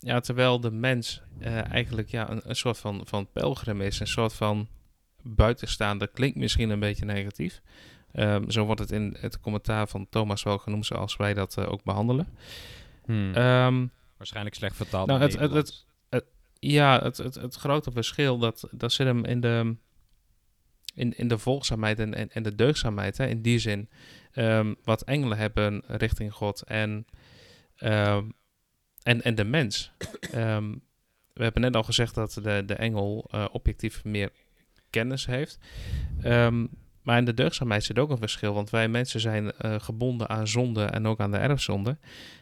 ja 0.00 0.20
terwijl 0.20 0.60
de 0.60 0.70
mens 0.70 1.22
eh, 1.38 1.70
eigenlijk 1.72 2.08
ja, 2.10 2.30
een, 2.30 2.40
een 2.44 2.56
soort 2.56 2.78
van, 2.78 3.00
van 3.04 3.28
pelgrim 3.32 3.80
is, 3.80 4.00
een 4.00 4.06
soort 4.06 4.32
van 4.32 4.68
buitenstaander, 5.22 6.08
klinkt 6.08 6.36
misschien 6.38 6.70
een 6.70 6.80
beetje 6.80 7.04
negatief. 7.04 7.60
Ehm, 8.12 8.50
zo 8.50 8.64
wordt 8.64 8.80
het 8.80 8.90
in 8.90 9.16
het 9.18 9.40
commentaar 9.40 9.88
van 9.88 10.06
Thomas 10.10 10.42
wel 10.42 10.58
genoemd, 10.58 10.86
zoals 10.86 11.16
wij 11.16 11.34
dat 11.34 11.56
eh, 11.56 11.72
ook 11.72 11.82
behandelen. 11.82 12.28
Hmm. 13.04 13.34
Ehm, 13.34 13.86
Waarschijnlijk 14.16 14.54
slecht 14.56 14.76
vertaald. 14.76 15.06
nou, 15.08 15.20
het- 15.20 15.84
het- 16.10 16.24
ja, 16.62 17.02
het, 17.02 17.16
het, 17.16 17.34
het 17.34 17.54
grote 17.54 17.90
verschil, 17.92 18.38
dat, 18.38 18.68
dat 18.70 18.92
zit 18.92 19.06
hem 19.06 19.24
in 19.24 19.40
de, 19.40 19.76
in, 20.94 21.16
in 21.16 21.28
de 21.28 21.38
volgzaamheid 21.38 21.98
en, 21.98 22.14
en, 22.14 22.30
en 22.30 22.42
de 22.42 22.54
deugdzaamheid. 22.54 23.16
Hè? 23.16 23.26
In 23.26 23.42
die 23.42 23.58
zin, 23.58 23.88
ehm, 24.32 24.74
wat 24.84 25.02
engelen 25.02 25.38
hebben 25.38 25.82
richting 25.86 26.32
God 26.32 26.62
en, 26.62 27.06
en, 29.02 29.22
en 29.22 29.34
de 29.34 29.44
mens. 29.44 29.92
Ehm, 30.32 30.72
we 31.32 31.42
hebben 31.42 31.62
net 31.62 31.76
al 31.76 31.82
gezegd 31.82 32.14
dat 32.14 32.38
de, 32.42 32.62
de 32.66 32.74
engel 32.74 33.28
eh, 33.30 33.44
objectief 33.52 34.04
meer 34.04 34.30
kennis 34.90 35.26
heeft. 35.26 35.58
Ehm, 36.22 36.66
maar 37.02 37.18
in 37.18 37.24
de 37.24 37.34
deugdzaamheid 37.34 37.84
zit 37.84 37.98
ook 37.98 38.10
een 38.10 38.18
verschil, 38.18 38.54
want 38.54 38.70
wij 38.70 38.88
mensen 38.88 39.20
zijn 39.20 39.52
eh, 39.52 39.74
gebonden 39.78 40.28
aan 40.28 40.48
zonde 40.48 40.84
en 40.84 41.06
ook 41.06 41.20
aan 41.20 41.30
de 41.30 41.36
erfzonde. 41.36 41.98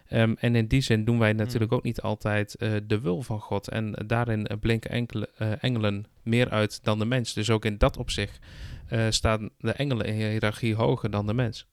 Ehm, 0.09 0.35
en 0.39 0.55
in 0.55 0.67
die 0.67 0.81
zin 0.81 1.05
doen 1.05 1.19
wij 1.19 1.33
natuurlijk 1.33 1.73
ook 1.73 1.83
niet 1.83 2.01
altijd 2.01 2.55
eh, 2.55 2.73
de 2.87 3.01
wil 3.01 3.23
van 3.23 3.41
God. 3.41 3.69
En 3.69 3.93
daarin 4.07 4.49
blinken 4.61 4.91
enkele 4.91 5.29
engelen 5.61 6.07
meer 6.23 6.51
uit 6.51 6.85
dan 6.85 6.99
de 6.99 7.05
mens. 7.05 7.33
Dus 7.33 7.51
ook 7.51 7.65
in 7.65 7.79
dat 7.79 7.97
opzicht 7.97 8.39
staan 9.09 9.51
de 9.59 9.73
engelen 9.73 10.07
in 10.07 10.15
hiërarchie 10.15 10.75
hoger 10.75 11.11
dan 11.11 11.27
de 11.27 11.35
mens. 11.35 11.67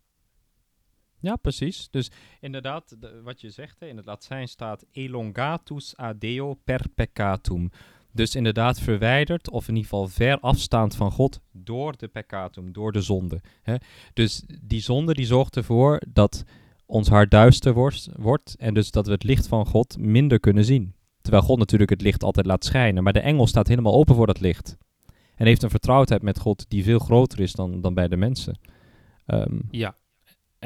Ja, 1.25 1.35
precies. 1.35 1.87
Dus 1.91 2.11
inderdaad, 2.39 2.95
de- 3.01 3.21
wat 3.23 3.41
je 3.41 3.49
zegt, 3.49 3.79
hè, 3.79 3.87
in 3.87 3.97
het 3.97 4.05
Latijn 4.05 4.47
staat 4.47 4.85
elongatus 4.91 5.95
adeo 5.95 6.53
per 6.53 6.81
peccatum. 6.95 7.69
Dus 8.11 8.35
inderdaad 8.35 8.79
verwijderd, 8.79 9.49
of 9.49 9.67
in 9.67 9.75
ieder 9.75 9.89
geval 9.89 10.07
ver 10.07 10.39
afstaand 10.39 10.95
van 10.95 11.11
God 11.11 11.39
door 11.51 11.97
de 11.97 12.07
peccatum, 12.07 12.71
door 12.73 12.91
de 12.91 13.01
zonde. 13.01 13.41
Hè. 13.63 13.75
Dus 14.13 14.43
die 14.61 14.81
zonde 14.81 15.13
die 15.13 15.25
zorgt 15.25 15.55
ervoor 15.55 16.01
dat 16.07 16.43
ons 16.85 17.07
hart 17.07 17.31
duister 17.31 17.73
wordt, 17.73 18.09
wordt 18.15 18.55
en 18.59 18.73
dus 18.73 18.91
dat 18.91 19.05
we 19.05 19.11
het 19.11 19.23
licht 19.23 19.47
van 19.47 19.65
God 19.65 19.97
minder 19.97 20.39
kunnen 20.39 20.65
zien. 20.65 20.93
Terwijl 21.21 21.43
God 21.43 21.57
natuurlijk 21.57 21.89
het 21.89 22.01
licht 22.01 22.23
altijd 22.23 22.45
laat 22.45 22.65
schijnen, 22.65 23.03
maar 23.03 23.13
de 23.13 23.19
engel 23.19 23.47
staat 23.47 23.67
helemaal 23.67 23.93
open 23.93 24.15
voor 24.15 24.27
dat 24.27 24.39
licht. 24.39 24.77
En 25.35 25.45
heeft 25.45 25.63
een 25.63 25.69
vertrouwdheid 25.69 26.21
met 26.21 26.39
God 26.39 26.65
die 26.69 26.83
veel 26.83 26.99
groter 26.99 27.39
is 27.39 27.51
dan, 27.53 27.81
dan 27.81 27.93
bij 27.93 28.07
de 28.07 28.17
mensen. 28.17 28.59
Ehm, 29.25 29.59
Ja. 29.71 29.95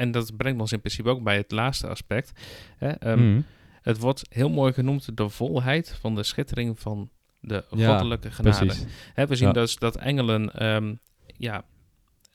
En 0.00 0.10
dat 0.10 0.36
brengt 0.36 0.60
ons 0.60 0.72
in 0.72 0.80
principe 0.80 1.08
ook 1.08 1.22
bij 1.22 1.36
het 1.36 1.50
laatste 1.50 1.86
aspect. 1.86 2.32
Hè? 2.76 2.88
Ehm, 2.88 3.30
mhm. 3.30 3.40
Het 3.82 3.98
wordt 3.98 4.22
heel 4.30 4.48
mooi 4.50 4.72
genoemd 4.72 5.16
de 5.16 5.28
volheid 5.28 5.96
van 6.00 6.14
de 6.14 6.22
schittering 6.22 6.78
van 6.80 7.10
de 7.40 7.64
Ja, 7.70 7.88
goddelijke 7.90 8.30
genade. 8.30 8.74
Hè, 9.14 9.26
we 9.26 9.34
zien 9.36 9.46
Ja. 9.46 9.52
dus 9.52 9.76
dat 9.76 9.96
engelen 9.96 10.52
ehm, 10.54 10.94
ja, 11.36 11.64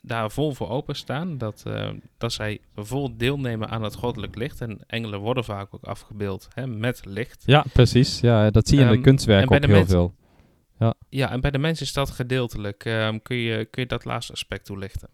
daar 0.02 0.30
vol 0.30 0.52
voor 0.54 0.68
openstaan. 0.68 1.38
Dat, 1.38 1.62
eh, 1.66 1.88
dat 2.18 2.32
zij 2.32 2.60
vol 2.74 3.16
deelnemen 3.16 3.68
aan 3.68 3.82
het 3.82 3.94
goddelijk 3.94 4.36
licht. 4.36 4.60
En 4.60 4.78
engelen 4.86 5.20
worden 5.20 5.44
vaak 5.44 5.74
ook 5.74 5.84
afgebeeld 5.84 6.48
hè, 6.54 6.66
met 6.66 7.00
licht. 7.04 7.42
Ja, 7.46 7.64
precies. 7.72 8.20
Ja, 8.20 8.50
dat 8.50 8.68
zie 8.68 8.76
je 8.76 8.82
in 8.82 8.88
Ehm, 8.88 8.96
de 8.96 9.02
kunstwerken 9.04 9.42
en 9.42 9.48
bij 9.48 9.58
ook 9.58 9.66
heel 9.66 9.76
mens- 9.76 9.90
veel. 9.90 10.94
Ja, 11.08 11.30
en 11.30 11.40
bij 11.40 11.50
de 11.50 11.58
mens 11.58 11.80
is 11.80 11.92
dat 11.92 12.10
gedeeltelijk. 12.10 12.84
Ehm, 12.84 13.18
kun, 13.22 13.36
je, 13.36 13.64
kun 13.64 13.82
je 13.82 13.88
dat 13.88 14.04
laatste 14.04 14.32
aspect 14.32 14.64
toelichten? 14.64 15.08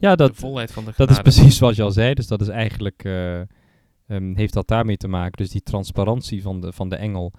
Ja, 0.00 0.10
de 0.10 0.16
dat, 0.16 0.36
volheid 0.36 0.72
van 0.72 0.84
de 0.84 0.92
dat 0.96 1.10
is 1.10 1.18
precies 1.20 1.56
zoals 1.56 1.76
je 1.76 1.82
al 1.82 1.90
zei. 1.90 2.14
Dus 2.14 2.26
dat 2.26 2.40
is 2.40 2.48
eigenlijk, 2.48 3.04
eh, 3.04 3.40
ehm, 3.40 4.34
heeft 4.34 4.52
dat 4.52 4.68
daarmee 4.68 4.96
te 4.96 5.08
maken. 5.08 5.36
Dus 5.36 5.50
die 5.50 5.62
transparantie 5.62 6.42
van 6.42 6.60
de, 6.60 6.72
van 6.72 6.88
de 6.88 6.96
engel. 6.96 7.32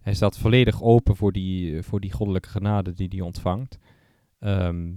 Hij 0.00 0.14
staat 0.14 0.38
volledig 0.38 0.82
open 0.82 1.16
voor 1.16 1.32
die, 1.32 1.82
voor 1.82 2.00
die 2.00 2.12
goddelijke 2.12 2.48
genade 2.48 2.92
die 2.92 3.08
hij 3.10 3.20
ontvangt. 3.20 3.78
Ehm, 4.38 4.90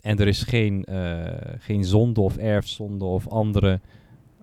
en 0.00 0.18
er 0.18 0.28
is 0.28 0.42
geen, 0.42 0.84
eh, 0.84 1.54
geen 1.58 1.84
zonde 1.84 2.20
of 2.20 2.36
erfzonde 2.36 3.04
of 3.04 3.28
andere... 3.28 3.80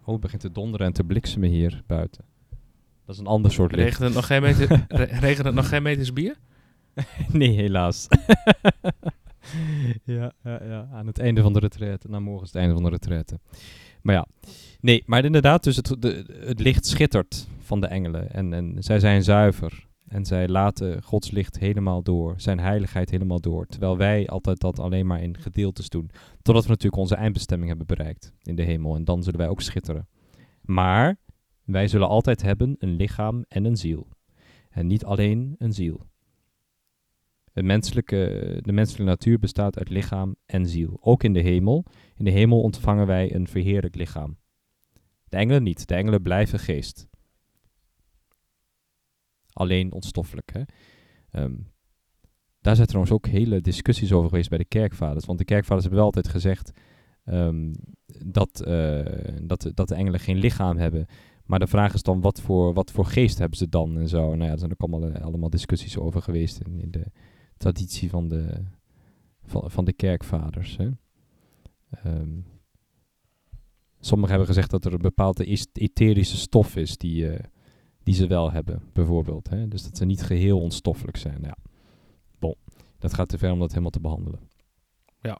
Oh, 0.01 0.13
het 0.13 0.21
begint 0.21 0.41
te 0.41 0.51
donderen 0.51 0.87
en 0.87 0.93
te 0.93 1.03
bliksemen 1.03 1.49
hier 1.49 1.83
buiten. 1.87 2.23
Dat 3.05 3.15
is 3.15 3.21
een 3.21 3.27
ander 3.27 3.51
soort 3.51 3.71
licht. 3.71 3.83
Regent 3.87 4.03
het 4.03 4.13
nog 4.13 4.25
geen 4.27 4.41
meter, 4.41 4.85
re- 4.87 5.03
regent 5.03 5.45
het 5.45 5.55
nog 5.55 5.69
geen 5.69 5.83
meters 5.83 6.13
bier? 6.13 6.35
Nee, 7.31 7.49
helaas. 7.49 8.07
ja, 10.03 10.31
ja, 10.43 10.63
ja, 10.63 10.89
aan 10.91 11.07
het 11.07 11.19
einde 11.19 11.41
van 11.41 11.53
de 11.53 11.59
retraite. 11.59 12.09
Nou, 12.09 12.21
morgen 12.21 12.43
is 12.43 12.53
het 12.53 12.61
einde 12.61 12.73
van 12.73 12.83
de 12.83 12.89
retraite. 12.89 13.39
Maar 14.01 14.15
ja, 14.15 14.27
nee, 14.81 15.03
maar 15.05 15.25
inderdaad, 15.25 15.63
dus 15.63 15.75
het, 15.75 15.89
het 16.27 16.59
licht 16.59 16.85
schittert 16.85 17.47
van 17.59 17.81
de 17.81 17.87
engelen. 17.87 18.31
En, 18.31 18.53
en 18.53 18.75
zij 18.79 18.99
zijn 18.99 19.23
zuiver. 19.23 19.87
En 20.07 20.25
zij 20.25 20.47
laten 20.47 21.03
Gods 21.03 21.31
licht 21.31 21.59
helemaal 21.59 22.03
door, 22.03 22.33
zijn 22.37 22.59
heiligheid 22.59 23.09
helemaal 23.09 23.39
door. 23.39 23.65
Terwijl 23.65 23.97
wij 23.97 24.27
altijd 24.27 24.59
dat 24.59 24.79
alleen 24.79 25.07
maar 25.07 25.21
in 25.21 25.37
gedeeltes 25.37 25.89
doen. 25.89 26.09
Totdat 26.41 26.63
we 26.63 26.69
natuurlijk 26.69 27.01
onze 27.01 27.15
eindbestemming 27.15 27.69
hebben 27.69 27.87
bereikt 27.87 28.33
in 28.41 28.55
de 28.55 28.63
hemel. 28.63 28.95
En 28.95 29.03
dan 29.03 29.23
zullen 29.23 29.39
wij 29.39 29.49
ook 29.49 29.61
schitteren. 29.61 30.07
Maar 30.61 31.19
wij 31.63 31.87
zullen 31.87 32.07
altijd 32.07 32.41
hebben 32.41 32.75
een 32.79 32.95
lichaam 32.95 33.45
en 33.47 33.65
een 33.65 33.77
ziel. 33.77 34.07
En 34.69 34.87
niet 34.87 35.05
alleen 35.05 35.55
een 35.57 35.73
ziel. 35.73 36.05
De 37.57 37.63
menselijke, 37.63 38.59
de 38.61 38.71
menselijke 38.71 39.09
natuur 39.09 39.39
bestaat 39.39 39.77
uit 39.77 39.89
lichaam 39.89 40.35
en 40.45 40.65
ziel. 40.65 40.97
Ook 41.01 41.23
in 41.23 41.33
de 41.33 41.39
hemel. 41.39 41.85
In 42.15 42.25
de 42.25 42.31
hemel 42.31 42.61
ontvangen 42.61 43.07
wij 43.07 43.35
een 43.35 43.47
verheerlijk 43.47 43.95
lichaam. 43.95 44.37
De 45.29 45.37
engelen 45.37 45.63
niet. 45.63 45.87
De 45.87 45.95
engelen 45.95 46.21
blijven 46.21 46.59
geest. 46.59 47.07
Alleen 49.51 49.91
onstoffelijk. 49.91 50.53
Hè? 50.53 50.61
Ehm, 51.31 51.55
daar 52.61 52.75
zijn 52.75 52.87
trouwens 52.87 53.13
ook 53.13 53.27
hele 53.27 53.61
discussies 53.61 54.11
over 54.11 54.29
geweest 54.29 54.49
bij 54.49 54.57
de 54.57 54.65
kerkvaders. 54.65 55.25
Want 55.25 55.39
de 55.39 55.45
kerkvaders 55.45 55.81
hebben 55.81 55.99
wel 55.99 56.13
altijd 56.13 56.27
gezegd 56.27 56.71
ehm, 57.23 57.73
dat, 58.25 58.61
eh, 58.61 59.05
dat, 59.41 59.71
dat 59.73 59.87
de 59.87 59.95
engelen 59.95 60.19
geen 60.19 60.37
lichaam 60.37 60.77
hebben. 60.77 61.05
Maar 61.45 61.59
de 61.59 61.67
vraag 61.67 61.93
is 61.93 62.03
dan, 62.03 62.21
wat 62.21 62.41
voor, 62.41 62.73
wat 62.73 62.91
voor 62.91 63.05
geest 63.05 63.37
hebben 63.37 63.57
ze 63.57 63.69
dan 63.69 63.97
en 63.97 64.07
zo. 64.07 64.35
Nou 64.35 64.43
ja, 64.43 64.51
er 64.51 64.59
zijn 64.59 64.71
ook 64.71 64.81
allemaal, 64.81 65.09
eh, 65.09 65.23
allemaal 65.23 65.49
discussies 65.49 65.97
over 65.97 66.21
geweest 66.21 66.59
in 66.59 66.91
de 66.91 67.05
traditie 67.57 68.09
van 68.09 68.27
de, 68.27 68.63
van, 69.43 69.71
van 69.71 69.85
de 69.85 69.93
kerkvaders. 69.93 70.77
Hè. 70.77 70.89
Ehm, 71.89 72.39
sommigen 73.99 74.29
hebben 74.35 74.47
gezegd 74.53 74.71
dat 74.71 74.85
er 74.85 74.93
een 74.93 75.01
bepaalde 75.01 75.45
is- 75.45 75.67
etherische 75.73 76.37
stof 76.37 76.75
is 76.75 76.97
die, 76.97 77.29
eh, 77.31 77.43
die 78.03 78.13
ze 78.15 78.27
wel 78.27 78.51
hebben, 78.51 78.81
bijvoorbeeld. 78.93 79.49
Hè. 79.49 79.67
Dus 79.67 79.83
dat 79.83 79.97
ze 79.97 80.05
niet 80.05 80.23
geheel 80.23 80.59
onstoffelijk 80.61 81.17
zijn. 81.17 81.39
Ja. 81.41 81.57
Bon, 82.39 82.55
dat 82.99 83.13
gaat 83.13 83.29
te 83.29 83.37
ver 83.37 83.51
om 83.51 83.59
dat 83.59 83.69
helemaal 83.69 83.89
te 83.91 83.99
behandelen. 83.99 84.39
Ja. 85.21 85.39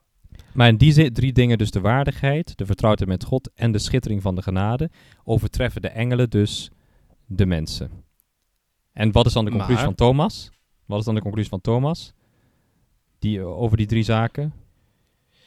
Maar 0.54 0.68
in 0.68 0.78
die 0.78 1.12
drie 1.12 1.34
dingen, 1.34 1.58
dus 1.58 1.72
de 1.72 1.82
waardigheid, 1.82 2.58
de 2.58 2.66
vertrouwdheid 2.66 3.10
met 3.10 3.24
God 3.24 3.52
en 3.54 3.72
de 3.72 3.80
schittering 3.80 4.22
van 4.22 4.36
de 4.36 4.42
genade, 4.42 4.90
overtreffen 5.24 5.82
de 5.82 5.88
engelen 5.90 6.30
dus 6.30 6.72
de 7.26 7.46
mensen. 7.46 7.92
En 8.92 9.12
wat 9.12 9.26
is 9.26 9.34
dan 9.34 9.46
de 9.46 9.50
conclusie 9.52 9.76
Maar- 9.76 9.86
van 9.86 9.96
Thomas? 9.96 10.50
Wat 10.88 11.00
is 11.00 11.06
dan 11.06 11.16
de 11.16 11.22
conclusie 11.22 11.50
van 11.50 11.62
Thomas? 11.62 12.14
Die, 13.20 13.42
over 13.42 13.78
die 13.78 13.86
drie 13.86 14.04
zaken? 14.04 14.54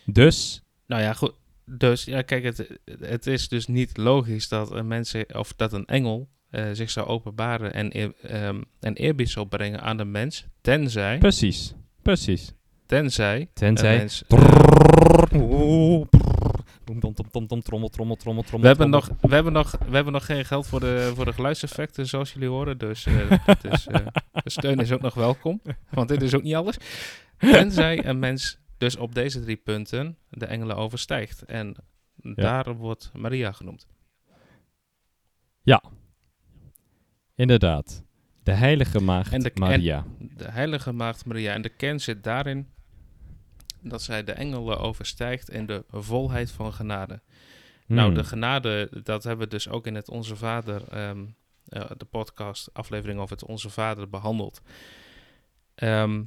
Dus, 0.05 0.63
Nou 0.87 1.03
ja, 1.03 1.13
goed. 1.13 1.33
Dus 1.65 2.05
ja, 2.05 2.23
kijk, 2.23 2.45
het, 2.45 2.79
het 3.01 3.27
is 3.27 3.49
dus 3.49 3.67
niet 3.67 3.97
logisch 3.97 4.49
dat 4.49 4.71
een 4.71 4.87
mensen 4.87 5.39
of 5.39 5.53
dat 5.57 5.73
een 5.73 5.87
engel 5.87 6.29
eh, 6.51 6.65
zich 6.73 6.91
zou 6.91 7.07
openbaren 7.07 7.73
en, 7.73 8.15
ehm, 8.23 8.63
en 8.81 8.95
eerbied 8.95 9.31
zou 9.31 9.47
brengen 9.47 9.81
aan 9.81 9.97
de 9.97 10.05
mens, 10.05 10.47
tenzij, 10.61 11.19
precies, 11.19 11.75
precies. 12.03 12.55
tenzij, 12.87 13.49
Tenzij... 13.53 13.97
mens. 13.97 14.25
Boem, 16.91 17.01
tom, 17.01 17.15
tom, 17.15 17.31
tom, 17.31 17.47
tom, 17.47 17.61
trommel, 17.63 17.89
trommel, 17.89 18.17
trommel, 18.17 18.43
trommel. 18.43 18.61
we, 18.61 18.77
hebben 18.77 18.91
trommel. 18.91 19.17
nog, 19.21 19.31
we, 19.31 19.35
hebben 19.35 19.53
nog, 19.53 19.71
we 19.89 19.95
hebben 19.95 20.13
nog 20.13 20.25
geen 20.25 20.45
geld 20.45 20.67
voor 20.67 20.81
de, 20.81 21.13
voor 21.15 21.25
de 21.25 21.33
geluidseffecten, 21.33 22.07
zoals 22.07 22.33
jullie 22.33 22.49
horen. 22.49 22.79
Dus, 22.79 23.07
eh, 23.07 23.47
dat 23.47 23.65
is, 23.65 23.87
eh, 23.87 24.07
de 24.45 24.51
steun 24.51 24.79
is 24.79 24.93
ook 24.93 25.01
nog 25.01 25.15
welkom. 25.15 25.63
Want 25.91 26.09
dit 26.09 26.23
is 26.23 26.35
ook 26.35 26.43
niet 26.43 26.55
alles. 26.55 26.77
Tenzij 27.39 28.05
een 28.05 28.19
mens 28.19 28.59
dus 28.79 28.97
op 28.97 29.15
deze 29.15 29.41
drie 29.41 29.57
punten 29.57 30.17
de 30.31 30.47
engelen 30.47 30.77
overstijgt. 30.77 31.43
En 31.43 31.77
daar 32.17 32.77
wordt 32.77 33.11
Maria 33.15 33.53
genoemd. 33.53 33.87
Inderdaad. 37.35 38.05
De 38.43 38.53
heilige 38.53 39.01
maagd 39.01 39.33
En 39.33 39.41
de- 39.41 39.53
en- 39.53 39.61
Maria. 39.61 40.05
De 40.19 40.51
heilige 40.51 40.93
maagd 40.93 41.25
Maria. 41.25 41.55
En 41.55 41.63
de 41.63 41.69
kern 41.69 42.01
zit 42.01 42.25
daarin 42.25 42.69
dat 43.83 44.03
zij 44.03 44.25
de 44.25 44.33
engelen 44.33 44.79
overstijgt 44.79 45.51
in 45.51 45.67
de 45.67 45.85
volheid 45.91 46.51
van 46.51 46.73
genade. 46.73 47.21
Nou, 47.87 48.07
Hmm. 48.07 48.15
de 48.15 48.25
genade, 48.25 48.89
dat 49.03 49.25
hebben 49.25 49.45
we 49.45 49.51
dus 49.51 49.69
ook 49.69 49.87
in 49.87 49.95
het 49.95 50.09
Onze 50.09 50.37
Vader, 50.37 50.89
ehm, 50.89 51.25
eh, 51.69 51.91
de 51.97 52.05
podcast, 52.05 52.71
aflevering 52.73 53.21
over 53.21 53.37
het 53.37 53.47
Onze 53.47 53.71
Vader 53.71 54.09
behandeld. 54.09 54.61
Ehm, 55.75 56.23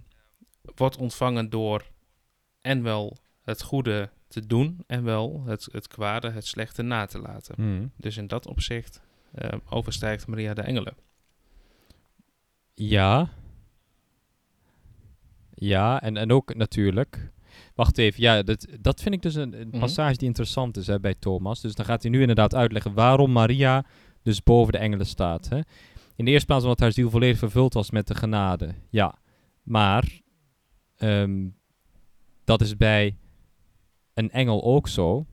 wordt 0.75 0.97
ontvangen 0.97 1.49
door 1.49 1.85
en 2.61 2.83
wel 2.83 3.17
het 3.43 3.61
goede 3.61 4.09
te 4.27 4.47
doen 4.47 4.83
en 4.87 5.03
wel 5.03 5.43
het, 5.45 5.67
het 5.71 5.87
kwade, 5.87 6.29
het 6.29 6.45
slechte 6.45 6.81
na 6.81 7.05
te 7.05 7.19
laten. 7.19 7.55
Hmm. 7.55 7.91
Dus 7.97 8.17
in 8.17 8.27
dat 8.27 8.47
opzicht 8.47 9.01
ehm, 9.35 9.59
overstijgt 9.69 10.27
Maria 10.27 10.53
de 10.53 10.61
engelen. 10.61 10.95
Ja. 12.73 13.29
Ja, 15.53 16.01
en, 16.01 16.17
en 16.17 16.31
ook 16.31 16.55
natuurlijk. 16.55 17.31
Wacht 17.75 17.97
even, 17.97 18.21
ja, 18.21 18.43
dat, 18.43 18.67
dat 18.79 19.01
vind 19.01 19.15
ik 19.15 19.21
dus 19.21 19.35
een, 19.35 19.61
een 19.61 19.67
Mhm. 19.67 19.79
passage 19.79 20.17
die 20.17 20.27
interessant 20.27 20.77
is 20.77 20.87
hè, 20.87 20.99
bij 20.99 21.15
Thomas. 21.19 21.61
Dus 21.61 21.75
dan 21.75 21.85
gaat 21.85 22.01
hij 22.01 22.11
nu 22.11 22.19
inderdaad 22.19 22.55
uitleggen 22.55 22.93
waarom 22.93 23.31
Maria 23.31 23.85
dus 24.21 24.43
boven 24.43 24.71
de 24.73 24.77
engelen 24.79 25.05
staat. 25.05 25.49
Hè. 25.49 25.59
In 26.15 26.25
de 26.25 26.31
eerste 26.31 26.45
plaats 26.45 26.63
omdat 26.63 26.79
haar 26.79 26.91
ziel 26.91 27.09
volledig 27.09 27.37
vervuld 27.37 27.73
was 27.73 27.91
met 27.91 28.07
de 28.07 28.15
genade. 28.15 28.73
Ja, 28.89 29.15
maar 29.63 30.21
ehm, 30.97 31.47
dat 32.43 32.61
is 32.61 32.77
bij 32.77 33.17
een 34.13 34.31
engel 34.31 34.63
ook 34.63 34.87
zo. 34.87 35.25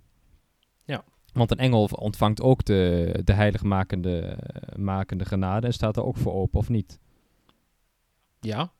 Ja. 0.85 1.05
Want 1.33 1.51
een 1.51 1.59
engel 1.59 1.85
ontvangt 1.85 2.41
ook 2.43 2.64
de, 2.64 3.12
de 3.25 3.33
heiligmakende 3.33 4.39
makende 4.77 5.25
genade 5.25 5.66
en 5.66 5.73
staat 5.73 5.97
er 5.97 6.05
ook 6.05 6.16
voor 6.16 6.33
open, 6.33 6.59
of 6.59 6.68
niet? 6.68 6.99
Ja, 8.41 8.73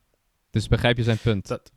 Dus 0.51 0.69
begrijp 0.69 0.97
je 0.97 1.03
zijn 1.03 1.19
punt? 1.19 1.47
Dat- 1.49 1.73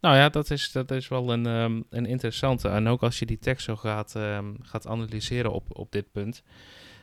Nou 0.00 0.16
ja, 0.16 0.28
dat 0.28 0.50
is, 0.50 0.72
dat 0.72 0.90
is 0.90 1.08
wel 1.08 1.32
een, 1.32 1.46
ehm, 1.46 1.80
een 1.90 2.06
interessante. 2.06 2.68
En 2.68 2.86
ook 2.88 3.02
als 3.02 3.18
je 3.18 3.26
die 3.26 3.38
tekst 3.38 3.64
zo 3.64 3.76
gaat, 3.76 4.14
ehm, 4.16 4.54
gaat 4.62 4.86
analyseren 4.86 5.52
op, 5.52 5.78
op 5.78 5.92
dit 5.92 6.12
punt. 6.12 6.42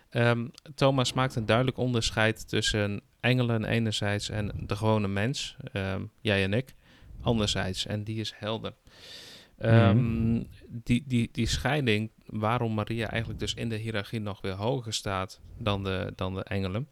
Ehm, 0.10 0.48
Thomas 0.76 1.14
maakt 1.14 1.36
een 1.36 1.46
duidelijk 1.46 1.78
onderscheid 1.78 2.50
tussen 2.50 3.02
engelen 3.20 3.66
enerzijds 3.66 4.30
en 4.30 4.52
de 4.68 4.76
gewone 4.76 5.08
mens, 5.08 5.58
jij 6.22 6.44
en 6.44 6.54
ik, 6.54 6.76
anderzijds. 7.22 7.86
En 7.86 8.04
die 8.04 8.20
is 8.20 8.34
helder. 8.36 8.74
Ehm, 9.58 10.44
die, 10.68 11.04
die, 11.08 11.30
die 11.32 11.48
scheiding, 11.48 12.12
waarom 12.26 12.74
Maria 12.74 13.10
eigenlijk 13.10 13.40
dus 13.40 13.54
in 13.54 13.70
de 13.70 13.76
hiërarchie 13.76 14.20
nog 14.20 14.42
weer 14.42 14.54
hoger 14.54 14.94
staat 14.94 15.40
dan 15.58 15.84
de, 15.84 16.14
dan 16.16 16.34
de 16.34 16.44
engelen, 16.44 16.88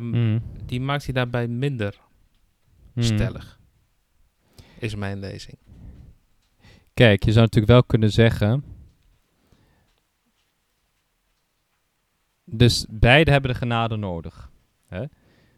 Mm. 0.00 0.42
die 0.66 0.80
maakt 0.80 1.04
hij 1.04 1.14
daarbij 1.14 1.46
minder 1.48 1.94
Mm. 2.94 3.02
stellig. 3.02 3.58
Is 4.78 4.94
mijn 4.94 5.18
lezing. 5.18 5.58
Kijk, 6.94 7.24
je 7.24 7.32
zou 7.32 7.44
natuurlijk 7.44 7.72
wel 7.72 7.84
kunnen 7.84 8.12
zeggen. 8.12 8.64
Dus 12.44 12.86
beide 12.90 13.30
hebben 13.30 13.50
de 13.50 13.56
genade 13.56 13.96
nodig. 13.96 14.50
Hè? 14.86 15.04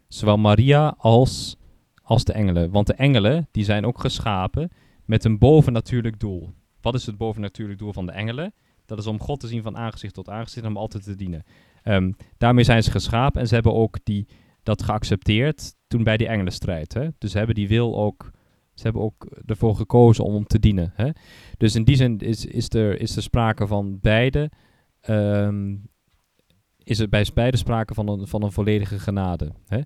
Zowel 0.07 0.37
Maria 0.37 0.95
als, 0.97 1.57
als 2.01 2.23
de 2.23 2.33
engelen. 2.33 2.71
Want 2.71 2.87
de 2.87 2.93
engelen 2.93 3.47
die 3.51 3.63
zijn 3.63 3.85
ook 3.85 3.99
geschapen 3.99 4.71
met 5.05 5.23
een 5.23 5.37
bovennatuurlijk 5.37 6.19
doel. 6.19 6.53
Wat 6.81 6.93
is 6.93 7.05
het 7.05 7.17
bovennatuurlijk 7.17 7.79
doel 7.79 7.93
van 7.93 8.05
de 8.05 8.11
engelen? 8.11 8.53
Dat 8.85 8.97
is 8.97 9.07
om 9.07 9.19
God 9.19 9.39
te 9.39 9.47
zien 9.47 9.61
van 9.61 9.77
aangezicht 9.77 10.13
tot 10.13 10.29
aangezicht 10.29 10.65
en 10.65 10.71
om 10.71 10.77
altijd 10.77 11.03
te 11.03 11.15
dienen. 11.15 11.43
Ehm, 11.83 12.11
daarmee 12.37 12.63
zijn 12.63 12.83
ze 12.83 12.91
geschapen 12.91 13.41
en 13.41 13.47
ze 13.47 13.53
hebben 13.53 13.73
ook 13.73 13.97
die, 14.03 14.27
dat 14.63 14.83
geaccepteerd 14.83 15.75
toen 15.87 16.03
bij 16.03 16.17
die 16.17 16.27
engelenstrijd. 16.27 16.93
Hè? 16.93 17.07
Dus 17.17 17.31
ze 17.31 17.37
hebben 17.37 17.55
die 17.55 17.67
wil 17.67 17.97
ook 17.97 18.31
ze 18.79 18.83
hebben 18.83 19.01
ook 19.01 19.25
ervoor 19.45 19.75
gekozen 19.75 20.23
om, 20.23 20.35
om 20.35 20.45
te 20.45 20.59
dienen. 20.59 20.91
Hè? 20.95 21.09
Dus 21.57 21.75
in 21.75 21.83
die 21.83 21.95
zin 21.95 22.17
is, 22.17 22.45
is, 22.45 22.69
er, 22.69 23.01
is 23.01 23.15
er 23.15 23.21
sprake 23.21 23.67
van 23.67 23.99
beide. 24.01 24.51
ehm, 25.01 25.75
is 26.83 26.99
er 26.99 27.09
bij 27.09 27.27
beide 27.33 27.57
sprake 27.57 27.93
van 27.93 28.07
een, 28.07 28.27
van 28.27 28.43
een 28.43 28.51
volledige 28.51 28.99
genade. 28.99 29.51
Hè? 29.65 29.79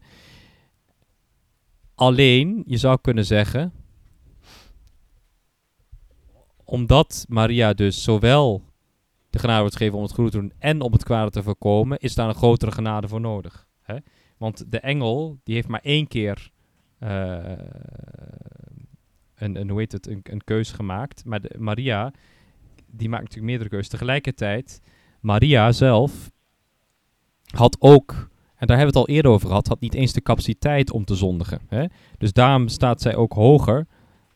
Alleen, 1.95 2.63
je 2.67 2.77
zou 2.77 2.97
kunnen 3.01 3.25
zeggen. 3.25 3.73
Omdat 6.63 7.25
Maria 7.27 7.73
dus 7.73 8.03
zowel 8.03 8.63
de 9.29 9.39
genade 9.39 9.59
wordt 9.59 9.75
gegeven 9.75 9.97
om 9.97 10.03
het 10.03 10.13
goede 10.13 10.31
te 10.31 10.37
doen 10.37 10.53
en 10.57 10.81
om 10.81 10.91
het 10.91 11.03
kwade 11.03 11.29
te 11.31 11.43
voorkomen, 11.43 11.99
is 11.99 12.15
daar 12.15 12.27
een 12.27 12.35
grotere 12.35 12.71
genade 12.71 13.07
voor 13.07 13.21
nodig. 13.21 13.67
Hè? 13.81 13.95
Want 14.37 14.71
de 14.71 14.79
engel, 14.79 15.39
die 15.43 15.55
heeft 15.55 15.67
maar 15.67 15.81
één 15.83 16.07
keer 16.07 16.51
eh, 16.99 17.51
een, 19.43 19.69
hoe 19.69 19.79
heet 19.79 19.91
het, 19.91 20.07
een, 20.07 20.19
een 20.23 20.43
keus 20.43 20.71
gemaakt. 20.71 21.25
Maar 21.25 21.41
de, 21.41 21.55
Maria, 21.57 22.13
die 22.87 23.09
maakt 23.09 23.21
natuurlijk 23.21 23.47
meerdere 23.47 23.69
keuzes. 23.69 23.89
Tegelijkertijd, 23.89 24.81
Maria 25.19 25.71
zelf 25.71 26.31
had 27.55 27.77
ook, 27.79 28.11
en 28.55 28.67
daar 28.67 28.77
hebben 28.77 28.93
we 28.93 28.99
het 28.99 29.07
al 29.09 29.15
eerder 29.15 29.31
over 29.31 29.47
gehad, 29.47 29.67
had 29.67 29.79
niet 29.79 29.93
eens 29.93 30.13
de 30.13 30.21
capaciteit 30.21 30.91
om 30.91 31.05
te 31.05 31.15
zondigen. 31.15 31.59
Hè? 31.67 31.85
Dus 32.17 32.33
daarom 32.33 32.67
staat 32.67 33.01
zij 33.01 33.15
ook 33.15 33.33
hoger, 33.33 33.87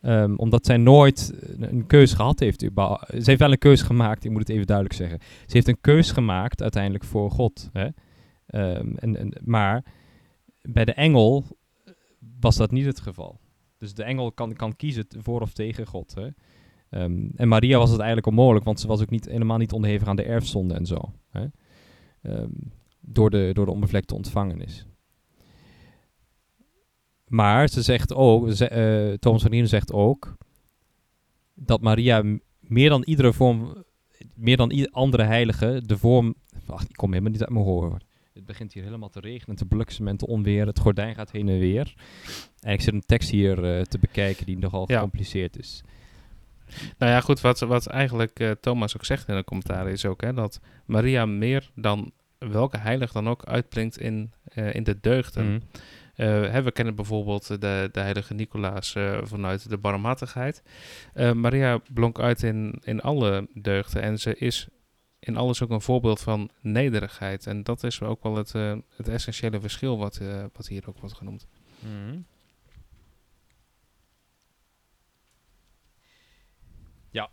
ehm, 0.02 0.36
omdat 0.36 0.66
zij 0.66 0.78
nooit 0.78 1.34
een, 1.58 1.88
keus 1.88 2.14
gehad 2.14 2.40
heeft. 2.40 2.60
Ze 2.60 2.70
heeft 3.10 3.40
wel 3.40 3.52
een 3.52 3.58
keus 3.58 3.82
gemaakt, 3.82 4.26
ik 4.26 4.32
moet 4.32 4.40
het 4.40 4.50
even 4.50 4.68
duidelijk 4.68 4.96
zeggen. 4.96 5.20
Ze 5.22 5.54
heeft 5.54 5.68
een 5.68 5.82
keus 5.82 6.12
gemaakt 6.12 6.62
uiteindelijk 6.62 7.04
voor 7.04 7.32
God. 7.32 7.70
Hè? 7.74 7.88
Ehm, 8.48 8.96
en, 8.96 9.18
en, 9.18 9.34
maar 9.44 9.84
bij 10.62 10.86
de 10.86 10.94
engel 10.94 11.46
was 12.40 12.56
dat 12.56 12.72
niet 12.72 12.86
het 12.86 13.00
geval. 13.00 13.40
Dus 13.78 13.94
de 13.94 14.04
engel 14.04 14.32
kan, 14.32 14.54
kan 14.54 14.76
kiezen 14.76 15.06
voor 15.18 15.42
of 15.42 15.54
tegen 15.54 15.88
God. 15.88 16.16
Hè? 16.16 16.28
Ehm, 16.90 17.28
en 17.36 17.48
Maria 17.48 17.78
was 17.78 17.90
het 17.90 18.00
eigenlijk 18.00 18.28
onmogelijk, 18.28 18.66
want 18.66 18.80
ze 18.80 18.88
was 18.88 19.02
ook 19.02 19.10
niet, 19.10 19.26
helemaal 19.26 19.58
niet 19.58 19.72
onderhevig 19.72 20.08
aan 20.08 20.16
de 20.16 20.24
erfzonde 20.24 20.74
en 20.74 20.86
zo. 20.86 21.12
Hè? 21.30 21.46
Ehm, 22.22 22.52
door, 23.00 23.30
de, 23.30 23.50
door 23.54 23.66
de 23.66 23.72
onbevlekte 23.72 24.16
ontvangenis. 24.16 24.86
Maar 27.28 27.68
ze 27.68 27.82
zegt 27.82 28.14
ook, 28.14 28.50
eh, 28.50 29.14
Thomas 29.14 29.42
van 29.42 29.68
zegt 29.68 29.92
ook, 29.92 30.38
dat 31.54 31.82
Maria 31.82 32.24
meer 32.60 32.90
dan 32.90 33.04
iedere 33.04 33.34
vorm, 33.34 33.84
meer 34.36 34.58
dan 34.58 34.72
ieder 34.72 34.92
andere 34.92 35.24
heilige, 35.24 35.82
de 35.86 35.98
vorm, 35.98 36.36
wacht, 36.66 36.90
ik 36.90 36.96
kom 36.96 37.10
helemaal 37.10 37.32
niet 37.32 37.42
uit 37.42 37.50
mijn 37.50 37.66
hoor. 37.66 37.98
Het 38.38 38.46
begint 38.46 38.74
hier 38.74 38.84
helemaal 38.84 39.10
te 39.10 39.20
regenen, 39.20 39.56
te 39.56 39.66
bliksemen 39.66 40.12
en 40.12 40.18
te 40.18 40.28
onweer. 40.28 40.66
Het 40.66 40.80
gordijn 40.80 41.16
gaat 41.16 41.32
heen 41.32 41.50
en 41.50 41.60
weer. 41.60 41.94
En 42.60 42.74
ik 42.74 42.82
zit 42.82 42.94
een 42.94 43.06
tekst 43.06 43.30
hier 43.30 43.64
eh, 43.78 43.82
te 43.82 44.00
bekijken 44.00 44.46
die 44.46 44.58
nogal 44.58 44.84
Ja. 44.88 44.94
gecompliceerd 44.96 45.60
is. 45.60 45.82
Nou 46.98 47.12
ja, 47.12 47.22
goed, 47.22 47.42
wat, 47.42 47.60
wat 47.60 47.88
eigenlijk 47.88 48.40
eh, 48.40 48.52
Thomas 48.52 48.96
ook 48.96 49.06
zegt 49.06 49.28
in 49.28 49.36
de 49.36 49.44
commentaar 49.44 49.90
is 49.90 50.06
ook 50.06 50.22
hè, 50.22 50.34
dat 50.34 50.60
Maria 50.86 51.26
meer 51.26 51.70
dan 51.76 52.12
welke 52.38 52.78
heilig 52.78 53.12
dan 53.12 53.30
ook 53.30 53.46
uitblinkt 53.46 53.98
in, 54.00 54.32
eh, 54.44 54.74
in 54.74 54.84
de 54.84 55.00
deugden. 55.02 55.46
Mhm. 55.46 55.60
Hè, 56.16 56.62
we 56.62 56.72
kennen 56.72 56.96
bijvoorbeeld 56.96 57.48
de, 57.48 57.90
de 57.92 58.00
heilige 58.00 58.34
Nicolaas 58.34 58.96
vanuit 59.22 59.70
de 59.70 59.78
barmhartigheid. 59.78 60.64
Maria 61.34 61.82
blonk 61.94 62.20
uit 62.20 62.44
in, 62.44 62.82
in 62.84 63.02
alle 63.02 63.48
deugden 63.54 64.02
en 64.02 64.20
ze 64.20 64.36
is 64.36 64.68
in 65.20 65.38
alles 65.38 65.62
ook 65.62 65.70
een 65.70 65.82
voorbeeld 65.82 66.22
van 66.22 66.50
nederigheid. 66.62 67.48
En 67.48 67.64
dat 67.64 67.84
is 67.84 68.02
ook 68.02 68.24
wel 68.24 68.36
het, 68.36 68.56
eh, 68.56 68.78
het 68.96 69.08
essentiële 69.08 69.60
verschil 69.60 69.98
wat, 69.98 70.18
eh, 70.18 70.46
wat 70.54 70.68
hier 70.68 70.90
ook 70.90 71.00
wordt 71.00 71.16
genoemd. 71.16 71.48
Mhm. 71.80 72.20
Ja, 77.10 77.30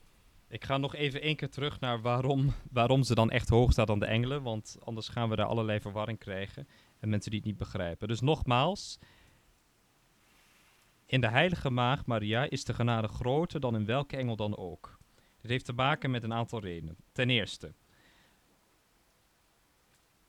ik 0.48 0.64
ga 0.64 0.76
nog 0.76 0.94
even 0.94 1.20
één 1.20 1.36
keer 1.36 1.50
terug 1.50 1.80
naar 1.80 2.00
waarom, 2.00 2.54
waarom 2.70 3.02
ze 3.02 3.14
dan 3.14 3.30
echt 3.30 3.48
hoog 3.48 3.72
staat 3.72 3.86
dan 3.86 3.98
de 3.98 4.06
engelen. 4.06 4.42
Want 4.42 4.76
anders 4.84 5.08
gaan 5.08 5.28
we 5.28 5.36
daar 5.36 5.46
allerlei 5.46 5.80
verwarring 5.80 6.18
krijgen. 6.18 6.68
En 7.00 7.08
mensen 7.08 7.30
die 7.30 7.40
het 7.40 7.48
niet 7.48 7.58
begrijpen. 7.58 8.08
Dus 8.08 8.20
nogmaals. 8.20 8.98
In 11.06 11.20
de 11.20 11.28
heilige 11.28 11.70
maagd 11.70 12.06
Maria 12.06 12.50
is 12.50 12.64
de 12.64 12.74
genade 12.74 13.08
groter 13.08 13.60
dan 13.60 13.74
in 13.74 13.84
welke 13.84 14.16
engel 14.16 14.36
dan 14.36 14.56
ook. 14.56 14.98
Dit 15.44 15.52
heeft 15.52 15.64
te 15.64 15.72
maken 15.72 16.10
met 16.10 16.22
een 16.22 16.32
aantal 16.32 16.60
redenen. 16.60 16.96
Ten 17.12 17.30
eerste. 17.30 17.74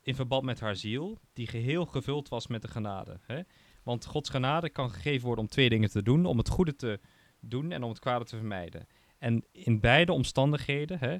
In 0.01 0.15
verband 0.15 0.43
met 0.43 0.59
haar 0.59 0.75
ziel, 0.75 1.19
die 1.33 1.47
geheel 1.47 1.85
gevuld 1.85 2.29
was 2.29 2.47
met 2.47 2.61
de 2.61 2.67
genade. 2.67 3.19
Hè? 3.21 3.41
Want 3.83 4.05
Gods 4.05 4.29
genade 4.29 4.69
kan 4.69 4.91
gegeven 4.91 5.25
worden 5.25 5.43
om 5.43 5.49
twee 5.49 5.69
dingen 5.69 5.89
te 5.89 6.03
doen: 6.03 6.25
om 6.25 6.37
het 6.37 6.49
goede 6.49 6.75
te 6.75 6.99
doen 7.39 7.71
en 7.71 7.83
om 7.83 7.89
het 7.89 7.99
kwade 7.99 8.25
te 8.25 8.37
vermijden. 8.37 8.87
En 9.17 9.45
in 9.51 9.79
beide 9.79 10.11
omstandigheden 10.11 10.99
hè, 10.99 11.17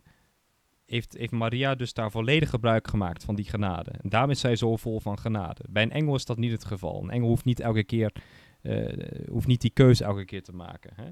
heeft, 0.86 1.14
heeft 1.18 1.32
Maria 1.32 1.76
dus 1.76 1.94
daar 1.94 2.12
volledig 2.12 2.50
gebruik 2.50 2.88
gemaakt 2.88 3.24
van 3.24 3.36
die 3.36 3.50
genade. 3.50 3.92
En 3.92 4.10
daarom 4.10 4.30
is 4.30 4.40
zij 4.40 4.56
zo 4.56 4.76
vol 4.76 5.00
van 5.00 5.20
genade. 5.20 5.64
Bij 5.70 5.84
een 5.84 5.92
engel 5.92 6.16
is 6.16 6.26
dat 6.26 6.38
niet 6.38 6.52
het 6.52 6.66
geval. 6.66 7.04
Een 7.04 7.10
engel 7.10 7.28
hoeft 7.28 7.46
niet 7.46 7.60
elke 7.60 7.84
keer, 7.84 8.12
eh, 8.62 9.30
hoeft 9.30 9.48
niet 9.48 9.62
die 9.62 9.74
keuze 9.74 10.04
elke 10.04 10.26
keer 10.26 10.44
te 10.44 10.54
maken. 10.54 10.94
Hè. 10.96 11.10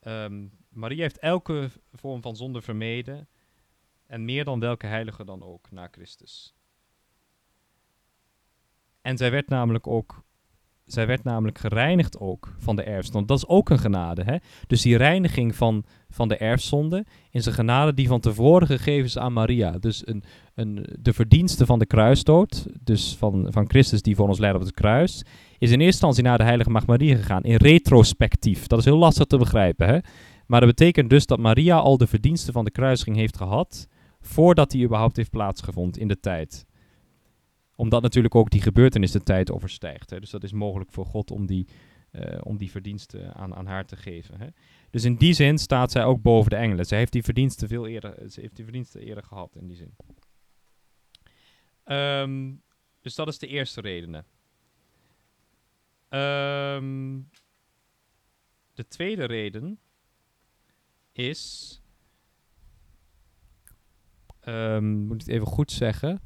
Ehm, 0.00 0.46
Maria 0.74 1.02
heeft 1.02 1.18
elke 1.18 1.70
vorm 1.92 2.22
van 2.22 2.36
zonde 2.36 2.62
vermeden. 2.62 3.28
En 4.06 4.24
meer 4.24 4.44
dan 4.44 4.60
welke 4.60 4.86
heilige 4.86 5.24
dan 5.24 5.42
ook, 5.42 5.70
na 5.70 5.88
Christus. 5.90 6.54
En 9.02 9.16
zij 9.16 9.30
werd 9.30 9.48
namelijk 9.48 9.86
ook 9.86 10.24
zij 10.84 11.06
werd 11.06 11.24
namelijk 11.24 11.58
gereinigd 11.58 12.18
ook 12.18 12.54
van 12.58 12.76
de 12.76 12.82
erfzonde. 12.82 13.26
Dat 13.26 13.38
is 13.38 13.46
ook 13.46 13.70
een 13.70 13.78
genade. 13.78 14.22
Hè? 14.22 14.36
Dus 14.66 14.82
die 14.82 14.96
reiniging 14.96 15.54
van, 15.54 15.84
van 16.08 16.28
de 16.28 16.36
erfzonde 16.36 17.04
is 17.30 17.46
een 17.46 17.52
genade 17.52 17.94
die 17.94 18.08
van 18.08 18.20
tevoren 18.20 18.66
gegeven 18.66 19.04
is 19.04 19.18
aan 19.18 19.32
Maria. 19.32 19.70
Dus 19.78 20.06
een, 20.06 20.22
een, 20.54 20.86
de 21.00 21.12
verdienste 21.12 21.66
van 21.66 21.78
de 21.78 21.86
kruisdood, 21.86 22.66
dus 22.80 23.16
van, 23.16 23.46
van 23.50 23.68
Christus 23.68 24.02
die 24.02 24.16
voor 24.16 24.28
ons 24.28 24.38
leidt 24.38 24.56
op 24.56 24.62
het 24.62 24.74
kruis, 24.74 25.24
is 25.58 25.70
in 25.70 25.80
eerste 25.80 25.84
instantie 25.84 26.22
naar 26.22 26.38
de 26.38 26.44
heilige 26.44 26.70
maagd 26.70 26.86
Maria 26.86 27.16
gegaan. 27.16 27.42
In 27.42 27.56
retrospectief. 27.56 28.66
Dat 28.66 28.78
is 28.78 28.84
heel 28.84 28.98
lastig 28.98 29.26
te 29.26 29.38
begrijpen. 29.38 29.88
Hè? 29.88 29.98
Maar 30.46 30.60
dat 30.60 30.68
betekent 30.68 31.10
dus 31.10 31.26
dat 31.26 31.38
Maria 31.38 31.76
al 31.76 31.96
de 31.96 32.06
verdiensten 32.06 32.52
van 32.52 32.64
de 32.64 32.70
kruising 32.70 33.16
heeft 33.16 33.36
gehad, 33.36 33.88
voordat 34.20 34.70
die 34.70 34.84
überhaupt 34.84 35.16
heeft 35.16 35.30
plaatsgevonden 35.30 36.00
in 36.00 36.08
de 36.08 36.20
tijd 36.20 36.66
omdat 37.76 38.02
natuurlijk 38.02 38.34
ook 38.34 38.50
die 38.50 38.62
gebeurtenis 38.62 39.10
de 39.10 39.22
tijd 39.22 39.50
overstijgt. 39.50 40.10
Hè. 40.10 40.20
Dus 40.20 40.30
dat 40.30 40.42
is 40.42 40.52
mogelijk 40.52 40.92
voor 40.92 41.06
God 41.06 41.30
om 41.30 41.46
die, 41.46 41.66
eh, 42.10 42.40
om 42.42 42.56
die 42.56 42.70
verdiensten 42.70 43.34
aan, 43.34 43.54
aan 43.54 43.66
haar 43.66 43.86
te 43.86 43.96
geven. 43.96 44.40
Hè. 44.40 44.46
Dus 44.90 45.04
in 45.04 45.16
die 45.16 45.32
zin 45.32 45.58
staat 45.58 45.90
zij 45.90 46.04
ook 46.04 46.22
boven 46.22 46.50
de 46.50 46.56
engelen. 46.56 46.84
Zij 46.84 46.98
heeft 46.98 47.12
die 47.12 47.22
verdiensten 47.22 47.68
veel 47.68 47.86
eerder, 47.86 48.30
ze 48.30 48.40
heeft 48.40 48.56
die 48.56 48.64
verdiensten 48.64 49.00
eerder 49.00 49.24
gehad 49.24 49.56
in 49.56 49.66
die 49.66 49.76
zin. 49.76 49.94
Ehm, 51.84 52.52
dus 53.00 53.14
dat 53.14 53.28
is 53.28 53.38
de 53.38 53.46
eerste 53.46 53.80
reden. 53.80 54.26
Ehm, 56.08 57.20
de 58.74 58.88
tweede 58.88 59.24
reden 59.24 59.78
is. 61.18 61.70
ehm, 64.40 64.96
moet 64.96 65.14
ik 65.14 65.26
het 65.26 65.34
even 65.34 65.46
goed 65.46 65.72
zeggen? 65.72 66.20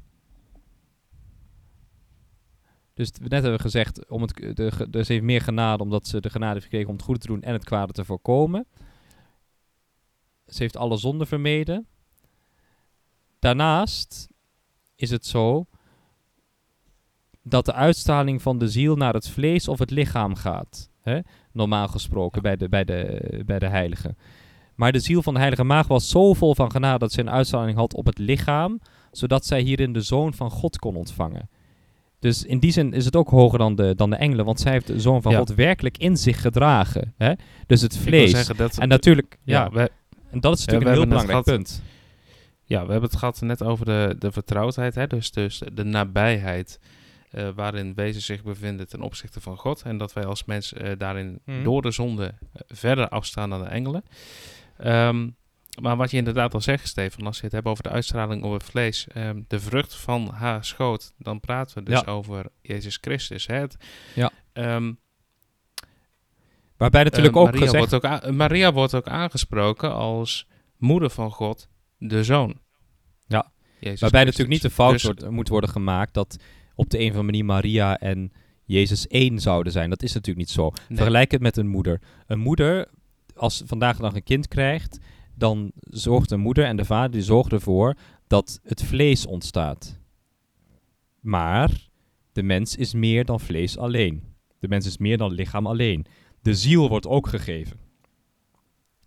Dus 2.93 3.11
net 3.11 3.31
hebben 3.31 3.51
we 3.51 3.59
gezegd, 3.59 4.09
om 4.09 4.21
het, 4.21 4.35
de, 4.35 4.87
dus 4.89 5.07
ze 5.07 5.13
heeft 5.13 5.25
meer 5.25 5.41
genade 5.41 5.83
omdat 5.83 6.07
ze 6.07 6.21
de 6.21 6.29
genade 6.29 6.53
heeft 6.53 6.63
gekregen 6.63 6.89
om 6.89 6.95
het 6.95 7.03
goede 7.03 7.19
te 7.19 7.27
doen 7.27 7.41
en 7.41 7.53
het 7.53 7.63
kwade 7.63 7.93
te 7.93 8.05
voorkomen. 8.05 8.67
Ze 10.47 10.61
heeft 10.61 10.77
alle 10.77 10.97
zonden 10.97 11.27
vermeden. 11.27 11.87
Daarnaast 13.39 14.27
is 14.95 15.09
het 15.09 15.25
zo 15.25 15.65
dat 17.41 17.65
de 17.65 17.73
uitstraling 17.73 18.41
van 18.41 18.57
de 18.57 18.67
ziel 18.67 18.95
naar 18.95 19.13
het 19.13 19.29
vlees 19.29 19.67
of 19.67 19.79
het 19.79 19.91
lichaam 19.91 20.35
gaat. 20.35 20.89
Hè? 21.01 21.19
Normaal 21.51 21.87
gesproken 21.87 22.41
bij, 22.41 22.55
de, 22.55 22.69
bij, 22.69 22.83
de, 22.83 23.43
bij 23.45 23.59
de 23.59 23.67
heilige. 23.67 24.15
Maar 24.79 24.91
de 24.91 24.99
ziel 24.99 25.21
van 25.21 25.33
de 25.33 25.39
heilige 25.39 25.63
maag 25.63 25.87
was 25.87 26.09
zo 26.09 26.33
vol 26.33 26.55
van 26.55 26.71
genade 26.71 26.99
dat 26.99 27.11
ze 27.11 27.19
een 27.19 27.29
uitstraling 27.29 27.77
had 27.77 27.93
op 27.93 28.05
het 28.05 28.17
lichaam, 28.17 28.79
zodat 29.11 29.45
zij 29.45 29.61
hierin 29.61 29.93
de 29.93 30.01
zoon 30.01 30.33
van 30.33 30.49
God 30.51 30.79
kon 30.79 30.95
ontvangen. 30.95 31.49
Dus 32.19 32.43
in 32.45 32.59
die 32.59 32.71
zin 32.71 32.93
is 32.93 33.05
het 33.05 33.15
ook 33.15 33.29
hoger 33.29 33.57
dan 33.59 33.75
de, 33.75 33.95
dan 33.95 34.09
de 34.09 34.15
engelen, 34.15 34.45
want 34.45 34.59
zij 34.59 34.71
heeft 34.71 34.87
de 34.87 34.99
zoon 34.99 35.21
van 35.21 35.31
Ja. 35.31 35.37
God 35.37 35.49
werkelijk 35.55 35.97
in 35.97 36.17
zich 36.17 36.41
gedragen. 36.41 37.13
Hè? 37.17 37.33
Dus 37.67 37.81
het 37.81 37.97
vlees. 37.97 38.31
zeggen 38.31 38.55
dat, 38.55 38.77
En 38.77 38.87
natuurlijk, 38.87 39.37
ja, 39.43 39.71
en 40.31 40.39
dat 40.39 40.57
is 40.57 40.65
natuurlijk 40.65 40.91
een 40.91 40.97
heel 40.97 41.07
belangrijk 41.07 41.43
punt. 41.43 41.81
Ja, 42.63 42.85
we 42.85 42.91
hebben 42.91 43.09
het 43.09 43.19
gehad 43.19 43.41
net 43.41 43.63
over 43.63 43.85
de, 43.85 44.15
de 44.19 44.31
vertrouwdheid, 44.31 44.95
hè? 44.95 45.07
Dus, 45.07 45.31
dus 45.31 45.61
de 45.73 45.83
nabijheid 45.83 46.79
eh, 47.31 47.47
waarin 47.55 47.93
wezen 47.95 48.21
zich 48.21 48.43
bevinden 48.43 48.87
ten 48.87 49.01
opzichte 49.01 49.41
van 49.41 49.57
God. 49.57 49.81
En 49.81 49.97
dat 49.97 50.13
wij 50.13 50.25
als 50.25 50.45
mens 50.45 50.73
eh, 50.73 50.91
daarin 50.97 51.39
Mhm. 51.45 51.63
door 51.63 51.81
de 51.81 51.91
zonde 51.91 52.25
eh, 52.25 52.61
verder 52.67 53.09
afstaan 53.09 53.49
dan 53.49 53.59
de 53.63 53.67
engelen. 53.69 54.03
Ehm, 54.79 55.29
maar 55.81 55.97
wat 55.97 56.11
je 56.11 56.17
inderdaad 56.17 56.53
al 56.53 56.61
zegt, 56.61 56.87
Stefan, 56.87 57.25
als 57.25 57.37
je 57.37 57.43
het 57.43 57.51
hebt 57.51 57.65
over 57.67 57.83
de 57.83 57.89
uitstraling 57.89 58.43
op 58.43 58.51
het 58.53 58.63
vlees, 58.63 59.07
ehm, 59.07 59.41
de 59.47 59.59
vrucht 59.59 59.95
van 59.95 60.29
haar 60.33 60.65
schoot, 60.65 61.13
dan 61.17 61.39
praten 61.39 61.77
we 61.77 61.83
dus 61.83 61.99
Ja. 61.99 62.11
over 62.11 62.45
Jezus 62.61 62.97
Christus. 63.01 63.47
Hè? 63.47 63.55
Het, 63.55 63.77
Ja. 64.15 64.31
ehm, 64.53 64.93
Waarbij 66.77 67.03
natuurlijk 67.03 67.35
ook 67.35 67.45
Maria, 67.45 67.65
gezegd... 67.65 67.89
wordt 67.91 68.05
ook 68.05 68.31
Maria 68.31 68.73
wordt 68.73 68.93
ook 68.95 69.07
aangesproken 69.07 69.93
als 69.93 70.47
moeder 70.77 71.09
van 71.09 71.31
God, 71.31 71.69
de 71.97 72.23
zoon. 72.23 72.59
Ja. 73.27 73.51
Jezus 73.79 73.99
Waarbij 73.99 74.21
Christus. 74.21 74.25
natuurlijk 74.45 74.49
niet 74.49 74.61
de 74.61 74.69
fout 74.69 74.91
Dus- 74.91 75.03
wordt, 75.03 75.29
moet 75.29 75.47
worden 75.47 75.69
gemaakt 75.69 76.13
dat 76.13 76.37
op 76.75 76.89
de 76.89 76.97
een 76.97 77.03
of 77.03 77.17
andere 77.17 77.25
manier 77.25 77.45
Maria 77.45 77.97
en 77.99 78.31
Jezus 78.65 79.07
één 79.07 79.39
zouden 79.39 79.71
zijn. 79.71 79.89
Dat 79.89 80.03
is 80.03 80.13
natuurlijk 80.13 80.45
niet 80.47 80.55
zo. 80.55 80.69
Nee. 80.69 80.97
Vergelijk 80.97 81.31
het 81.31 81.41
met 81.41 81.57
een 81.57 81.67
moeder. 81.67 82.01
Een 82.27 82.39
moeder, 82.39 82.87
als 83.39 83.63
vandaag 83.65 83.97
de 83.97 84.03
een 84.03 84.23
kind 84.23 84.47
krijgt, 84.47 84.99
dan 85.35 85.71
zorgt 85.79 86.29
de 86.29 86.37
moeder 86.37 86.65
en 86.65 86.77
de 86.77 86.85
vader 86.85 87.11
die 87.11 87.21
zorgen 87.21 87.51
ervoor 87.51 87.95
dat 88.27 88.59
het 88.63 88.83
vlees 88.83 89.25
ontstaat. 89.25 89.99
Maar 91.19 91.89
de 92.31 92.43
mens 92.43 92.75
is 92.75 92.93
meer 92.93 93.25
dan 93.25 93.39
vlees 93.39 93.77
alleen. 93.77 94.23
De 94.59 94.67
mens 94.67 94.85
is 94.85 94.97
meer 94.97 95.17
dan 95.17 95.31
lichaam 95.31 95.67
alleen. 95.67 96.05
De 96.41 96.55
ziel 96.55 96.89
wordt 96.89 97.07
ook 97.07 97.27
gegeven. 97.27 97.79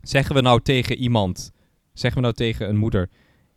Zeggen 0.01 0.35
we 0.35 0.41
nou 0.41 0.61
tegen 0.61 0.97
iemand, 0.97 1.53
zeggen 1.93 2.21
we 2.21 2.27
nou 2.27 2.35
tegen 2.35 2.69
een 2.69 2.77
moeder, 2.77 3.11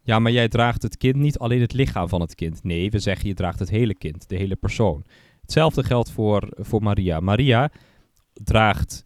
ja, 0.04 0.20
maar 0.20 0.32
jij 0.32 0.48
draagt 0.48 0.82
het 0.84 0.98
kind 0.98 1.16
niet 1.16 1.38
alleen 1.38 1.62
het 1.62 1.74
lichaam 1.74 2.10
van 2.10 2.22
het 2.22 2.36
kind. 2.36 2.64
Nee, 2.64 2.90
we 2.92 3.00
zeggen 3.00 3.28
je 3.28 3.34
draagt 3.34 3.60
het 3.60 3.70
hele 3.70 3.96
kind, 3.96 4.30
de 4.30 4.36
hele 4.36 4.56
persoon. 4.56 5.06
Hetzelfde 5.42 5.84
geldt 5.84 6.12
voor, 6.12 6.48
voor 6.52 6.82
Maria. 6.82 7.20
Maria 7.20 7.72
draagt 8.34 9.04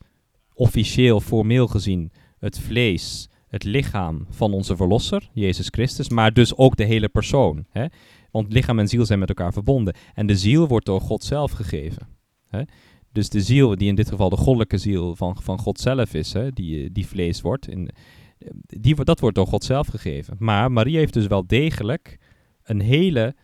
officieel, 0.60 1.20
formeel 1.20 1.68
gezien, 1.68 2.12
het 2.40 2.60
vlees, 2.60 3.30
het 3.48 3.64
lichaam 3.64 4.26
van 4.30 4.54
onze 4.54 4.76
verlosser, 4.76 5.30
Jezus 5.34 5.68
Christus, 5.72 6.10
maar 6.10 6.34
dus 6.34 6.56
ook 6.56 6.76
de 6.76 6.84
hele 6.84 7.10
persoon. 7.10 7.66
Hè? 7.70 7.86
Want 8.32 8.54
lichaam 8.54 8.80
en 8.80 8.88
ziel 8.88 9.06
zijn 9.06 9.20
met 9.20 9.30
elkaar 9.30 9.54
verbonden. 9.54 9.96
En 10.14 10.28
de 10.28 10.38
ziel 10.38 10.68
wordt 10.68 10.86
door 10.86 11.02
God 11.02 11.24
zelf 11.24 11.52
gegeven. 11.52 12.08
Hè? 12.48 12.62
Dus 13.12 13.30
de 13.30 13.42
ziel, 13.42 13.76
die 13.76 13.88
in 13.88 13.96
dit 13.96 14.10
geval 14.10 14.30
de 14.30 14.38
goddelijke 14.38 14.78
ziel 14.78 15.16
van, 15.16 15.38
van 15.42 15.60
God 15.60 15.80
zelf 15.80 16.14
is, 16.14 16.34
hè? 16.34 16.52
Die, 16.52 16.84
eh, 16.84 16.90
die 16.92 17.08
vlees 17.08 17.42
wordt, 17.42 17.68
in, 17.68 17.90
die, 18.62 18.94
wordt- 18.94 19.10
dat 19.10 19.20
wordt 19.20 19.36
door 19.36 19.48
God 19.48 19.64
zelf 19.64 19.88
gegeven. 19.88 20.36
Maar 20.40 20.72
Maria 20.72 20.98
heeft 20.98 21.14
dus 21.14 21.28
wel 21.28 21.48
degelijk 21.48 22.18
een 22.64 22.82
hele 22.82 23.36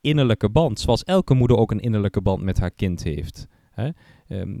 innerlijke 0.00 0.50
band. 0.50 0.80
Zoals 0.80 1.04
elke 1.04 1.34
moeder 1.34 1.56
ook 1.56 1.70
een 1.70 1.80
innerlijke 1.80 2.20
band 2.20 2.42
met 2.42 2.58
haar 2.58 2.70
kind 2.70 3.02
heeft. 3.02 3.46
Hè? 3.70 3.88
Ehm, 4.28 4.58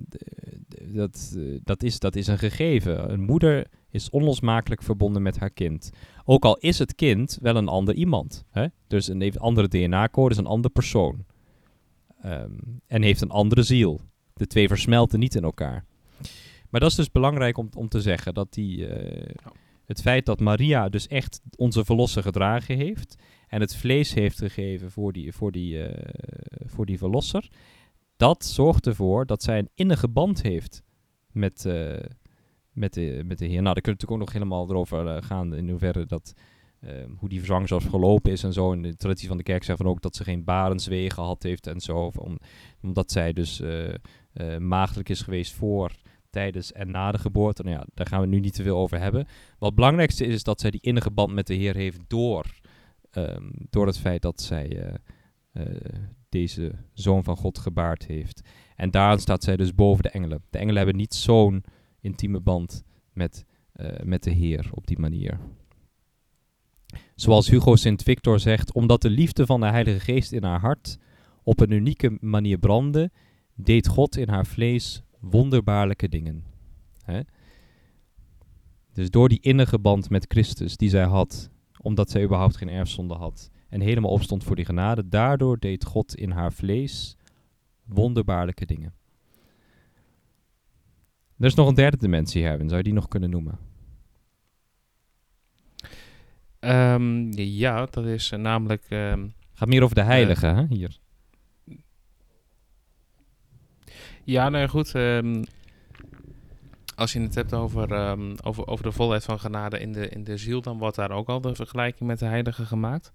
dat, 0.82 1.34
eh, 1.36 1.58
dat, 1.64 1.82
is, 1.82 1.98
dat 1.98 2.16
is 2.16 2.26
een 2.26 2.38
gegeven. 2.38 3.12
Een 3.12 3.22
moeder 3.22 3.66
is 3.90 4.10
onlosmakelijk 4.10 4.82
verbonden 4.82 5.22
met 5.22 5.38
haar 5.38 5.50
kind. 5.50 5.90
Ook 6.24 6.44
al 6.44 6.56
is 6.56 6.78
het 6.78 6.94
kind 6.94 7.38
wel 7.40 7.56
een 7.56 7.68
ander 7.68 7.94
iemand. 7.94 8.44
Hè? 8.50 8.66
Dus 8.86 9.08
een 9.08 9.20
heeft 9.20 9.38
andere 9.38 9.68
DNA-code, 9.68 10.30
is 10.30 10.40
een 10.40 10.46
ander 10.46 10.70
persoon. 10.70 11.24
Ehm, 12.22 12.50
en 12.86 13.02
heeft 13.02 13.20
een 13.20 13.30
andere 13.30 13.62
ziel. 13.62 14.00
De 14.32 14.46
twee 14.46 14.68
versmelten 14.68 15.18
niet 15.18 15.34
in 15.34 15.44
elkaar. 15.44 15.84
Maar 16.70 16.80
dat 16.80 16.90
is 16.90 16.96
dus 16.96 17.10
belangrijk 17.10 17.56
om, 17.58 17.68
om 17.74 17.88
te 17.88 18.00
zeggen. 18.00 18.34
Dat 18.34 18.52
die, 18.52 18.86
eh, 18.86 19.34
het 19.84 20.00
feit 20.00 20.26
dat 20.26 20.40
Maria 20.40 20.88
dus 20.88 21.06
echt 21.06 21.40
onze 21.56 21.84
verlosser 21.84 22.22
gedragen 22.22 22.76
heeft. 22.76 23.16
En 23.48 23.60
het 23.60 23.76
vlees 23.76 24.14
heeft 24.14 24.38
gegeven 24.38 24.90
voor 24.90 25.12
die, 25.12 25.32
voor 25.32 25.52
die, 25.52 25.82
eh, 25.82 26.08
voor 26.66 26.86
die 26.86 26.98
verlosser. 26.98 27.48
Dat 28.16 28.44
zorgt 28.44 28.86
ervoor 28.86 29.26
dat 29.26 29.42
zij 29.42 29.58
een 29.58 29.70
innige 29.74 30.08
band 30.08 30.42
heeft 30.42 30.82
met, 31.32 31.64
eh, 31.64 31.96
met, 32.72 32.94
de, 32.94 33.22
met 33.24 33.38
de 33.38 33.46
Heer. 33.46 33.62
Nou, 33.62 33.74
daar 33.74 33.82
kunnen 33.82 33.82
we 33.82 33.90
natuurlijk 33.90 34.10
ook 34.10 34.18
nog 34.18 34.32
helemaal 34.32 34.70
erover 34.70 35.06
eh, 35.06 35.22
gaan. 35.22 35.54
In 35.54 35.68
hoeverre 35.68 36.06
dat 36.06 36.32
ehm, 36.80 37.10
hoe 37.18 37.28
die 37.28 37.44
zwangerschap 37.44 37.88
gelopen 37.88 38.32
is 38.32 38.42
en 38.42 38.52
zo. 38.52 38.72
In 38.72 38.82
de 38.82 38.96
traditie 38.96 39.28
van 39.28 39.36
de 39.36 39.42
kerk 39.42 39.64
zeggen 39.64 39.84
van 39.84 39.94
ook 39.94 40.02
dat 40.02 40.16
ze 40.16 40.24
geen 40.24 40.44
barenswee 40.44 41.10
gehad 41.10 41.42
heeft 41.42 41.66
en 41.66 41.80
zo. 41.80 42.10
Om, 42.18 42.38
omdat 42.82 43.10
zij 43.10 43.32
dus 43.32 43.60
uh, 43.60 43.94
maagdelijk 44.58 45.08
is 45.08 45.22
geweest 45.22 45.52
voor, 45.52 45.92
tijdens 46.30 46.72
en 46.72 46.90
na 46.90 47.12
de 47.12 47.18
geboorte. 47.18 47.62
Nou 47.62 47.76
ja, 47.76 47.86
daar 47.94 48.06
gaan 48.06 48.20
we 48.20 48.26
nu 48.26 48.40
niet 48.40 48.54
te 48.54 48.62
veel 48.62 48.76
over 48.76 49.00
hebben. 49.00 49.26
Wat 49.58 49.68
het 49.68 49.74
belangrijkste 49.74 50.26
is, 50.26 50.34
is 50.34 50.42
dat 50.42 50.60
zij 50.60 50.70
die 50.70 50.80
innige 50.80 51.10
band 51.10 51.32
met 51.32 51.46
de 51.46 51.54
Heer 51.54 51.76
heeft 51.76 52.00
door, 52.06 52.46
um, 53.12 53.50
door 53.70 53.86
het 53.86 53.98
feit 53.98 54.22
dat 54.22 54.40
zij 54.40 54.98
deze 56.28 56.72
Zoon 56.92 57.24
van 57.24 57.36
God 57.36 57.58
gebaard 57.58 58.06
heeft. 58.06 58.40
En 58.76 58.90
daarom 58.90 59.18
staat 59.18 59.44
zij 59.44 59.56
dus 59.56 59.74
boven 59.74 60.02
de 60.02 60.08
engelen. 60.10 60.42
De 60.50 60.58
engelen 60.58 60.76
hebben 60.76 60.96
niet 60.96 61.14
zo'n 61.14 61.64
intieme 62.00 62.40
band 62.40 62.84
met, 63.12 63.44
met 64.04 64.22
de 64.22 64.30
Heer 64.30 64.68
op 64.70 64.86
die 64.86 64.98
manier. 64.98 65.38
Zoals 67.14 67.48
Hugo 67.48 67.76
Sint 67.76 68.02
Victor 68.02 68.40
zegt, 68.40 68.72
omdat 68.72 69.02
de 69.02 69.10
liefde 69.10 69.46
van 69.46 69.60
de 69.60 69.66
Heilige 69.66 70.00
Geest 70.00 70.32
in 70.32 70.44
haar 70.44 70.60
hart 70.60 70.98
op 71.42 71.60
een 71.60 71.70
unieke 71.70 72.16
manier 72.20 72.58
brandde, 72.58 73.10
deed 73.54 73.86
God 73.86 74.16
in 74.16 74.28
haar 74.28 74.46
vlees 74.46 75.02
wonderbaarlijke 75.20 76.08
dingen. 76.08 76.44
Hè? 77.04 77.20
Dus 78.92 79.10
door 79.10 79.28
die 79.28 79.40
innige 79.40 79.78
band 79.78 80.10
met 80.10 80.24
Christus 80.28 80.76
die 80.76 80.88
zij 80.88 81.04
had, 81.04 81.50
omdat 81.80 82.10
zij 82.10 82.24
überhaupt 82.24 82.56
geen 82.56 82.68
erfzonde 82.68 83.14
had 83.14 83.50
en 83.68 83.80
helemaal 83.80 84.10
opstond 84.10 84.44
voor 84.44 84.56
die 84.56 84.64
genade, 84.64 85.08
daardoor 85.08 85.58
deed 85.58 85.84
God 85.84 86.14
in 86.14 86.30
haar 86.30 86.52
vlees 86.52 87.16
wonderbaarlijke 87.84 88.66
dingen. 88.66 88.94
Er 91.38 91.46
is 91.46 91.54
nog 91.54 91.68
een 91.68 91.74
derde 91.74 91.96
dimensie, 91.96 92.44
Herwin. 92.44 92.66
Zou 92.66 92.76
je 92.76 92.84
die 92.84 92.92
nog 92.92 93.08
kunnen 93.08 93.30
noemen? 93.30 93.58
Um, 96.60 97.32
ja, 97.32 97.86
dat 97.86 98.04
is 98.04 98.32
uh, 98.32 98.38
namelijk... 98.38 98.86
Um, 98.90 99.34
Gaat 99.52 99.68
meer 99.68 99.82
over 99.82 99.94
de 99.94 100.02
heilige, 100.02 100.46
uh, 100.46 100.56
hè, 100.56 100.64
hier. 100.68 100.98
Ja, 104.24 104.48
nou 104.48 104.68
goed. 104.68 104.94
Um, 104.94 105.44
als 106.96 107.12
je 107.12 107.20
het 107.20 107.34
hebt 107.34 107.54
over, 107.54 108.16
over, 108.44 108.66
over 108.66 108.84
de 108.84 108.92
volheid 108.92 109.24
van 109.24 109.38
genade 109.38 109.78
in 109.78 109.92
de, 109.92 110.08
in 110.08 110.24
de 110.24 110.36
ziel, 110.36 110.60
dan 110.62 110.78
wordt 110.78 110.96
daar 110.96 111.10
ook 111.10 111.28
al 111.28 111.40
de 111.40 111.54
vergelijking 111.54 112.08
met 112.08 112.18
de 112.18 112.26
heilige 112.26 112.64
gemaakt. 112.64 113.12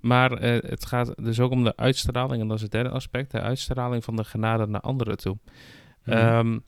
maar 0.00 0.42
uh, 0.42 0.62
het 0.62 0.86
gaat 0.86 1.24
dus 1.24 1.40
ook 1.40 1.50
om 1.50 1.64
de 1.64 1.76
uitstraling, 1.76 2.42
en 2.42 2.48
dat 2.48 2.56
is 2.56 2.62
het 2.62 2.72
derde 2.72 2.90
aspect, 2.90 3.30
de 3.30 3.40
uitstraling 3.40 4.04
van 4.04 4.16
de 4.16 4.24
genade 4.24 4.66
naar 4.66 4.80
anderen 4.80 5.16
toe. 5.16 5.38
Mm. 6.04 6.62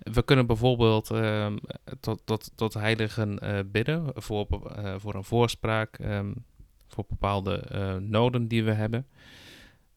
We 0.00 0.22
kunnen 0.22 0.46
bijvoorbeeld 0.46 1.10
uh, 1.12 1.46
tot, 2.00 2.22
tot, 2.24 2.52
tot 2.54 2.74
heiligen 2.74 3.38
uh, 3.42 3.58
bidden 3.66 4.12
voor, 4.14 4.46
uh, 4.78 4.94
voor 4.96 5.14
een 5.14 5.24
voorspraak, 5.24 5.98
um, 5.98 6.44
voor 6.86 7.04
bepaalde 7.08 7.64
noden 8.00 8.48
die 8.48 8.64
we 8.64 8.72
hebben. 8.72 9.06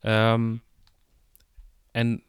Um, 0.01 0.61
en 1.91 2.23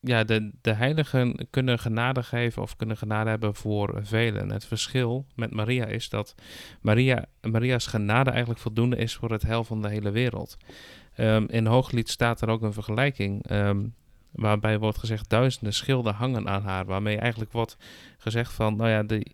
ja, 0.00 0.24
de, 0.24 0.52
de 0.60 0.72
heiligen 0.72 1.46
kunnen 1.50 1.78
genade 1.78 2.22
geven 2.22 2.62
of 2.62 2.76
kunnen 2.76 2.96
genade 2.96 3.30
hebben 3.30 3.54
voor 3.54 4.00
velen. 4.02 4.50
Het 4.50 4.64
verschil 4.64 5.26
met 5.34 5.54
Maria 5.54 5.86
is 5.86 6.08
dat 6.08 6.34
Maria, 6.80 7.24
Maria's 7.40 7.86
genade 7.86 8.30
eigenlijk 8.30 8.60
voldoende 8.60 8.96
is 8.96 9.14
voor 9.14 9.30
het 9.30 9.42
heil 9.42 9.64
van 9.64 9.82
de 9.82 9.88
hele 9.88 10.10
wereld. 10.10 10.56
Um, 11.16 11.48
in 11.48 11.66
Hooglied 11.66 12.08
staat 12.08 12.40
er 12.40 12.48
ook 12.48 12.62
een 12.62 12.72
vergelijking. 12.72 13.46
Waarbij 14.30 14.78
wordt 14.78 14.98
gezegd 14.98 15.30
duizenden 15.30 15.72
schilden 15.72 16.14
hangen 16.14 16.48
aan 16.48 16.62
haar. 16.62 16.84
Waarmee 16.84 17.18
eigenlijk 17.18 17.52
wordt 17.52 17.76
gezegd 18.18 18.52
van, 18.52 18.76
nou 18.76 18.90
ja, 18.90 19.02
de, 19.02 19.26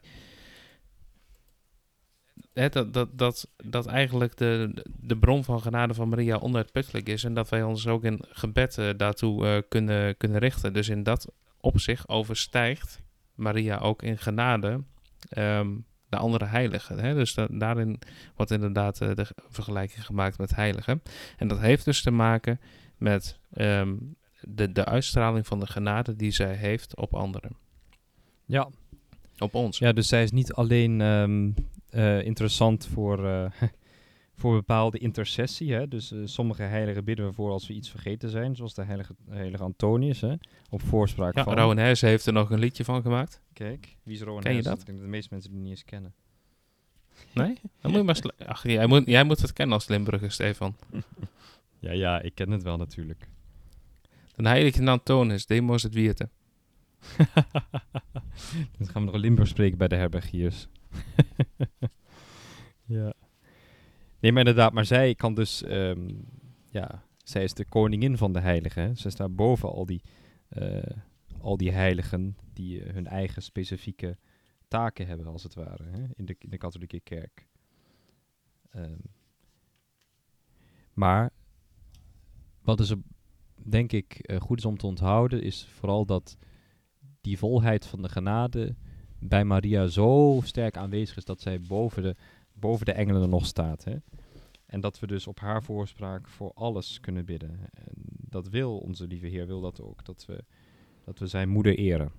hè, 2.55 2.69
dat, 2.69 2.93
dat, 2.93 3.19
dat, 3.19 3.49
dat 3.57 3.87
eigenlijk 3.87 4.37
de, 4.37 4.85
de 5.01 5.17
bron 5.17 5.45
van 5.45 5.61
genade 5.61 5.95
van 5.95 6.09
Maria 6.09 6.37
onuitputtelijk 6.37 7.09
is. 7.09 7.25
En 7.25 7.35
dat 7.35 7.49
wij 7.49 7.63
ons 7.63 7.87
ook 7.87 8.05
in 8.05 8.21
gebed 8.29 8.79
uh, 8.79 8.91
daartoe 8.97 9.45
uh, 9.45 9.63
kunnen, 9.69 10.17
kunnen 10.17 10.39
richten. 10.39 10.73
Dus 10.73 10.89
in 10.89 11.03
dat 11.03 11.33
opzicht 11.61 12.09
overstijgt 12.09 13.03
Maria 13.35 13.79
ook 13.79 14.03
in 14.03 14.19
genade 14.19 14.81
um, 15.37 15.85
de 16.09 16.17
andere 16.17 16.45
heiligen. 16.45 16.99
Hè? 16.99 17.15
Dus 17.15 17.35
da 17.35 17.47
daarin 17.51 17.99
wordt 18.37 18.51
inderdaad 18.51 19.01
uh, 19.01 19.15
de 19.15 19.27
vergelijking 19.49 20.07
gemaakt 20.07 20.39
met 20.39 20.55
heiligen. 20.55 21.03
En 21.37 21.49
dat 21.49 21.59
heeft 21.59 21.85
dus 21.85 22.03
te 22.03 22.11
maken 22.11 22.61
met 22.97 23.39
um, 23.57 24.17
de, 24.41 24.73
de 24.73 24.85
uitstraling 24.85 25.47
van 25.47 25.61
de 25.61 25.67
genade 25.67 26.17
die 26.17 26.31
zij 26.31 26.55
heeft 26.55 26.97
op 26.97 27.15
anderen. 27.15 27.57
Ja. 28.45 28.69
Op 29.39 29.55
ons. 29.55 29.79
Ja, 29.79 29.93
dus 29.93 30.09
zij 30.09 30.23
is 30.23 30.31
niet 30.31 30.53
alleen 30.53 31.01
um, 31.01 31.47
uh, 31.47 31.65
interessant 32.25 32.87
voor, 32.87 33.25
uh, 33.25 33.51
voor 34.41 34.55
bepaalde 34.55 34.99
intercessie. 34.99 35.73
Hè? 35.73 35.89
Dus 35.89 36.13
uh, 36.13 36.21
sommige 36.25 36.63
heiligen 36.63 37.05
bidden 37.05 37.27
we 37.27 37.33
voor 37.33 37.51
als 37.51 37.67
we 37.67 37.75
iets 37.75 37.91
vergeten 37.91 38.31
zijn, 38.31 38.57
zoals 38.57 38.75
de 38.75 38.83
heilige, 38.83 39.15
heilige 39.29 39.63
Antonius, 39.63 40.21
hè? 40.21 40.35
op 40.71 40.83
voorspraak 40.83 41.35
ja, 41.35 41.45
van... 41.45 41.55
Rowan 41.55 41.77
Hersen 41.77 42.09
heeft 42.09 42.27
er 42.27 42.33
nog 42.33 42.51
een 42.51 42.59
liedje 42.59 42.85
van 42.85 43.03
gemaakt. 43.03 43.41
Kijk, 43.53 43.97
wie 44.03 44.15
is 44.15 44.23
Rowan 44.23 44.43
Ken 44.43 44.55
je 44.55 44.63
dat? 44.63 44.79
Ik 44.79 44.87
denk 44.87 44.99
dat 44.99 45.07
de 45.07 45.13
meeste 45.13 45.29
mensen 45.33 45.51
die 45.51 45.61
niet 45.61 45.71
eens 45.71 45.85
kennen. 45.85 46.15
Nee? 47.33 47.61
Dan 47.81 47.91
moet 47.91 48.01
je 48.01 48.07
maar 48.07 48.49
Ach, 48.49 48.63
jij 48.63 48.87
moet, 48.87 49.07
jij 49.07 49.25
moet 49.25 49.41
het 49.41 49.53
kennen 49.53 49.75
als 49.75 49.89
Limburger, 49.89 50.31
Stefan. 50.31 50.77
ja, 51.79 51.93
ja, 51.93 52.21
ik 52.21 52.35
ken 52.35 52.51
het 52.51 52.63
wel 52.63 52.77
natuurlijk. 52.77 53.29
De 54.37 54.49
heilige 54.49 54.91
Antonius, 54.91 55.47
demos 55.47 55.83
het 55.83 55.95
wierte. 55.95 56.29
Dan 58.79 58.89
gaan 58.89 59.05
we 59.05 59.11
nog 59.11 59.21
Limburg 59.21 59.49
spreken 59.49 59.79
bij 59.79 59.89
de 59.89 59.97
herbergiers. 59.97 60.69
ja. 62.97 63.13
Nee, 64.21 64.33
maar 64.33 64.47
inderdaad, 64.47 64.73
maar 64.73 64.85
zij 64.85 65.15
kan 65.15 65.35
dus, 65.35 65.65
um, 65.67 66.29
ja, 66.69 67.05
zij 67.25 67.45
is 67.45 67.55
de 67.55 67.65
koningin 67.65 68.17
van 68.17 68.33
de 68.33 68.41
heiligen. 68.41 68.97
Zij 68.97 69.11
staat 69.11 69.37
boven 69.37 69.69
al 69.69 69.87
die, 69.87 70.03
uh, 70.59 70.83
al 71.41 71.57
die 71.57 71.73
heiligen 71.73 72.37
die 72.53 72.85
uh, 72.85 72.93
hun 72.93 73.07
eigen 73.07 73.43
specifieke 73.43 74.19
taken 74.69 75.07
hebben, 75.07 75.27
als 75.27 75.43
het 75.43 75.55
ware, 75.55 75.85
hè? 75.85 76.05
In, 76.15 76.25
de, 76.25 76.37
in 76.39 76.51
de 76.51 76.59
katholieke 76.59 77.01
kerk. 77.01 77.47
Um, 78.77 79.01
maar 80.93 81.31
wat 82.63 82.81
is 82.81 82.91
er 82.91 82.99
denk 83.55 83.93
ik 83.93 84.31
uh, 84.31 84.41
goed 84.41 84.59
is 84.59 84.65
om 84.65 84.77
te 84.77 84.87
onthouden, 84.87 85.43
is 85.43 85.67
vooral 85.67 86.07
dat 86.07 86.37
die 87.21 87.39
volheid 87.39 87.87
van 87.87 88.03
de 88.03 88.09
genade 88.09 88.75
bij 89.29 89.45
Maria 89.45 89.87
zo 89.87 90.41
sterk 90.45 90.77
aanwezig 90.77 91.17
is 91.17 91.25
dat 91.25 91.41
zij 91.41 91.61
boven 91.61 92.03
de, 92.03 92.17
boven 92.53 92.87
de 92.87 92.93
engelen 92.93 93.31
nog 93.31 93.47
staat. 93.47 93.85
Hè? 93.85 93.97
En 94.67 94.81
dat 94.81 94.99
we 94.99 95.07
dus 95.07 95.27
op 95.27 95.41
haar 95.41 95.63
voorspraak 95.63 96.29
voor 96.29 96.53
alles 96.55 97.01
kunnen 97.01 97.25
bidden. 97.25 97.61
En 97.71 97.93
dat 98.29 98.49
wil 98.49 98.79
onze 98.79 99.07
lieve 99.07 99.27
Heer, 99.27 99.47
wil 99.47 99.61
dat 99.61 99.81
ook. 99.81 100.05
Dat 100.05 100.25
we, 100.27 100.45
dat 101.05 101.19
we 101.19 101.27
zijn 101.27 101.49
moeder 101.49 101.79
eren. 101.79 102.13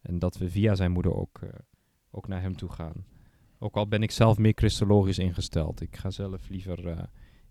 En 0.00 0.18
dat 0.18 0.38
we 0.38 0.50
via 0.50 0.74
zijn 0.74 0.92
moeder 0.92 1.14
ook, 1.14 1.40
uh, 1.44 1.50
ook 2.10 2.28
naar 2.28 2.40
hem 2.40 2.56
toe 2.56 2.70
gaan. 2.70 3.04
Ook 3.58 3.76
al 3.76 3.88
ben 3.88 4.02
ik 4.02 4.10
zelf 4.10 4.38
meer 4.38 4.52
christologisch 4.54 5.18
ingesteld. 5.18 5.80
Ik 5.80 5.96
ga 5.96 6.10
zelf 6.10 6.48
liever... 6.48 6.86
Uh, 6.86 6.98